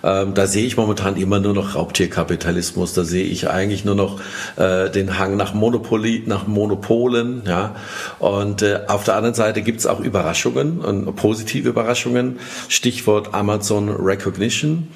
ähm, 0.06 0.36
da 0.36 0.46
sehe 0.46 0.66
ich 0.66 0.78
momentan 0.78 1.18
immer 1.18 1.40
nur 1.40 1.54
noch 1.54 1.74
Raubtierkapitalismus. 1.74 2.94
Da 2.94 3.04
sehe 3.04 3.26
ich 3.26 3.50
eigentlich 3.50 3.86
nur 3.86 3.96
noch 3.96 4.22
äh, 4.56 4.90
den 4.92 5.18
Hang 5.18 5.36
nach 5.36 5.56
Monopoly, 5.56 6.24
nach 6.28 6.46
Monopolen. 6.46 7.42
Ja. 7.48 7.76
Und 8.20 8.62
äh, 8.62 8.82
auf 8.88 9.04
der 9.04 9.16
anderen 9.16 9.34
Seite 9.34 9.64
gibt 9.64 9.80
es 9.80 9.88
auch 9.88 10.00
Überraschungen 10.00 10.80
und 10.80 11.16
positive 11.16 11.68
Überraschungen. 11.68 12.40
Stichwort 12.70 13.34
Amazon 13.34 13.90
Recognition. 13.90 14.90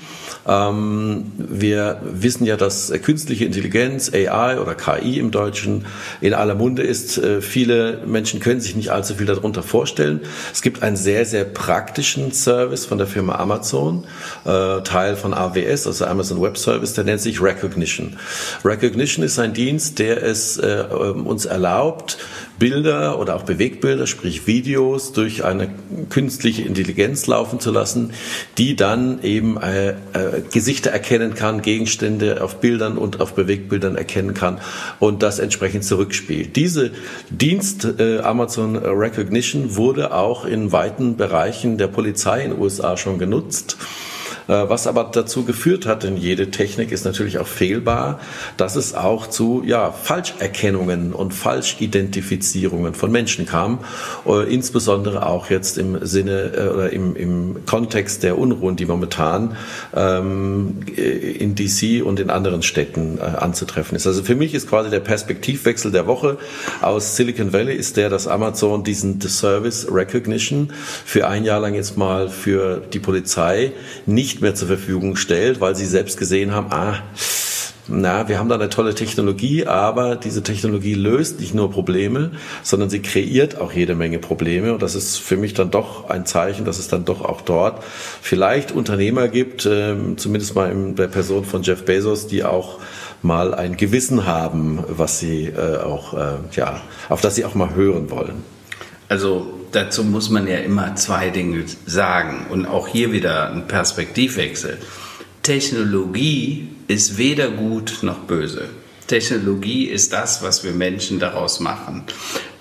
Ähm, 0.47 1.31
wir 1.49 1.99
wissen 2.03 2.45
ja, 2.45 2.55
dass 2.57 2.91
künstliche 3.01 3.45
Intelligenz, 3.45 4.11
AI 4.13 4.59
oder 4.59 4.75
KI 4.75 5.19
im 5.19 5.31
Deutschen 5.31 5.85
in 6.21 6.33
aller 6.33 6.55
Munde 6.55 6.83
ist. 6.83 7.17
Äh, 7.17 7.41
viele 7.41 8.01
Menschen 8.05 8.39
können 8.39 8.61
sich 8.61 8.75
nicht 8.75 8.91
allzu 8.91 9.15
viel 9.15 9.25
darunter 9.25 9.63
vorstellen. 9.63 10.21
Es 10.53 10.61
gibt 10.61 10.83
einen 10.83 10.95
sehr, 10.95 11.25
sehr 11.25 11.45
praktischen 11.45 12.31
Service 12.31 12.85
von 12.85 12.97
der 12.97 13.07
Firma 13.07 13.35
Amazon, 13.35 14.05
äh, 14.45 14.81
Teil 14.81 15.15
von 15.15 15.33
AWS, 15.33 15.87
also 15.87 16.05
Amazon 16.05 16.41
Web 16.41 16.57
Service, 16.57 16.93
der 16.93 17.03
nennt 17.03 17.21
sich 17.21 17.41
Recognition. 17.41 18.17
Recognition 18.63 19.25
ist 19.25 19.39
ein 19.39 19.53
Dienst, 19.53 19.99
der 19.99 20.23
es 20.23 20.57
äh, 20.57 20.85
uns 20.89 21.45
erlaubt, 21.45 22.17
Bilder 22.59 23.17
oder 23.17 23.35
auch 23.35 23.43
Bewegbilder, 23.43 24.05
sprich 24.05 24.45
Videos, 24.45 25.13
durch 25.13 25.43
eine 25.45 25.69
künstliche 26.09 26.61
Intelligenz 26.63 27.25
laufen 27.27 27.59
zu 27.59 27.71
lassen, 27.71 28.11
die 28.57 28.75
dann 28.75 29.23
eben 29.23 29.57
äh, 29.57 29.89
äh, 29.89 29.95
Gesichter 30.51 30.91
erkennen 30.91 31.33
kann, 31.33 31.61
Gegenstände 31.61 32.43
auf 32.43 32.59
Bildern 32.59 32.97
und 32.97 33.21
auf 33.21 33.33
Bewegbildern 33.33 33.95
erkennen 33.95 34.33
kann 34.33 34.59
und 34.99 35.23
das 35.23 35.39
entsprechend 35.39 35.85
zurückspielt. 35.85 36.55
Diese 36.55 36.91
Dienst 37.29 37.87
äh, 37.97 38.19
Amazon 38.19 38.75
Recognition 38.75 39.75
wurde 39.77 40.13
auch 40.13 40.45
in 40.45 40.71
weiten 40.71 41.15
Bereichen 41.15 41.77
der 41.77 41.87
Polizei 41.87 42.43
in 42.43 42.51
den 42.51 42.59
USA 42.59 42.97
schon 42.97 43.17
genutzt. 43.17 43.77
Äh, 44.49 44.67
was 44.67 44.87
aber 44.87 45.03
dazu 45.03 45.45
geführt 45.45 45.85
hat, 45.85 46.01
denn 46.01 46.17
jede 46.17 46.49
Technik 46.49 46.91
ist 46.91 47.05
natürlich 47.05 47.37
auch 47.37 47.47
fehlbar, 47.47 48.19
dass 48.57 48.75
es 48.75 48.95
auch 48.95 49.27
zu 49.27 49.61
ja, 49.63 49.91
Falscherkennungen 49.91 51.13
und 51.13 51.35
Falschidentifizierungen 51.35 52.95
von 52.95 53.11
Menschen 53.11 53.45
kam, 53.45 53.79
äh, 54.25 54.51
insbesondere 54.51 55.27
auch 55.27 55.51
jetzt 55.51 55.77
im 55.77 56.03
Sinne 56.03 56.51
äh, 56.57 56.67
oder 56.67 56.89
im, 56.91 57.15
im 57.15 57.65
Kontext 57.67 58.23
der 58.23 58.39
Unruhen, 58.39 58.75
die 58.75 58.85
momentan 58.85 59.55
ähm, 59.95 60.79
in 60.95 61.53
DC 61.53 62.03
und 62.03 62.19
in 62.19 62.31
anderen 62.31 62.63
Städten 62.63 63.19
äh, 63.19 63.21
anzutreffen 63.21 63.95
ist. 63.95 64.07
Also 64.07 64.23
für 64.23 64.35
mich 64.35 64.55
ist 64.55 64.67
quasi 64.67 64.89
der 64.89 64.99
Perspektivwechsel 64.99 65.91
der 65.91 66.07
Woche 66.07 66.39
aus 66.81 67.15
Silicon 67.15 67.53
Valley 67.53 67.75
ist 67.75 67.97
der, 67.97 68.09
dass 68.09 68.27
Amazon 68.27 68.83
diesen 68.83 69.21
Service 69.21 69.87
Recognition 69.91 70.71
für 71.05 71.27
ein 71.27 71.43
Jahr 71.43 71.59
lang 71.59 71.75
jetzt 71.75 71.97
mal 71.97 72.29
für 72.29 72.81
die 72.91 72.99
Polizei 72.99 73.73
nicht 74.07 74.38
mehr 74.41 74.55
zur 74.55 74.67
Verfügung 74.67 75.15
stellt, 75.15 75.61
weil 75.61 75.75
sie 75.75 75.85
selbst 75.85 76.17
gesehen 76.17 76.53
haben, 76.53 76.71
ah, 76.71 77.01
na, 77.91 78.27
wir 78.27 78.37
haben 78.37 78.49
da 78.49 78.55
eine 78.55 78.69
tolle 78.69 78.93
Technologie, 78.93 79.65
aber 79.65 80.15
diese 80.15 80.43
Technologie 80.43 80.93
löst 80.93 81.39
nicht 81.39 81.55
nur 81.55 81.71
Probleme, 81.71 82.31
sondern 82.61 82.89
sie 82.89 83.01
kreiert 83.01 83.59
auch 83.59 83.73
jede 83.73 83.95
Menge 83.95 84.19
Probleme. 84.19 84.73
Und 84.73 84.83
das 84.83 84.93
ist 84.93 85.17
für 85.17 85.37
mich 85.37 85.55
dann 85.55 85.71
doch 85.71 86.09
ein 86.09 86.25
Zeichen, 86.25 86.65
dass 86.65 86.77
es 86.77 86.87
dann 86.87 87.05
doch 87.05 87.21
auch 87.21 87.41
dort 87.41 87.83
vielleicht 88.21 88.71
Unternehmer 88.71 89.27
gibt, 89.27 89.65
äh, 89.65 89.95
zumindest 90.17 90.55
mal 90.55 90.71
in 90.71 90.95
der 90.95 91.07
Person 91.07 91.45
von 91.45 91.63
Jeff 91.63 91.83
Bezos, 91.83 92.27
die 92.27 92.43
auch 92.43 92.79
mal 93.23 93.53
ein 93.53 93.75
Gewissen 93.75 94.25
haben, 94.25 94.83
was 94.87 95.19
sie 95.19 95.45
äh, 95.45 95.77
auch, 95.77 96.13
äh, 96.13 96.37
ja, 96.51 96.81
auf 97.09 97.21
das 97.21 97.35
sie 97.35 97.45
auch 97.45 97.55
mal 97.55 97.73
hören 97.73 98.11
wollen. 98.11 98.43
Also 99.07 99.47
dazu 99.71 100.03
muss 100.03 100.29
man 100.29 100.47
ja 100.47 100.57
immer 100.57 100.95
zwei 100.95 101.29
Dinge 101.29 101.63
sagen 101.85 102.47
und 102.49 102.65
auch 102.65 102.87
hier 102.87 103.11
wieder 103.11 103.51
ein 103.51 103.67
Perspektivwechsel. 103.67 104.77
Technologie 105.43 106.67
ist 106.87 107.17
weder 107.17 107.49
gut 107.49 107.99
noch 108.01 108.19
böse. 108.19 108.69
Technologie 109.07 109.85
ist 109.85 110.13
das, 110.13 110.43
was 110.43 110.63
wir 110.63 110.71
Menschen 110.71 111.19
daraus 111.19 111.59
machen. 111.59 112.03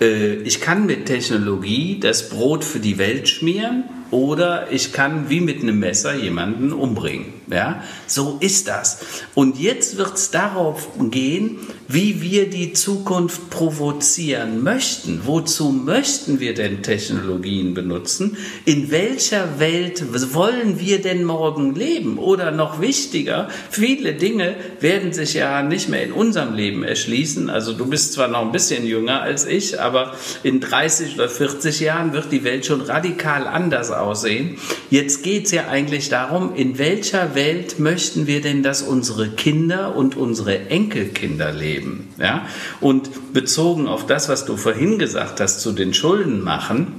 Äh, 0.01 0.35
ich 0.37 0.61
kann 0.61 0.87
mit 0.87 1.05
Technologie 1.05 1.99
das 1.99 2.29
Brot 2.29 2.63
für 2.63 2.79
die 2.79 2.97
Welt 2.97 3.29
schmieren 3.29 3.83
oder 4.09 4.71
ich 4.71 4.91
kann 4.91 5.29
wie 5.29 5.41
mit 5.41 5.61
einem 5.61 5.79
Messer 5.79 6.15
jemanden 6.15 6.73
umbringen. 6.73 7.38
Ja, 7.51 7.83
so 8.05 8.37
ist 8.41 8.67
das. 8.67 8.99
Und 9.33 9.57
jetzt 9.57 9.97
wird 9.97 10.13
es 10.13 10.29
darauf 10.29 10.87
gehen, 11.09 11.57
wie 11.87 12.21
wir 12.21 12.47
die 12.47 12.73
Zukunft 12.73 13.49
provozieren 13.49 14.61
möchten. 14.61 15.21
Wozu 15.25 15.69
möchten 15.69 16.39
wir 16.39 16.53
denn 16.53 16.83
Technologien 16.83 17.73
benutzen? 17.73 18.37
In 18.65 18.91
welcher 18.91 19.59
Welt 19.59 20.03
wollen 20.35 20.79
wir 20.79 21.01
denn 21.01 21.23
morgen 21.23 21.73
leben? 21.73 22.19
Oder 22.19 22.51
noch 22.51 22.81
wichtiger, 22.81 23.49
viele 23.71 24.13
Dinge 24.13 24.53
werden 24.79 25.11
sich 25.11 25.33
ja 25.33 25.63
nicht 25.63 25.89
mehr 25.89 26.03
in 26.03 26.11
unserem 26.11 26.53
Leben 26.53 26.83
erschließen. 26.83 27.49
Also 27.49 27.73
du 27.73 27.87
bist 27.87 28.13
zwar 28.13 28.27
noch 28.27 28.41
ein 28.43 28.51
bisschen 28.51 28.85
jünger 28.85 29.21
als 29.23 29.47
ich, 29.47 29.81
aber 29.81 30.13
in 30.43 30.59
30 30.59 31.15
oder 31.15 31.29
40 31.29 31.79
Jahren 31.79 32.13
wird 32.13 32.31
die 32.31 32.43
Welt 32.43 32.67
schon 32.67 32.81
radikal 32.81 33.47
anders 33.47 33.89
aussehen. 33.89 34.59
Jetzt 34.91 35.23
geht 35.23 35.45
es 35.45 35.51
ja 35.51 35.67
eigentlich 35.67 36.09
darum, 36.09 36.53
in 36.53 36.77
welcher 36.77 37.33
Welt 37.33 37.38
möchten 37.79 38.27
wir 38.27 38.41
denn, 38.41 38.63
dass 38.63 38.81
unsere 38.81 39.29
Kinder 39.29 39.95
und 39.95 40.17
unsere 40.17 40.69
Enkelkinder 40.69 41.51
leben? 41.51 42.09
Ja? 42.17 42.47
Und 42.81 43.33
bezogen 43.33 43.87
auf 43.87 44.05
das, 44.05 44.29
was 44.29 44.45
du 44.45 44.57
vorhin 44.57 44.99
gesagt 44.99 45.39
hast, 45.39 45.61
zu 45.61 45.71
den 45.71 45.93
Schulden 45.93 46.41
machen, 46.43 46.98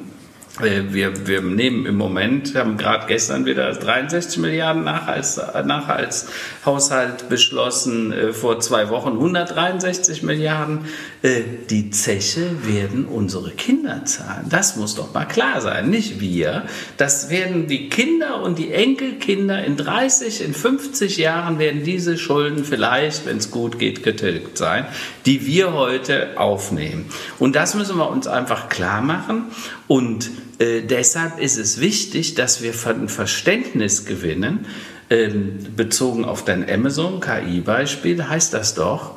wir, 0.62 1.26
wir 1.26 1.40
nehmen 1.40 1.86
im 1.86 1.96
Moment, 1.96 2.54
haben 2.54 2.76
gerade 2.76 3.06
gestern 3.06 3.46
wieder 3.46 3.72
63 3.72 4.38
Milliarden 4.38 4.84
nach 4.84 5.06
als, 5.06 5.40
nach 5.64 5.88
als 5.88 6.28
Haushalt 6.64 7.28
beschlossen, 7.28 8.12
äh, 8.12 8.32
vor 8.32 8.60
zwei 8.60 8.88
Wochen 8.90 9.12
163 9.12 10.22
Milliarden. 10.22 10.86
Äh, 11.22 11.42
die 11.68 11.90
Zeche 11.90 12.66
werden 12.66 13.06
unsere 13.06 13.50
Kinder 13.50 14.04
zahlen. 14.04 14.46
Das 14.48 14.76
muss 14.76 14.94
doch 14.94 15.12
mal 15.14 15.26
klar 15.26 15.60
sein, 15.60 15.90
nicht 15.90 16.20
wir. 16.20 16.64
Das 16.96 17.30
werden 17.30 17.66
die 17.66 17.88
Kinder 17.88 18.42
und 18.42 18.58
die 18.58 18.72
Enkelkinder 18.72 19.64
in 19.64 19.76
30, 19.76 20.44
in 20.44 20.54
50 20.54 21.16
Jahren 21.16 21.58
werden 21.58 21.84
diese 21.84 22.18
Schulden 22.18 22.64
vielleicht, 22.64 23.26
wenn 23.26 23.38
es 23.38 23.50
gut 23.50 23.78
geht, 23.78 24.02
getilgt 24.02 24.58
sein, 24.58 24.86
die 25.26 25.46
wir 25.46 25.72
heute 25.72 26.38
aufnehmen. 26.38 27.06
Und 27.38 27.56
das 27.56 27.74
müssen 27.74 27.96
wir 27.96 28.10
uns 28.10 28.26
einfach 28.26 28.68
klar 28.68 29.02
machen. 29.02 29.44
Und 29.86 30.30
äh, 30.60 30.82
deshalb 30.82 31.40
ist 31.40 31.56
es 31.56 31.80
wichtig, 31.80 32.34
dass 32.34 32.62
wir 32.62 32.74
ein 32.86 33.08
Verständnis 33.08 34.04
gewinnen, 34.04 34.66
ähm, 35.08 35.58
bezogen 35.74 36.24
auf 36.24 36.44
dein 36.44 36.68
Amazon-KI-Beispiel, 36.70 38.28
heißt 38.28 38.54
das 38.54 38.74
doch, 38.74 39.16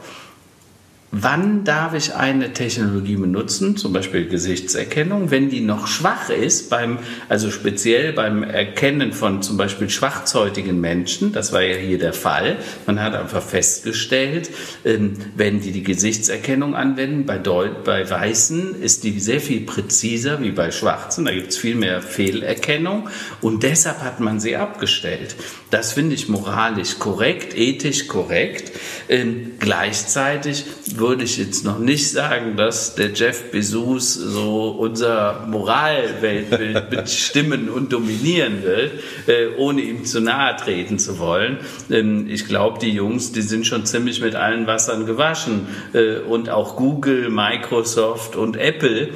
wann 1.16 1.64
darf 1.64 1.94
ich 1.94 2.16
eine 2.16 2.54
Technologie 2.54 3.16
benutzen, 3.16 3.78
zum 3.78 3.94
Beispiel 3.94 4.28
Gesichtserkennung, 4.28 5.30
wenn 5.30 5.50
die 5.50 5.62
noch 5.62 5.86
schwach 5.86 6.30
ist, 6.30 6.72
beim, 6.72 6.98
also 7.30 7.52
speziell 7.52 8.14
beim 8.14 8.42
Erkennen 8.42 9.14
von 9.14 9.44
zum 9.44 9.56
Beispiel 9.56 9.92
schwarzhäutigen 9.92 10.82
Menschen, 10.82 11.32
das 11.32 11.54
war 11.54 11.62
ja 11.62 11.76
hier 11.76 12.00
der 12.00 12.14
Fall, 12.14 12.58
man 12.88 13.00
hat 13.00 13.14
einfach 13.14 13.44
festgestellt, 13.44 14.50
ähm, 14.84 15.14
wenn 15.36 15.62
die 15.62 15.72
die 15.72 15.84
Gesichtserkennung 15.84 16.76
anwenden, 16.76 17.28
bei, 17.28 17.38
Deut 17.38 17.84
bei 17.84 18.10
Weißen 18.10 18.82
ist 18.82 19.04
die 19.04 19.20
sehr 19.20 19.40
viel 19.40 19.62
präziser 19.62 20.42
wie 20.42 20.52
bei 20.52 20.72
Schwarzen, 20.72 21.26
da 21.26 21.32
gibt 21.32 21.50
es 21.50 21.58
viel 21.58 21.76
mehr 21.76 22.02
Fehlerkennung. 22.02 23.10
Und 23.42 23.64
deshalb 23.64 24.02
hat 24.02 24.20
man 24.20 24.40
sie 24.40 24.56
abgestellt. 24.56 25.36
Das 25.74 25.94
finde 25.94 26.14
ich 26.14 26.30
moralisch 26.30 27.00
korrekt, 27.00 27.58
ethisch 27.58 28.08
korrekt. 28.08 28.74
Ähm, 29.10 29.54
gleichzeitig 29.58 30.66
würde 30.98 31.24
ich 31.24 31.40
jetzt 31.40 31.66
noch 31.66 31.80
nicht 31.80 32.12
sagen, 32.12 32.56
dass 32.58 32.94
der 32.94 33.12
Jeff 33.14 33.50
Bezos 33.50 34.14
so 34.14 34.70
unser 34.70 35.48
Moralweltbild 35.48 36.90
bestimmen 36.92 37.70
und 37.70 37.92
dominieren 37.92 38.62
will, 38.62 38.92
äh, 39.26 39.48
ohne 39.58 39.82
ihm 39.82 40.06
zu 40.06 40.22
nahe 40.22 40.56
treten 40.58 41.00
zu 41.00 41.18
wollen. 41.18 41.58
Ähm, 41.90 42.28
ich 42.30 42.46
glaube, 42.46 42.78
die 42.78 42.92
Jungs, 42.92 43.32
die 43.32 43.42
sind 43.42 43.66
schon 43.66 43.88
ziemlich 43.88 44.22
mit 44.22 44.36
allen 44.36 44.68
Wassern 44.68 45.08
gewaschen. 45.08 45.68
Äh, 45.94 46.20
und 46.20 46.52
auch 46.52 46.76
Google, 46.76 47.32
Microsoft 47.32 48.36
und 48.36 48.58
Apple 48.58 49.10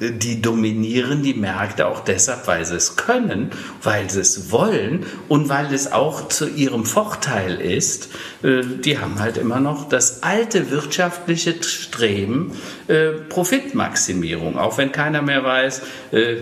die 0.00 0.42
dominieren 0.42 1.22
die 1.22 1.34
Märkte 1.34 1.86
auch 1.86 2.00
deshalb, 2.00 2.46
weil 2.46 2.64
sie 2.64 2.76
es 2.76 2.96
können, 2.96 3.50
weil 3.82 4.10
sie 4.10 4.20
es 4.20 4.50
wollen 4.50 5.06
und 5.28 5.48
weil 5.48 5.72
es 5.72 5.92
auch 5.92 6.28
zu 6.28 6.48
ihrem 6.48 6.84
Vorteil 6.84 7.60
ist. 7.60 8.08
Äh, 8.42 8.62
die 8.84 8.98
haben 8.98 9.18
halt 9.18 9.36
immer 9.36 9.60
noch 9.60 9.88
das 9.88 10.22
alte 10.22 10.70
wirtschaftliche 10.70 11.62
Streben, 11.62 12.52
äh, 12.88 13.12
Profitmaximierung, 13.28 14.58
auch 14.58 14.78
wenn 14.78 14.92
keiner 14.92 15.22
mehr 15.22 15.44
weiß, 15.44 15.82
äh, 16.12 16.36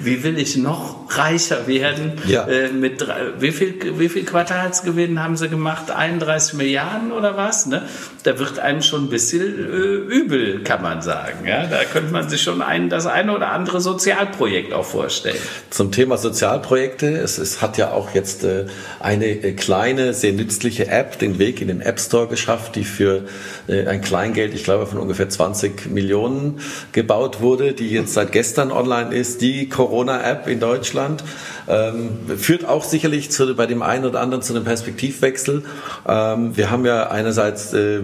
wie 0.00 0.22
will 0.22 0.38
ich 0.38 0.56
noch 0.56 1.16
reicher 1.16 1.66
werden. 1.66 2.12
Ja. 2.26 2.46
Mit 2.72 3.04
wie 3.38 3.52
viel, 3.52 3.98
wie 3.98 4.08
viel 4.08 4.24
Quartalsgewinn 4.24 5.22
haben 5.22 5.36
sie 5.36 5.48
gemacht? 5.48 5.90
31 5.90 6.54
Milliarden 6.54 7.12
oder 7.12 7.36
was? 7.36 7.66
Ne? 7.66 7.88
Da 8.22 8.38
wird 8.38 8.58
einem 8.58 8.82
schon 8.82 9.04
ein 9.04 9.08
bisschen 9.08 9.42
übel, 9.42 10.62
kann 10.62 10.82
man 10.82 11.02
sagen. 11.02 11.46
Ja? 11.46 11.66
Da 11.66 11.84
könnte 11.84 12.12
man 12.12 12.28
sich 12.30 12.42
schon 12.42 12.62
ein, 12.62 12.88
das 12.88 13.06
eine 13.06 13.34
oder 13.34 13.50
andere 13.50 13.80
Sozialprojekt 13.80 14.72
auch 14.72 14.84
vorstellen. 14.84 15.36
Zum 15.70 15.92
Thema 15.92 16.16
Sozialprojekte, 16.16 17.08
es, 17.08 17.38
es 17.38 17.60
hat 17.60 17.76
ja 17.76 17.90
auch 17.92 18.14
jetzt 18.14 18.44
äh, 18.44 18.66
eine 19.00 19.26
äh, 19.26 19.52
kleine, 19.52 20.14
sehr 20.14 20.32
nützliche 20.32 20.88
App 20.88 21.18
den 21.18 21.38
Weg 21.38 21.60
in 21.60 21.68
den 21.68 21.80
App 21.80 22.00
Store 22.00 22.26
geschafft, 22.26 22.76
die 22.76 22.84
für 22.84 23.24
äh, 23.68 23.86
ein 23.86 24.00
Kleingeld, 24.00 24.54
ich 24.54 24.64
glaube 24.64 24.86
von 24.86 24.98
ungefähr 24.98 25.28
20 25.28 25.90
Millionen 25.90 26.60
gebaut 26.92 27.40
wurde, 27.40 27.72
die 27.72 27.90
jetzt 27.90 28.14
seit 28.14 28.32
gestern 28.32 28.72
online 28.72 29.14
ist, 29.14 29.42
die 29.42 29.68
Corona-App 29.68 30.46
in 30.46 30.60
Deutschland. 30.60 31.22
Ähm, 31.70 32.10
führt 32.36 32.64
auch 32.64 32.82
sicherlich 32.82 33.30
zu, 33.30 33.54
bei 33.54 33.66
dem 33.66 33.82
einen 33.82 34.04
oder 34.04 34.20
anderen 34.20 34.42
zu 34.42 34.52
einem 34.54 34.64
Perspektivwechsel. 34.64 35.62
Ähm, 36.08 36.56
wir 36.56 36.70
haben 36.70 36.84
ja 36.84 37.10
einerseits 37.10 37.72
äh, 37.72 38.00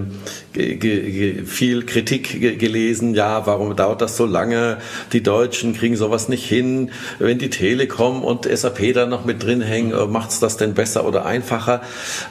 viel 1.45 1.85
Kritik 1.85 2.59
gelesen, 2.59 3.15
ja, 3.15 3.47
warum 3.47 3.75
dauert 3.75 4.01
das 4.01 4.17
so 4.17 4.25
lange? 4.25 4.79
Die 5.13 5.23
Deutschen 5.23 5.75
kriegen 5.75 5.97
sowas 5.97 6.29
nicht 6.29 6.47
hin. 6.47 6.91
Wenn 7.19 7.39
die 7.39 7.51
Telekom 7.51 8.23
und 8.23 8.45
SAP 8.45 8.95
da 8.95 9.07
noch 9.07 9.25
mit 9.25 9.43
drin 9.43 9.63
hängen, 9.63 9.93
äh, 9.93 10.07
macht 10.07 10.31
es 10.31 10.39
das 10.39 10.57
denn 10.57 10.75
besser 10.75 11.05
oder 11.05 11.27
einfacher? 11.27 11.83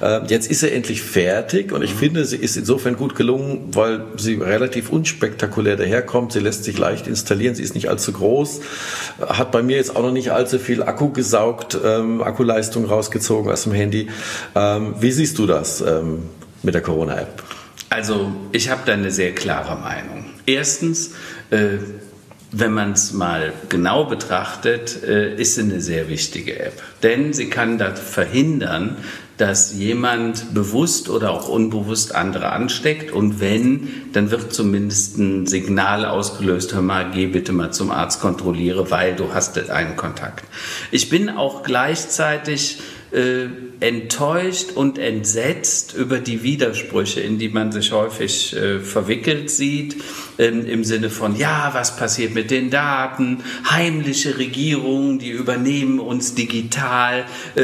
Äh, 0.01 0.21
jetzt 0.27 0.49
ist 0.49 0.61
sie 0.61 0.71
endlich 0.71 1.01
fertig 1.01 1.73
und 1.73 1.83
ich 1.83 1.93
mhm. 1.95 1.99
finde, 1.99 2.25
sie 2.25 2.38
ist 2.38 2.55
insofern 2.55 2.95
gut 2.95 3.15
gelungen, 3.15 3.69
weil 3.73 4.05
sie 4.15 4.36
relativ 4.36 4.89
unspektakulär 4.89 5.75
daherkommt. 5.75 6.31
Sie 6.31 6.39
lässt 6.39 6.63
sich 6.63 6.77
leicht 6.77 7.07
installieren, 7.07 7.55
sie 7.55 7.63
ist 7.63 7.75
nicht 7.75 7.89
allzu 7.89 8.13
groß, 8.13 8.61
hat 9.27 9.51
bei 9.51 9.61
mir 9.61 9.75
jetzt 9.75 9.95
auch 9.97 10.01
noch 10.01 10.11
nicht 10.11 10.31
allzu 10.31 10.59
viel 10.59 10.81
Akku 10.81 11.09
gesaugt, 11.26 11.78
ähm, 11.84 12.21
Akkuleistung 12.21 12.86
rausgezogen 12.86 13.51
aus 13.51 13.63
dem 13.63 13.73
Handy. 13.73 14.09
Ähm, 14.53 14.93
wie 14.99 15.11
siehst 15.11 15.39
du 15.39 15.47
das 15.47 15.82
ähm, 15.82 16.30
mit 16.61 16.76
der 16.76 16.82
Corona-App? 16.82 17.43
Also 17.89 18.32
ich 18.51 18.69
habe 18.69 18.82
da 18.86 18.93
eine 18.93 19.09
sehr 19.09 19.34
klare 19.34 19.76
Meinung. 19.76 20.26
Erstens, 20.45 21.13
äh, 21.49 21.78
wenn 22.51 22.73
man 22.73 22.91
es 22.91 23.11
mal 23.11 23.53
genau 23.69 24.05
betrachtet, 24.05 25.03
äh, 25.03 25.36
ist 25.36 25.55
sie 25.55 25.61
eine 25.61 25.82
sehr 25.82 26.09
wichtige 26.09 26.59
App. 26.59 26.82
Denn 27.01 27.34
sie 27.34 27.49
kann 27.49 27.80
das 27.80 27.99
verhindern, 27.99 28.97
dass 29.38 29.73
jemand 29.73 30.53
bewusst 30.53 31.09
oder 31.09 31.31
auch 31.31 31.49
unbewusst 31.49 32.15
andere 32.15 32.51
ansteckt. 32.51 33.11
Und 33.11 33.39
wenn, 33.39 33.89
dann 34.13 34.31
wird 34.31 34.53
zumindest 34.53 35.17
ein 35.17 35.45
Signal 35.45 36.05
ausgelöst, 36.05 36.73
hör 36.73 36.81
mal, 36.81 37.11
geh 37.11 37.27
bitte 37.27 37.51
mal 37.51 37.71
zum 37.71 37.91
Arzt, 37.91 38.21
kontrolliere, 38.21 38.91
weil 38.91 39.15
du 39.15 39.33
hast 39.33 39.69
einen 39.69 39.95
Kontakt. 39.95 40.45
Ich 40.91 41.09
bin 41.09 41.29
auch 41.29 41.63
gleichzeitig 41.63 42.79
äh, 43.16 43.47
enttäuscht 43.80 44.72
und 44.74 44.97
entsetzt 44.97 45.93
über 45.95 46.20
die 46.20 46.43
Widersprüche, 46.43 47.22
in 47.22 47.38
die 47.38 47.49
man 47.49 47.72
sich 47.72 47.91
häufig 47.91 48.55
äh, 48.55 48.80
verwickelt 48.80 49.49
sieht, 49.49 49.97
ähm, 50.38 50.66
im 50.66 50.84
Sinne 50.84 51.09
von, 51.09 51.36
ja, 51.38 51.70
was 51.74 51.95
passiert 51.95 52.34
mit 52.34 52.51
den 52.51 52.70
Daten, 52.70 53.43
heimliche 53.70 54.38
Regierungen, 54.38 55.20
die 55.20 55.30
übernehmen 55.30 55.99
uns 55.99 56.36
digital, 56.36 57.26
äh, 57.55 57.61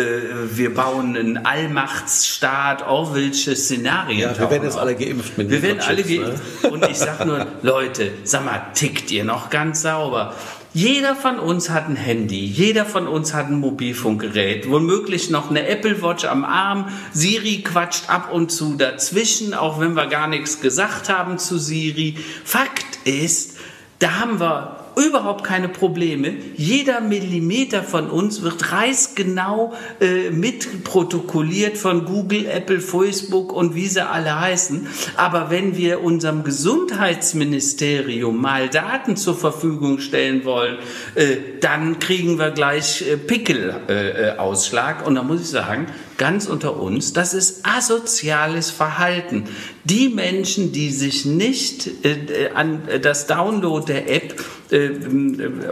wir 0.54 0.74
bauen 0.74 1.18
einen 1.18 1.38
Allmachtsstaat, 1.46 2.84
auch 2.84 3.14
welche 3.14 3.56
Szenarien. 3.56 4.20
Ja, 4.20 4.40
wir 4.40 4.50
werden 4.50 4.64
jetzt 4.64 4.78
alle 4.78 4.96
geimpft 4.96 5.38
mit 5.38 5.50
Wir 5.50 5.62
werden 5.62 5.80
alle 5.82 6.04
geimpft. 6.04 6.64
Ne? 6.64 6.70
Und 6.70 6.90
ich 6.90 6.98
sage 6.98 7.26
nur, 7.26 7.48
Leute, 7.62 8.12
sag 8.24 8.46
mal, 8.46 8.62
tickt 8.74 9.12
ihr 9.12 9.26
noch 9.26 9.50
ganz 9.50 9.82
sauber? 9.82 10.36
Jeder 10.74 11.18
von 11.18 11.38
uns 11.38 11.70
hat 11.70 11.90
ein 11.90 11.98
Handy, 11.98 12.46
jeder 12.46 12.86
von 12.86 13.06
uns 13.06 13.34
hat 13.34 13.48
ein 13.48 13.60
Mobilfunkgerät, 13.60 14.70
womöglich 14.70 15.30
noch 15.30 15.50
eine 15.50 15.68
Apple 15.68 16.02
Watch 16.02 16.24
am 16.24 16.46
Arm. 16.46 16.88
Siri 17.12 17.62
quatscht 17.62 18.10
ab 18.10 18.32
und 18.32 18.54
zu 18.54 18.76
dazwischen, 18.76 19.54
auch 19.54 19.82
wenn 19.82 19.96
wir 19.96 20.08
gar 20.08 20.28
nichts 20.28 20.62
gesagt 20.62 21.10
haben 21.10 21.38
zu 21.40 21.58
Siri. 21.58 22.18
Fakt 22.46 23.06
ist, 23.06 23.58
da 24.00 24.20
haben 24.20 24.40
wir 24.40 24.81
überhaupt 24.96 25.44
keine 25.44 25.70
Probleme. 25.70 26.34
Jeder 26.56 27.02
Millimeter 27.02 27.84
von 27.84 28.10
uns 28.10 28.42
wird 28.42 28.72
reißgenau 28.72 29.74
äh, 30.00 30.30
mitprotokolliert 30.30 31.78
von 31.78 32.06
Google, 32.06 32.46
Apple, 32.46 32.80
Facebook 32.80 33.54
und 33.54 33.76
wie 33.76 33.88
sie 33.88 34.06
alle 34.06 34.40
heißen. 34.40 34.88
Aber 35.16 35.50
wenn 35.50 35.78
wir 35.78 36.04
unserem 36.04 36.44
Gesundheitsministerium 36.44 38.40
mal 38.40 38.70
Daten 38.70 39.16
zur 39.16 39.36
Verfügung 39.36 40.00
stellen 40.00 40.46
wollen, 40.46 40.78
äh, 41.16 41.38
dann 41.60 42.00
kriegen 42.00 42.38
wir 42.40 42.52
gleich 42.52 43.02
äh, 43.02 43.18
Pickelausschlag. 43.18 45.02
Äh, 45.02 45.08
und 45.08 45.16
da 45.16 45.24
muss 45.24 45.42
ich 45.42 45.50
sagen, 45.50 45.88
ganz 46.18 46.46
unter 46.46 46.80
uns, 46.80 47.14
das 47.14 47.34
ist 47.34 47.66
asoziales 47.66 48.70
Verhalten. 48.70 49.46
Die 49.86 50.10
Menschen, 50.10 50.72
die 50.72 50.92
sich 50.92 51.26
nicht 51.26 52.06
äh, 52.06 52.50
an 52.54 52.84
das 53.02 53.26
Download 53.26 53.92
der 53.92 54.08
App 54.08 54.40
äh, 54.40 54.61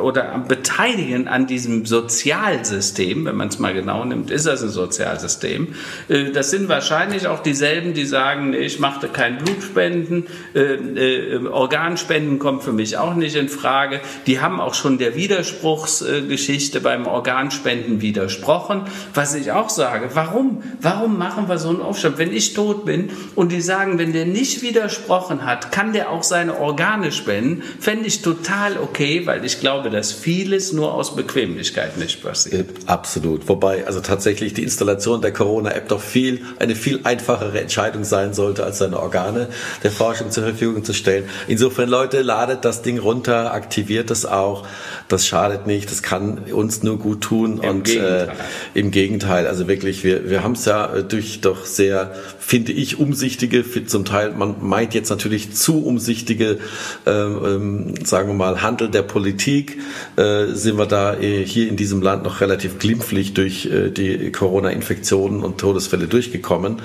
oder 0.02 0.44
beteiligen 0.48 1.28
an 1.28 1.48
diesem 1.48 1.86
Sozialsystem, 1.86 3.26
wenn 3.26 3.36
man 3.36 3.50
es 3.50 3.60
mal 3.60 3.74
genau 3.74 4.04
nimmt, 4.06 4.32
ist 4.32 4.46
das 4.46 4.64
ein 4.64 4.70
Sozialsystem. 4.70 5.76
Äh, 6.08 6.32
das 6.32 6.52
sind 6.52 6.70
wahrscheinlich 6.70 7.28
auch 7.28 7.42
dieselben, 7.42 7.94
die 7.94 8.06
sagen, 8.06 8.54
ich 8.54 8.80
machte 8.80 9.08
kein 9.08 9.38
Blutspenden, 9.38 10.28
äh, 10.56 10.74
äh, 10.74 11.48
Organspenden 11.48 12.40
kommt 12.40 12.64
für 12.64 12.74
mich 12.74 12.98
auch 12.98 13.14
nicht 13.14 13.36
in 13.36 13.50
Frage. 13.50 14.02
Die 14.26 14.40
haben 14.40 14.60
auch 14.60 14.74
schon 14.74 14.98
der 14.98 15.16
Widerspruchsgeschichte 15.16 16.82
beim 16.82 17.08
Organspenden 17.08 18.02
widersprochen. 18.02 18.84
Was 19.14 19.36
ich 19.36 19.52
auch 19.52 19.70
sage, 19.70 20.10
warum 20.14 20.30
Warum? 20.40 20.64
Warum 20.82 21.18
machen 21.18 21.50
wir 21.50 21.58
so 21.58 21.70
einen 21.70 21.82
Aufstand? 21.82 22.18
Wenn 22.18 22.32
ich 22.32 22.54
tot 22.54 22.86
bin 22.86 23.10
und 23.36 23.52
die 23.52 23.62
sagen, 23.62 23.98
wenn 23.98 24.14
der 24.14 24.26
nicht 24.26 24.62
widersprochen 24.62 25.46
hat, 25.46 25.72
kann 25.72 25.92
der 25.92 26.12
auch 26.12 26.24
seine 26.24 26.60
Organe 26.60 27.12
spenden, 27.12 27.62
fände 27.80 28.06
ich 28.06 28.22
total 28.22 28.78
okay, 28.78 28.89
weil 29.26 29.46
ich 29.46 29.60
glaube, 29.60 29.90
dass 29.90 30.12
vieles 30.12 30.74
nur 30.74 30.94
aus 30.94 31.16
Bequemlichkeit 31.16 31.98
nicht 31.98 32.22
passiert. 32.24 32.70
Äh, 32.70 32.74
absolut. 32.86 33.48
Wobei 33.48 33.86
also 33.86 34.00
tatsächlich 34.00 34.54
die 34.54 34.64
Installation 34.64 35.22
der 35.22 35.32
Corona-App 35.32 35.88
doch 35.88 36.02
viel, 36.02 36.42
eine 36.60 36.76
viel 36.76 37.02
einfachere 37.04 37.60
Entscheidung 37.60 38.04
sein 38.04 38.34
sollte, 38.34 38.64
als 38.64 38.80
seine 38.80 39.00
Organe 39.00 39.48
der 39.84 39.92
Forschung 39.92 40.32
zur 40.32 40.44
Verfügung 40.44 40.84
zu 40.84 40.94
stellen. 40.94 41.30
Insofern, 41.48 41.90
Leute, 41.90 42.22
ladet 42.22 42.66
das 42.66 42.82
Ding 42.82 43.00
runter, 43.00 43.54
aktiviert 43.54 44.12
es 44.12 44.26
auch. 44.26 44.66
Das 45.08 45.28
schadet 45.28 45.68
nicht, 45.68 45.90
das 45.90 46.04
kann 46.04 46.40
uns 46.52 46.84
nur 46.84 47.00
gut 47.00 47.22
tun. 47.22 47.62
Im 47.62 47.70
und 47.70 47.84
Gegenteil. 47.84 48.30
Äh, 48.74 48.80
im 48.80 48.92
Gegenteil, 48.92 49.48
also 49.48 49.68
wirklich, 49.68 50.04
wir, 50.04 50.30
wir 50.30 50.44
haben 50.44 50.54
es 50.54 50.66
ja 50.66 50.94
äh, 50.94 51.04
durch 51.04 51.42
doch 51.42 51.66
sehr, 51.66 52.14
finde 52.50 52.72
ich, 52.72 52.98
umsichtige, 52.98 53.64
zum 53.86 54.06
Teil, 54.06 54.32
man 54.32 54.56
meint 54.60 54.96
jetzt 54.96 55.12
natürlich 55.12 55.54
zu 55.54 55.86
umsichtige, 55.86 56.58
ähm, 57.06 57.42
ähm, 57.46 57.94
sagen 58.04 58.28
wir 58.28 58.34
mal, 58.34 58.64
Handel 58.64 58.90
der 58.90 59.04
Politik, 59.04 59.78
äh, 60.16 60.48
sind 60.48 60.80
wir 60.80 60.88
da 60.88 61.14
äh, 61.14 61.46
hier 61.46 61.70
in 61.70 61.76
diesem 61.76 62.02
Land 62.02 62.24
noch 62.24 62.42
relativ 62.42 62.80
glimpflich 62.80 63.36
durch 63.36 63.68
äh, 63.68 63.92
die 63.92 64.32
Corona-Infektionen 64.32 65.44
und 65.44 65.60
Todesfälle 65.60 66.08
durchgekommen. 66.08 66.78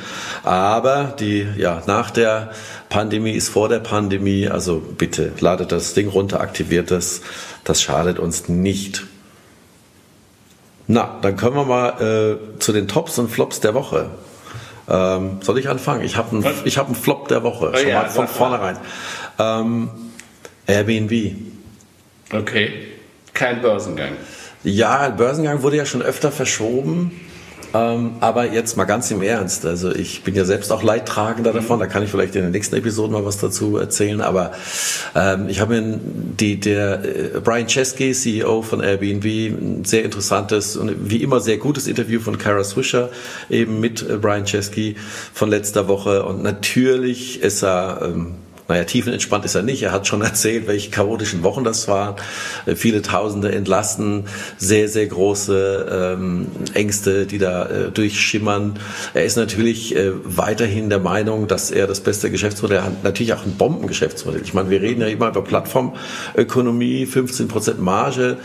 Aber 0.43 1.17
die, 1.19 1.47
ja, 1.57 1.83
nach 1.87 2.11
der 2.11 2.51
Pandemie 2.91 3.33
ist 3.33 3.49
vor 3.49 3.71
der 3.71 3.81
Pandemie, 3.81 4.49
also 4.49 4.83
bitte 4.99 5.33
ladet 5.41 5.73
das 5.73 5.95
Ding 5.95 6.09
runter, 6.09 6.43
aktiviert 6.43 6.91
das, 6.91 7.23
das 7.65 7.81
schadet 7.81 8.19
uns 8.19 8.51
nicht. 8.51 9.05
Na, 10.89 11.19
dann 11.23 11.39
können 11.39 11.57
wir 11.57 11.65
mal 11.65 12.39
äh, 12.53 12.59
zu 12.61 12.73
den 12.73 12.87
Tops 12.87 13.19
und 13.19 13.31
Flops 13.31 13.61
der 13.61 13.73
Woche. 13.73 14.11
Ähm, 14.89 15.39
soll 15.41 15.59
ich 15.59 15.69
anfangen? 15.69 16.03
Ich 16.03 16.17
habe 16.17 16.37
einen, 16.37 16.45
hab 16.45 16.87
einen 16.87 16.95
Flop 16.95 17.29
der 17.29 17.43
Woche, 17.43 17.73
oh, 17.73 17.77
schon 17.77 17.89
ja, 17.89 18.03
mal 18.03 18.11
von 18.11 18.29
vornherein. 18.29 18.77
Ähm, 19.39 19.91
Airbnb. 20.67 21.37
Okay, 22.33 22.89
kein 23.33 23.63
Börsengang. 23.63 24.13
Ja, 24.63 25.09
Börsengang 25.11 25.63
wurde 25.63 25.77
ja 25.77 25.87
schon 25.87 26.03
öfter 26.03 26.33
verschoben. 26.33 27.21
Ähm, 27.75 28.13
aber 28.21 28.53
jetzt 28.53 28.77
mal 28.77 28.85
ganz 28.85 29.11
im 29.11 29.21
Ernst. 29.21 29.67
Also 29.67 29.93
ich 29.93 30.23
bin 30.23 30.37
ja 30.37 30.45
selbst 30.45 30.71
auch 30.71 30.85
Leidtragender 30.85 31.51
mhm. 31.51 31.57
davon. 31.57 31.81
Da 31.81 31.87
kann 31.87 32.05
ich 32.05 32.11
vielleicht 32.11 32.37
in 32.37 32.43
den 32.43 32.53
nächsten 32.53 32.77
Episoden 32.77 33.13
mal 33.13 33.25
was 33.25 33.39
dazu 33.39 33.77
erzählen. 33.77 34.21
Aber 34.21 34.53
ähm, 35.17 35.49
ich 35.49 35.61
habe 35.61 35.81
mir 35.81 36.01
die, 36.01 36.61
der 36.61 37.05
äh, 37.05 37.41
Brian 37.41 37.67
Chesky, 37.67 38.13
CEO 38.13 38.63
von 38.63 38.81
Airbnb, 38.81 39.25
ein 39.25 39.85
sehr 39.85 40.05
interessantes 40.05 40.77
und 40.77 41.11
wie 41.11 41.23
immer 41.23 41.41
sehr 41.41 41.59
gutes 41.59 41.89
Interview 41.89 42.21
von 42.21 42.39
Kara 42.39 42.63
Swisher 42.63 43.11
eben 43.51 43.81
mit 43.81 44.09
äh, 44.09 44.19
Brian 44.19 44.45
Chesky 44.45 44.95
von 45.33 45.51
letzter 45.51 45.89
Woche. 45.89 46.25
Und 46.25 46.45
natürlich 46.45 47.43
ist 47.43 47.65
er 47.65 48.03
ähm, 48.03 48.37
naja, 48.67 48.85
tiefenentspannt 48.85 49.45
ist 49.45 49.55
er 49.55 49.63
nicht. 49.63 49.83
Er 49.83 49.93
hat 49.93 50.07
schon 50.07 50.23
erzählt, 50.23 50.67
welche 50.67 50.91
chaotischen 50.91 51.43
Wochen 51.43 51.65
das 51.65 51.87
waren. 51.87 52.17
Äh, 52.65 52.77
viele 52.77 53.03
Tausende 53.03 53.53
entlassen, 53.53 54.25
sehr, 54.57 54.89
sehr 54.89 55.07
große 55.07 56.17
ähm, 56.19 56.47
Ängste, 56.73 57.27
die 57.27 57.39
da 57.39 57.67
äh, 57.67 57.91
durchschimmern. 57.91 58.79
Er 59.13 59.25
ist 59.25 59.37
natürlich 59.37 59.95
äh, 59.95 60.13
weiterhin 60.25 60.89
der 60.89 60.99
Meinung, 60.99 61.47
dass 61.47 61.71
er 61.71 61.87
das 61.87 62.01
beste 62.01 62.31
Geschäftsmodell 62.31 62.81
hat. 62.81 63.05
Natürlich 63.05 63.35
auch 63.35 63.45
ein 63.45 63.57
Bombengeschäftsmodell. 63.57 64.41
Ich 64.43 64.55
meine, 64.55 64.71
wir 64.71 64.81
reden 64.81 65.03
ja 65.03 65.09
immer 65.09 65.29
über 65.29 65.43
Plattformökonomie, 65.43 67.05
15 67.05 67.49
Prozent 67.49 67.83
Marge, 67.83 68.39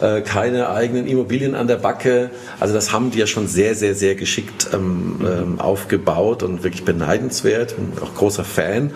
äh, 0.00 0.20
keine 0.20 0.68
eigenen 0.70 1.06
Immobilien 1.08 1.56
an 1.56 1.66
der 1.66 1.76
Backe. 1.76 2.30
Also 2.60 2.74
das 2.74 2.92
haben 2.92 3.10
die 3.10 3.18
ja 3.18 3.26
schon 3.26 3.48
sehr, 3.48 3.74
sehr, 3.74 3.96
sehr 3.96 4.14
geschickt 4.14 4.68
ähm, 4.72 5.16
ähm, 5.20 5.60
aufgebaut 5.60 6.44
und 6.44 6.62
wirklich 6.62 6.84
beneidenswert. 6.84 7.74
Bin 7.74 7.92
auch 8.00 8.14
großer 8.14 8.44
Fan. 8.44 8.92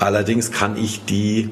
Allerdings 0.00 0.50
kann 0.50 0.76
ich 0.76 1.04
die 1.04 1.50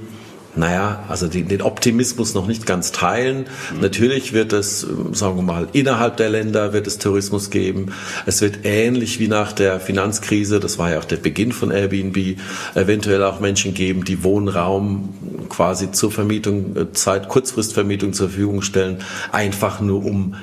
naja, 0.59 1.05
also 1.09 1.28
die, 1.28 1.44
den 1.44 1.62
Optimismus 1.62 2.34
noch 2.34 2.46
nicht 2.46 2.66
ganz 2.66 2.90
teilen. 2.90 3.46
Mhm. 3.72 3.80
Natürlich 3.80 4.32
wird 4.32 4.53
es, 4.53 4.86
sagen 5.12 5.36
wir 5.36 5.42
mal, 5.42 5.68
innerhalb 5.72 6.16
der 6.16 6.28
Länder 6.28 6.72
wird 6.72 6.86
es 6.86 6.99
Tourismus 6.99 7.51
geben. 7.51 7.92
Es 8.26 8.40
wird 8.40 8.64
ähnlich 8.64 9.20
wie 9.20 9.28
nach 9.28 9.53
der 9.53 9.78
Finanzkrise, 9.78 10.59
das 10.59 10.78
war 10.78 10.90
ja 10.90 10.99
auch 10.99 11.05
der 11.05 11.16
Beginn 11.16 11.53
von 11.53 11.70
Airbnb, 11.70 12.38
eventuell 12.74 13.22
auch 13.22 13.40
Menschen 13.40 13.72
geben, 13.72 14.05
die 14.05 14.24
Wohnraum 14.24 15.14
quasi 15.49 15.92
zur 15.92 16.11
Vermietung, 16.11 16.76
äh, 16.76 16.92
Zeit, 16.92 17.28
Kurzfristvermietung 17.28 18.12
zur 18.12 18.28
Verfügung 18.28 18.62
stellen, 18.62 18.99
einfach 19.32 19.80
nur 19.80 20.05
um 20.05 20.34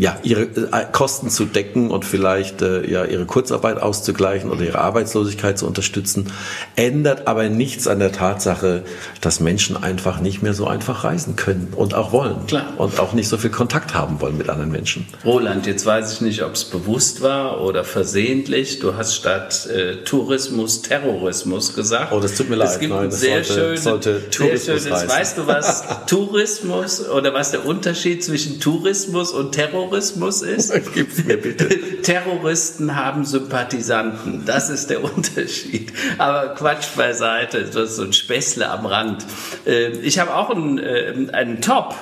ja, 0.00 0.16
ihre 0.22 0.44
äh, 0.44 0.86
Kosten 0.90 1.28
zu 1.28 1.44
decken 1.44 1.90
und 1.90 2.06
vielleicht 2.06 2.62
äh, 2.62 2.90
ja, 2.90 3.04
ihre 3.04 3.26
Kurzarbeit 3.26 3.82
auszugleichen 3.82 4.50
oder 4.50 4.62
ihre 4.62 4.78
Arbeitslosigkeit 4.78 5.58
zu 5.58 5.66
unterstützen, 5.66 6.32
ändert 6.74 7.26
aber 7.26 7.50
nichts 7.50 7.86
an 7.86 7.98
der 7.98 8.10
Tatsache, 8.10 8.82
dass 9.20 9.40
Menschen 9.40 9.76
einfach 9.76 10.20
nicht 10.20 10.42
mehr 10.42 10.54
so 10.54 10.66
einfach 10.66 11.04
reisen 11.04 11.36
können 11.36 11.74
und 11.76 11.92
auch 11.92 12.12
wollen. 12.12 12.46
Klar. 12.46 12.72
Und 12.78 12.98
auch 12.98 13.12
nicht 13.12 13.28
so 13.28 13.36
viel 13.36 13.50
Kontakt 13.50 13.92
haben 13.92 14.22
wollen 14.22 14.38
mit 14.38 14.48
anderen 14.48 14.70
Menschen. 14.70 15.06
Roland, 15.22 15.66
jetzt 15.66 15.84
weiß 15.84 16.14
ich 16.14 16.20
nicht, 16.22 16.42
ob 16.44 16.54
es 16.54 16.64
bewusst 16.64 17.20
war 17.20 17.60
oder 17.60 17.84
versehentlich. 17.84 18.78
Du 18.78 18.96
hast 18.96 19.14
statt 19.14 19.66
äh, 19.66 19.96
Tourismus 19.96 20.80
Terrorismus 20.80 21.74
gesagt. 21.74 22.10
Oh, 22.12 22.20
das 22.20 22.36
tut 22.36 22.48
mir 22.48 22.56
leid. 22.56 22.70
Es 22.70 22.78
gibt 22.78 22.94
Nein, 22.94 23.10
das 23.10 23.20
sehr 23.20 23.44
sollte, 23.44 23.60
schöne, 23.60 23.76
sollte 23.76 24.30
Tourismus 24.30 24.82
sehr 24.82 24.96
schönes, 24.96 25.14
Weißt 25.14 25.36
du 25.36 25.46
was 25.46 25.84
Tourismus 26.06 27.06
oder 27.06 27.34
was 27.34 27.50
der 27.50 27.66
Unterschied 27.66 28.24
zwischen 28.24 28.60
Tourismus 28.60 29.32
und 29.32 29.52
Terrorismus 29.52 29.89
Terrorismus 29.90 30.42
ist. 30.42 30.72
Gib's 30.94 31.24
mir 31.24 31.36
bitte. 31.36 31.68
Terroristen 32.02 32.94
haben 32.94 33.24
Sympathisanten. 33.24 34.44
Das 34.46 34.70
ist 34.70 34.88
der 34.88 35.02
Unterschied. 35.16 35.92
Aber 36.18 36.54
Quatsch 36.54 36.96
beiseite. 36.96 37.64
Das 37.64 37.90
ist 37.90 37.96
so 37.96 38.04
ein 38.04 38.12
Späßle 38.12 38.68
am 38.70 38.86
Rand. 38.86 39.26
Äh, 39.66 39.88
ich 39.98 40.18
habe 40.18 40.34
auch 40.34 40.50
einen, 40.50 40.78
äh, 40.78 41.28
einen 41.32 41.60
Top. 41.60 41.94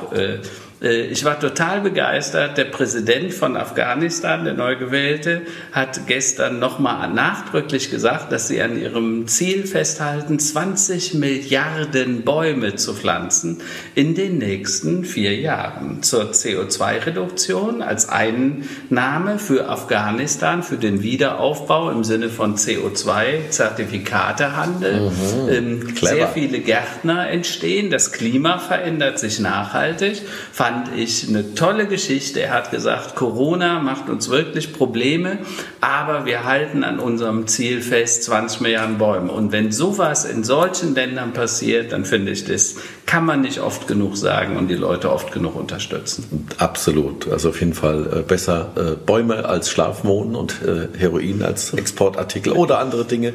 Äh, 0.83 1.07
ich 1.07 1.25
war 1.25 1.41
total 1.41 1.81
begeistert. 1.81 2.59
Der 2.59 2.65
Präsident 2.65 3.33
von 3.33 3.57
Afghanistan, 3.57 4.45
der 4.45 4.53
neu 4.55 4.77
gewählte, 4.77 5.43
hat 5.73 6.07
gestern 6.07 6.59
nochmal 6.59 7.11
nachdrücklich 7.13 7.91
gesagt, 7.91 8.33
dass 8.33 8.49
sie 8.49 8.61
an 8.63 8.81
ihrem 8.81 9.27
Ziel 9.27 9.67
festhalten, 9.67 10.39
20 10.39 11.13
Milliarden 11.15 12.23
Bäume 12.23 12.77
zu 12.77 12.95
pflanzen 12.95 13.61
in 13.95 14.15
den 14.15 14.39
nächsten 14.39 15.05
vier 15.05 15.37
Jahren. 15.37 16.03
Zur 16.03 16.33
CO2-Reduktion 16.33 17.83
als 17.83 18.09
Einnahme 18.09 19.39
für 19.39 19.69
Afghanistan, 19.69 20.63
für 20.63 20.77
den 20.77 21.03
Wiederaufbau 21.03 21.91
im 21.91 22.05
Sinne 22.05 22.29
von 22.29 22.57
CO2-Zertifikatehandel. 22.57 25.11
Mhm, 25.11 25.49
ähm, 25.51 25.95
sehr 26.01 26.29
viele 26.29 26.61
Gärtner 26.61 27.29
entstehen, 27.29 27.91
das 27.91 28.13
Klima 28.13 28.59
verändert 28.59 29.19
sich 29.19 29.41
nachhaltig 29.41 30.23
fand 30.69 30.95
ich 30.95 31.27
eine 31.27 31.55
tolle 31.55 31.87
Geschichte. 31.87 32.43
Er 32.43 32.53
hat 32.53 32.71
gesagt, 32.71 33.15
Corona 33.15 33.81
macht 33.81 34.11
uns 34.11 34.29
wirklich 34.29 34.75
Probleme, 34.75 35.39
aber 35.81 36.27
wir 36.27 36.45
halten 36.45 36.85
an 36.85 36.99
unserem 36.99 37.47
Ziel 37.47 37.81
fest, 37.81 38.25
20 38.25 38.61
Milliarden 38.61 38.99
Bäume. 38.99 39.33
Und 39.33 39.51
wenn 39.51 39.73
sowas 39.73 40.27
in 40.27 40.45
solchen 40.45 40.95
Ländern 40.95 41.33
passiert, 41.33 41.93
dann 41.93 42.05
finde 42.05 42.33
ich, 42.33 42.45
das 42.45 42.77
kann 43.07 43.25
man 43.25 43.41
nicht 43.41 43.61
oft 43.61 43.89
genug 43.89 44.19
sagen 44.19 44.59
und 44.59 44.69
die 44.69 44.75
Leute 44.75 45.11
oft 45.11 45.33
genug 45.33 45.57
unterstützen. 45.57 46.47
Absolut. 46.59 47.29
Also 47.33 47.49
auf 47.49 47.61
jeden 47.61 47.75
Fall 47.75 48.19
äh, 48.19 48.23
besser 48.23 48.73
äh, 48.77 49.07
Bäume 49.07 49.47
als 49.47 49.71
Schlafmohn 49.71 50.35
und 50.35 50.57
äh, 50.63 50.99
Heroin 50.99 51.43
als 51.43 51.73
Exportartikel 51.73 52.53
oder 52.53 52.79
andere 52.79 53.07
Dinge. 53.07 53.33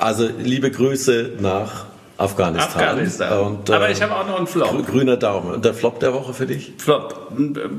Also 0.00 0.28
liebe 0.42 0.72
Grüße 0.72 1.34
nach 1.38 1.93
Afghanistan. 2.16 2.82
Afghanistan. 2.82 3.40
Und, 3.40 3.70
Aber 3.70 3.90
ich 3.90 4.00
habe 4.00 4.14
auch 4.14 4.26
noch 4.26 4.36
einen 4.36 4.46
Flop. 4.46 4.86
Grüner 4.86 5.16
Daumen. 5.16 5.54
Und 5.54 5.64
der 5.64 5.74
Flop 5.74 5.98
der 5.98 6.14
Woche 6.14 6.32
für 6.32 6.46
dich? 6.46 6.72
Flop. 6.78 7.32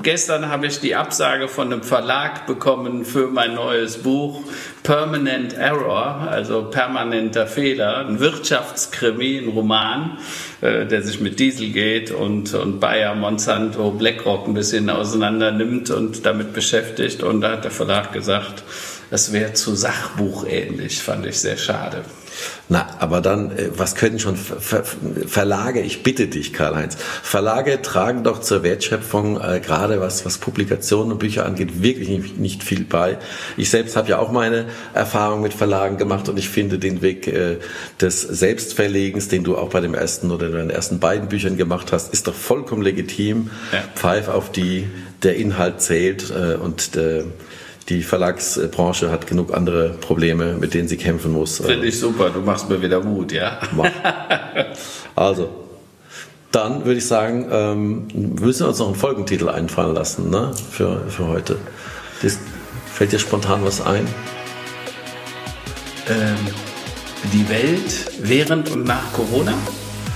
Gestern 0.04 0.50
habe 0.50 0.68
ich 0.68 0.82
die 0.82 0.94
Absage 0.94 1.48
von 1.48 1.72
einem 1.72 1.84
Verlag 1.84 2.46
bekommen 2.46 3.06
für 3.06 3.28
mein 3.28 3.56
neues 3.56 4.00
Buch 4.00 4.42
Permanent 4.84 5.54
Error, 5.54 6.28
also 6.30 6.64
permanenter 6.64 7.48
Fehler, 7.48 8.06
ein 8.06 8.20
Wirtschaftskrimi, 8.20 9.38
ein 9.38 9.48
Roman, 9.48 10.18
äh, 10.62 10.86
der 10.86 11.02
sich 11.02 11.22
mit 11.22 11.40
Dieselgate 11.40 12.16
und, 12.16 12.54
und 12.54 12.80
Bayer, 12.82 13.16
Monsanto, 13.16 13.92
BlackRock 13.92 14.48
ein 14.48 14.54
bisschen 14.54 14.90
auseinander 14.90 15.52
nimmt 15.52 15.90
und 15.90 16.26
damit 16.26 16.54
beschäftigt. 16.54 17.24
Und 17.24 17.42
da 17.42 17.54
hat 17.54 17.64
der 17.64 17.72
Verlag 17.72 18.12
gesagt, 18.12 18.64
es 19.12 19.32
wäre 19.32 19.54
zu 19.54 19.76
Sachbuch 19.76 20.46
ähnlich, 20.46 21.02
fand 21.02 21.26
ich 21.26 21.40
sehr 21.40 21.58
schade. 21.58 22.04
Na, 22.70 22.88
aber 23.00 23.22
dann, 23.22 23.52
äh, 23.52 23.70
was 23.76 23.96
können 23.96 24.20
schon 24.20 24.36
Ver 24.36 24.84
Verlage, 25.28 25.82
ich 25.82 26.04
bitte 26.04 26.28
dich, 26.28 26.54
Karl-Heinz, 26.54 26.98
Verlage 27.24 27.82
tragen 27.82 28.24
doch 28.24 28.42
zur 28.42 28.64
Wertschöpfung, 28.64 29.40
äh, 29.40 29.60
gerade 29.60 30.02
was, 30.02 30.26
was 30.26 30.38
Publikationen 30.38 31.12
und 31.14 31.20
Bücher 31.20 31.46
angeht, 31.46 31.82
wirklich 31.82 32.10
nicht, 32.10 32.38
nicht 32.40 32.64
viel 32.64 32.84
bei. 32.84 33.18
Ich 33.58 33.70
selbst 33.70 33.96
habe 33.96 34.10
ja 34.10 34.20
auch 34.20 34.32
meine 34.32 34.66
Erfahrung 34.94 35.42
mit 35.42 35.54
Verlagen 35.54 35.98
gemacht 35.98 36.30
und 36.30 36.38
ich 36.40 36.50
finde 36.50 36.80
den 36.80 37.02
Weg 37.02 37.28
äh, 37.28 37.58
des 38.02 38.22
Selbstverlegens, 38.22 39.28
den 39.28 39.44
du 39.44 39.58
auch 39.58 39.70
bei 39.70 39.82
dem 39.82 39.94
ersten 39.94 40.32
oder 40.32 40.50
den 40.50 40.70
ersten 40.70 41.00
beiden 41.00 41.30
Büchern 41.30 41.58
gemacht 41.58 41.92
hast, 41.92 42.14
ist 42.14 42.28
doch 42.28 42.36
vollkommen 42.36 42.82
legitim. 42.82 43.50
Ja. 43.72 43.84
Pfeif 43.96 44.28
auf 44.28 44.52
die, 44.52 44.88
der 45.24 45.36
Inhalt 45.36 45.82
zählt 45.82 46.32
äh, 46.32 46.56
und 46.56 46.96
äh, 46.96 47.24
die 47.90 48.02
Verlagsbranche 48.02 49.12
hat 49.12 49.28
genug 49.28 49.54
andere 49.54 49.90
Probleme, 49.90 50.54
mit 50.54 50.74
denen 50.74 50.88
sie 50.88 50.98
kämpfen 50.98 51.32
muss. 51.32 51.58
Finde 51.58 51.86
ich 51.86 52.00
super, 52.00 52.32
du 52.32 52.42
machst 52.42 52.70
mir 52.70 52.82
wieder 52.82 53.02
Mut, 53.02 53.32
ja. 53.32 53.60
Also, 55.16 55.50
dann 56.52 56.84
würde 56.86 56.98
ich 56.98 57.06
sagen, 57.06 57.48
ähm, 57.52 58.08
müssen 58.40 58.62
wir 58.62 58.70
uns 58.70 58.80
noch 58.80 58.88
einen 58.88 58.96
Folgentitel 58.96 59.50
einfallen 59.50 59.94
lassen 59.94 60.30
ne? 60.30 60.52
für, 60.72 61.04
für 61.10 61.28
heute. 61.28 61.58
Das, 62.22 62.40
fällt 62.86 63.12
dir 63.12 63.20
spontan 63.20 63.64
was 63.64 63.82
ein? 63.82 64.08
Ähm, 66.10 66.38
die 67.34 67.50
Welt 67.50 68.12
während 68.20 68.72
und 68.72 68.86
nach 68.86 69.14
Corona? 69.14 69.54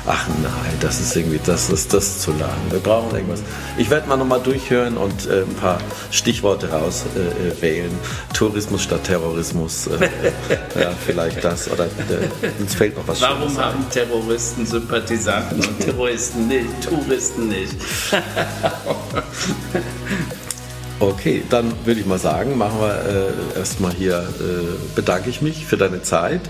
Ach 0.10 0.28
nein, 0.42 0.74
das 0.82 1.00
ist 1.00 1.16
irgendwie, 1.16 1.40
das 1.46 1.70
ist, 1.70 1.94
das 1.94 2.20
zu 2.20 2.32
lang. 2.32 2.58
Wir 2.72 2.80
brauchen 2.80 3.16
irgendwas. 3.16 3.44
Ich 3.78 3.90
werde 3.90 4.10
mal 4.10 4.18
nochmal 4.18 4.42
durchhören 4.42 4.98
und 4.98 5.28
äh, 5.28 5.44
ein 5.44 5.54
paar 5.56 5.78
Stichworte 6.10 6.72
rauswählen. 6.72 7.92
Äh, 7.92 8.34
Tourismus 8.34 8.82
statt 8.82 9.04
Terrorismus. 9.04 9.88
Äh, 9.88 10.10
ja, 10.82 10.92
vielleicht 11.06 11.44
das. 11.44 11.72
Oder 11.72 11.86
äh, 11.86 12.60
uns 12.60 12.74
fällt 12.74 12.98
noch 12.98 13.08
was 13.08 13.22
Warum 13.22 13.44
Schönes 13.44 13.58
haben 13.60 13.84
ein. 13.84 13.90
Terroristen 13.92 14.66
Sympathisanten 14.66 15.60
und 15.60 15.80
Terroristen 15.80 16.48
nicht, 16.48 16.82
Touristen 16.84 17.48
nicht? 17.48 17.76
Okay, 21.02 21.44
dann 21.50 21.72
würde 21.86 22.02
ich 22.02 22.06
mal 22.06 22.20
sagen, 22.20 22.58
machen 22.58 22.82
wir 22.82 22.94
äh, 23.56 23.58
erstmal 23.58 23.94
hier, 23.94 24.18
äh, 24.18 24.96
bedanke 24.96 25.30
ich 25.30 25.42
mich 25.42 25.66
für 25.66 25.78
deine 25.78 26.02
Zeit. 26.02 26.42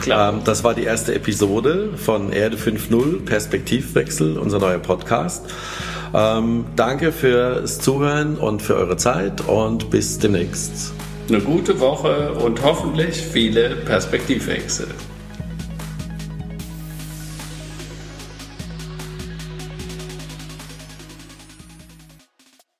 Klar. 0.00 0.34
Ähm, 0.34 0.40
das 0.44 0.64
war 0.64 0.74
die 0.74 0.84
erste 0.84 1.14
Episode 1.14 1.90
von 1.96 2.32
Erde 2.32 2.56
5.0, 2.56 3.24
Perspektivwechsel, 3.24 4.38
unser 4.38 4.58
neuer 4.58 4.78
Podcast. 4.78 5.46
Ähm, 6.14 6.64
danke 6.76 7.12
fürs 7.12 7.80
Zuhören 7.80 8.36
und 8.36 8.62
für 8.62 8.76
eure 8.76 8.96
Zeit 8.96 9.46
und 9.46 9.90
bis 9.90 10.18
demnächst. 10.18 10.92
Eine 11.28 11.40
gute 11.40 11.78
Woche 11.80 12.32
und 12.32 12.62
hoffentlich 12.62 13.16
viele 13.16 13.76
Perspektivwechsel. 13.76 14.86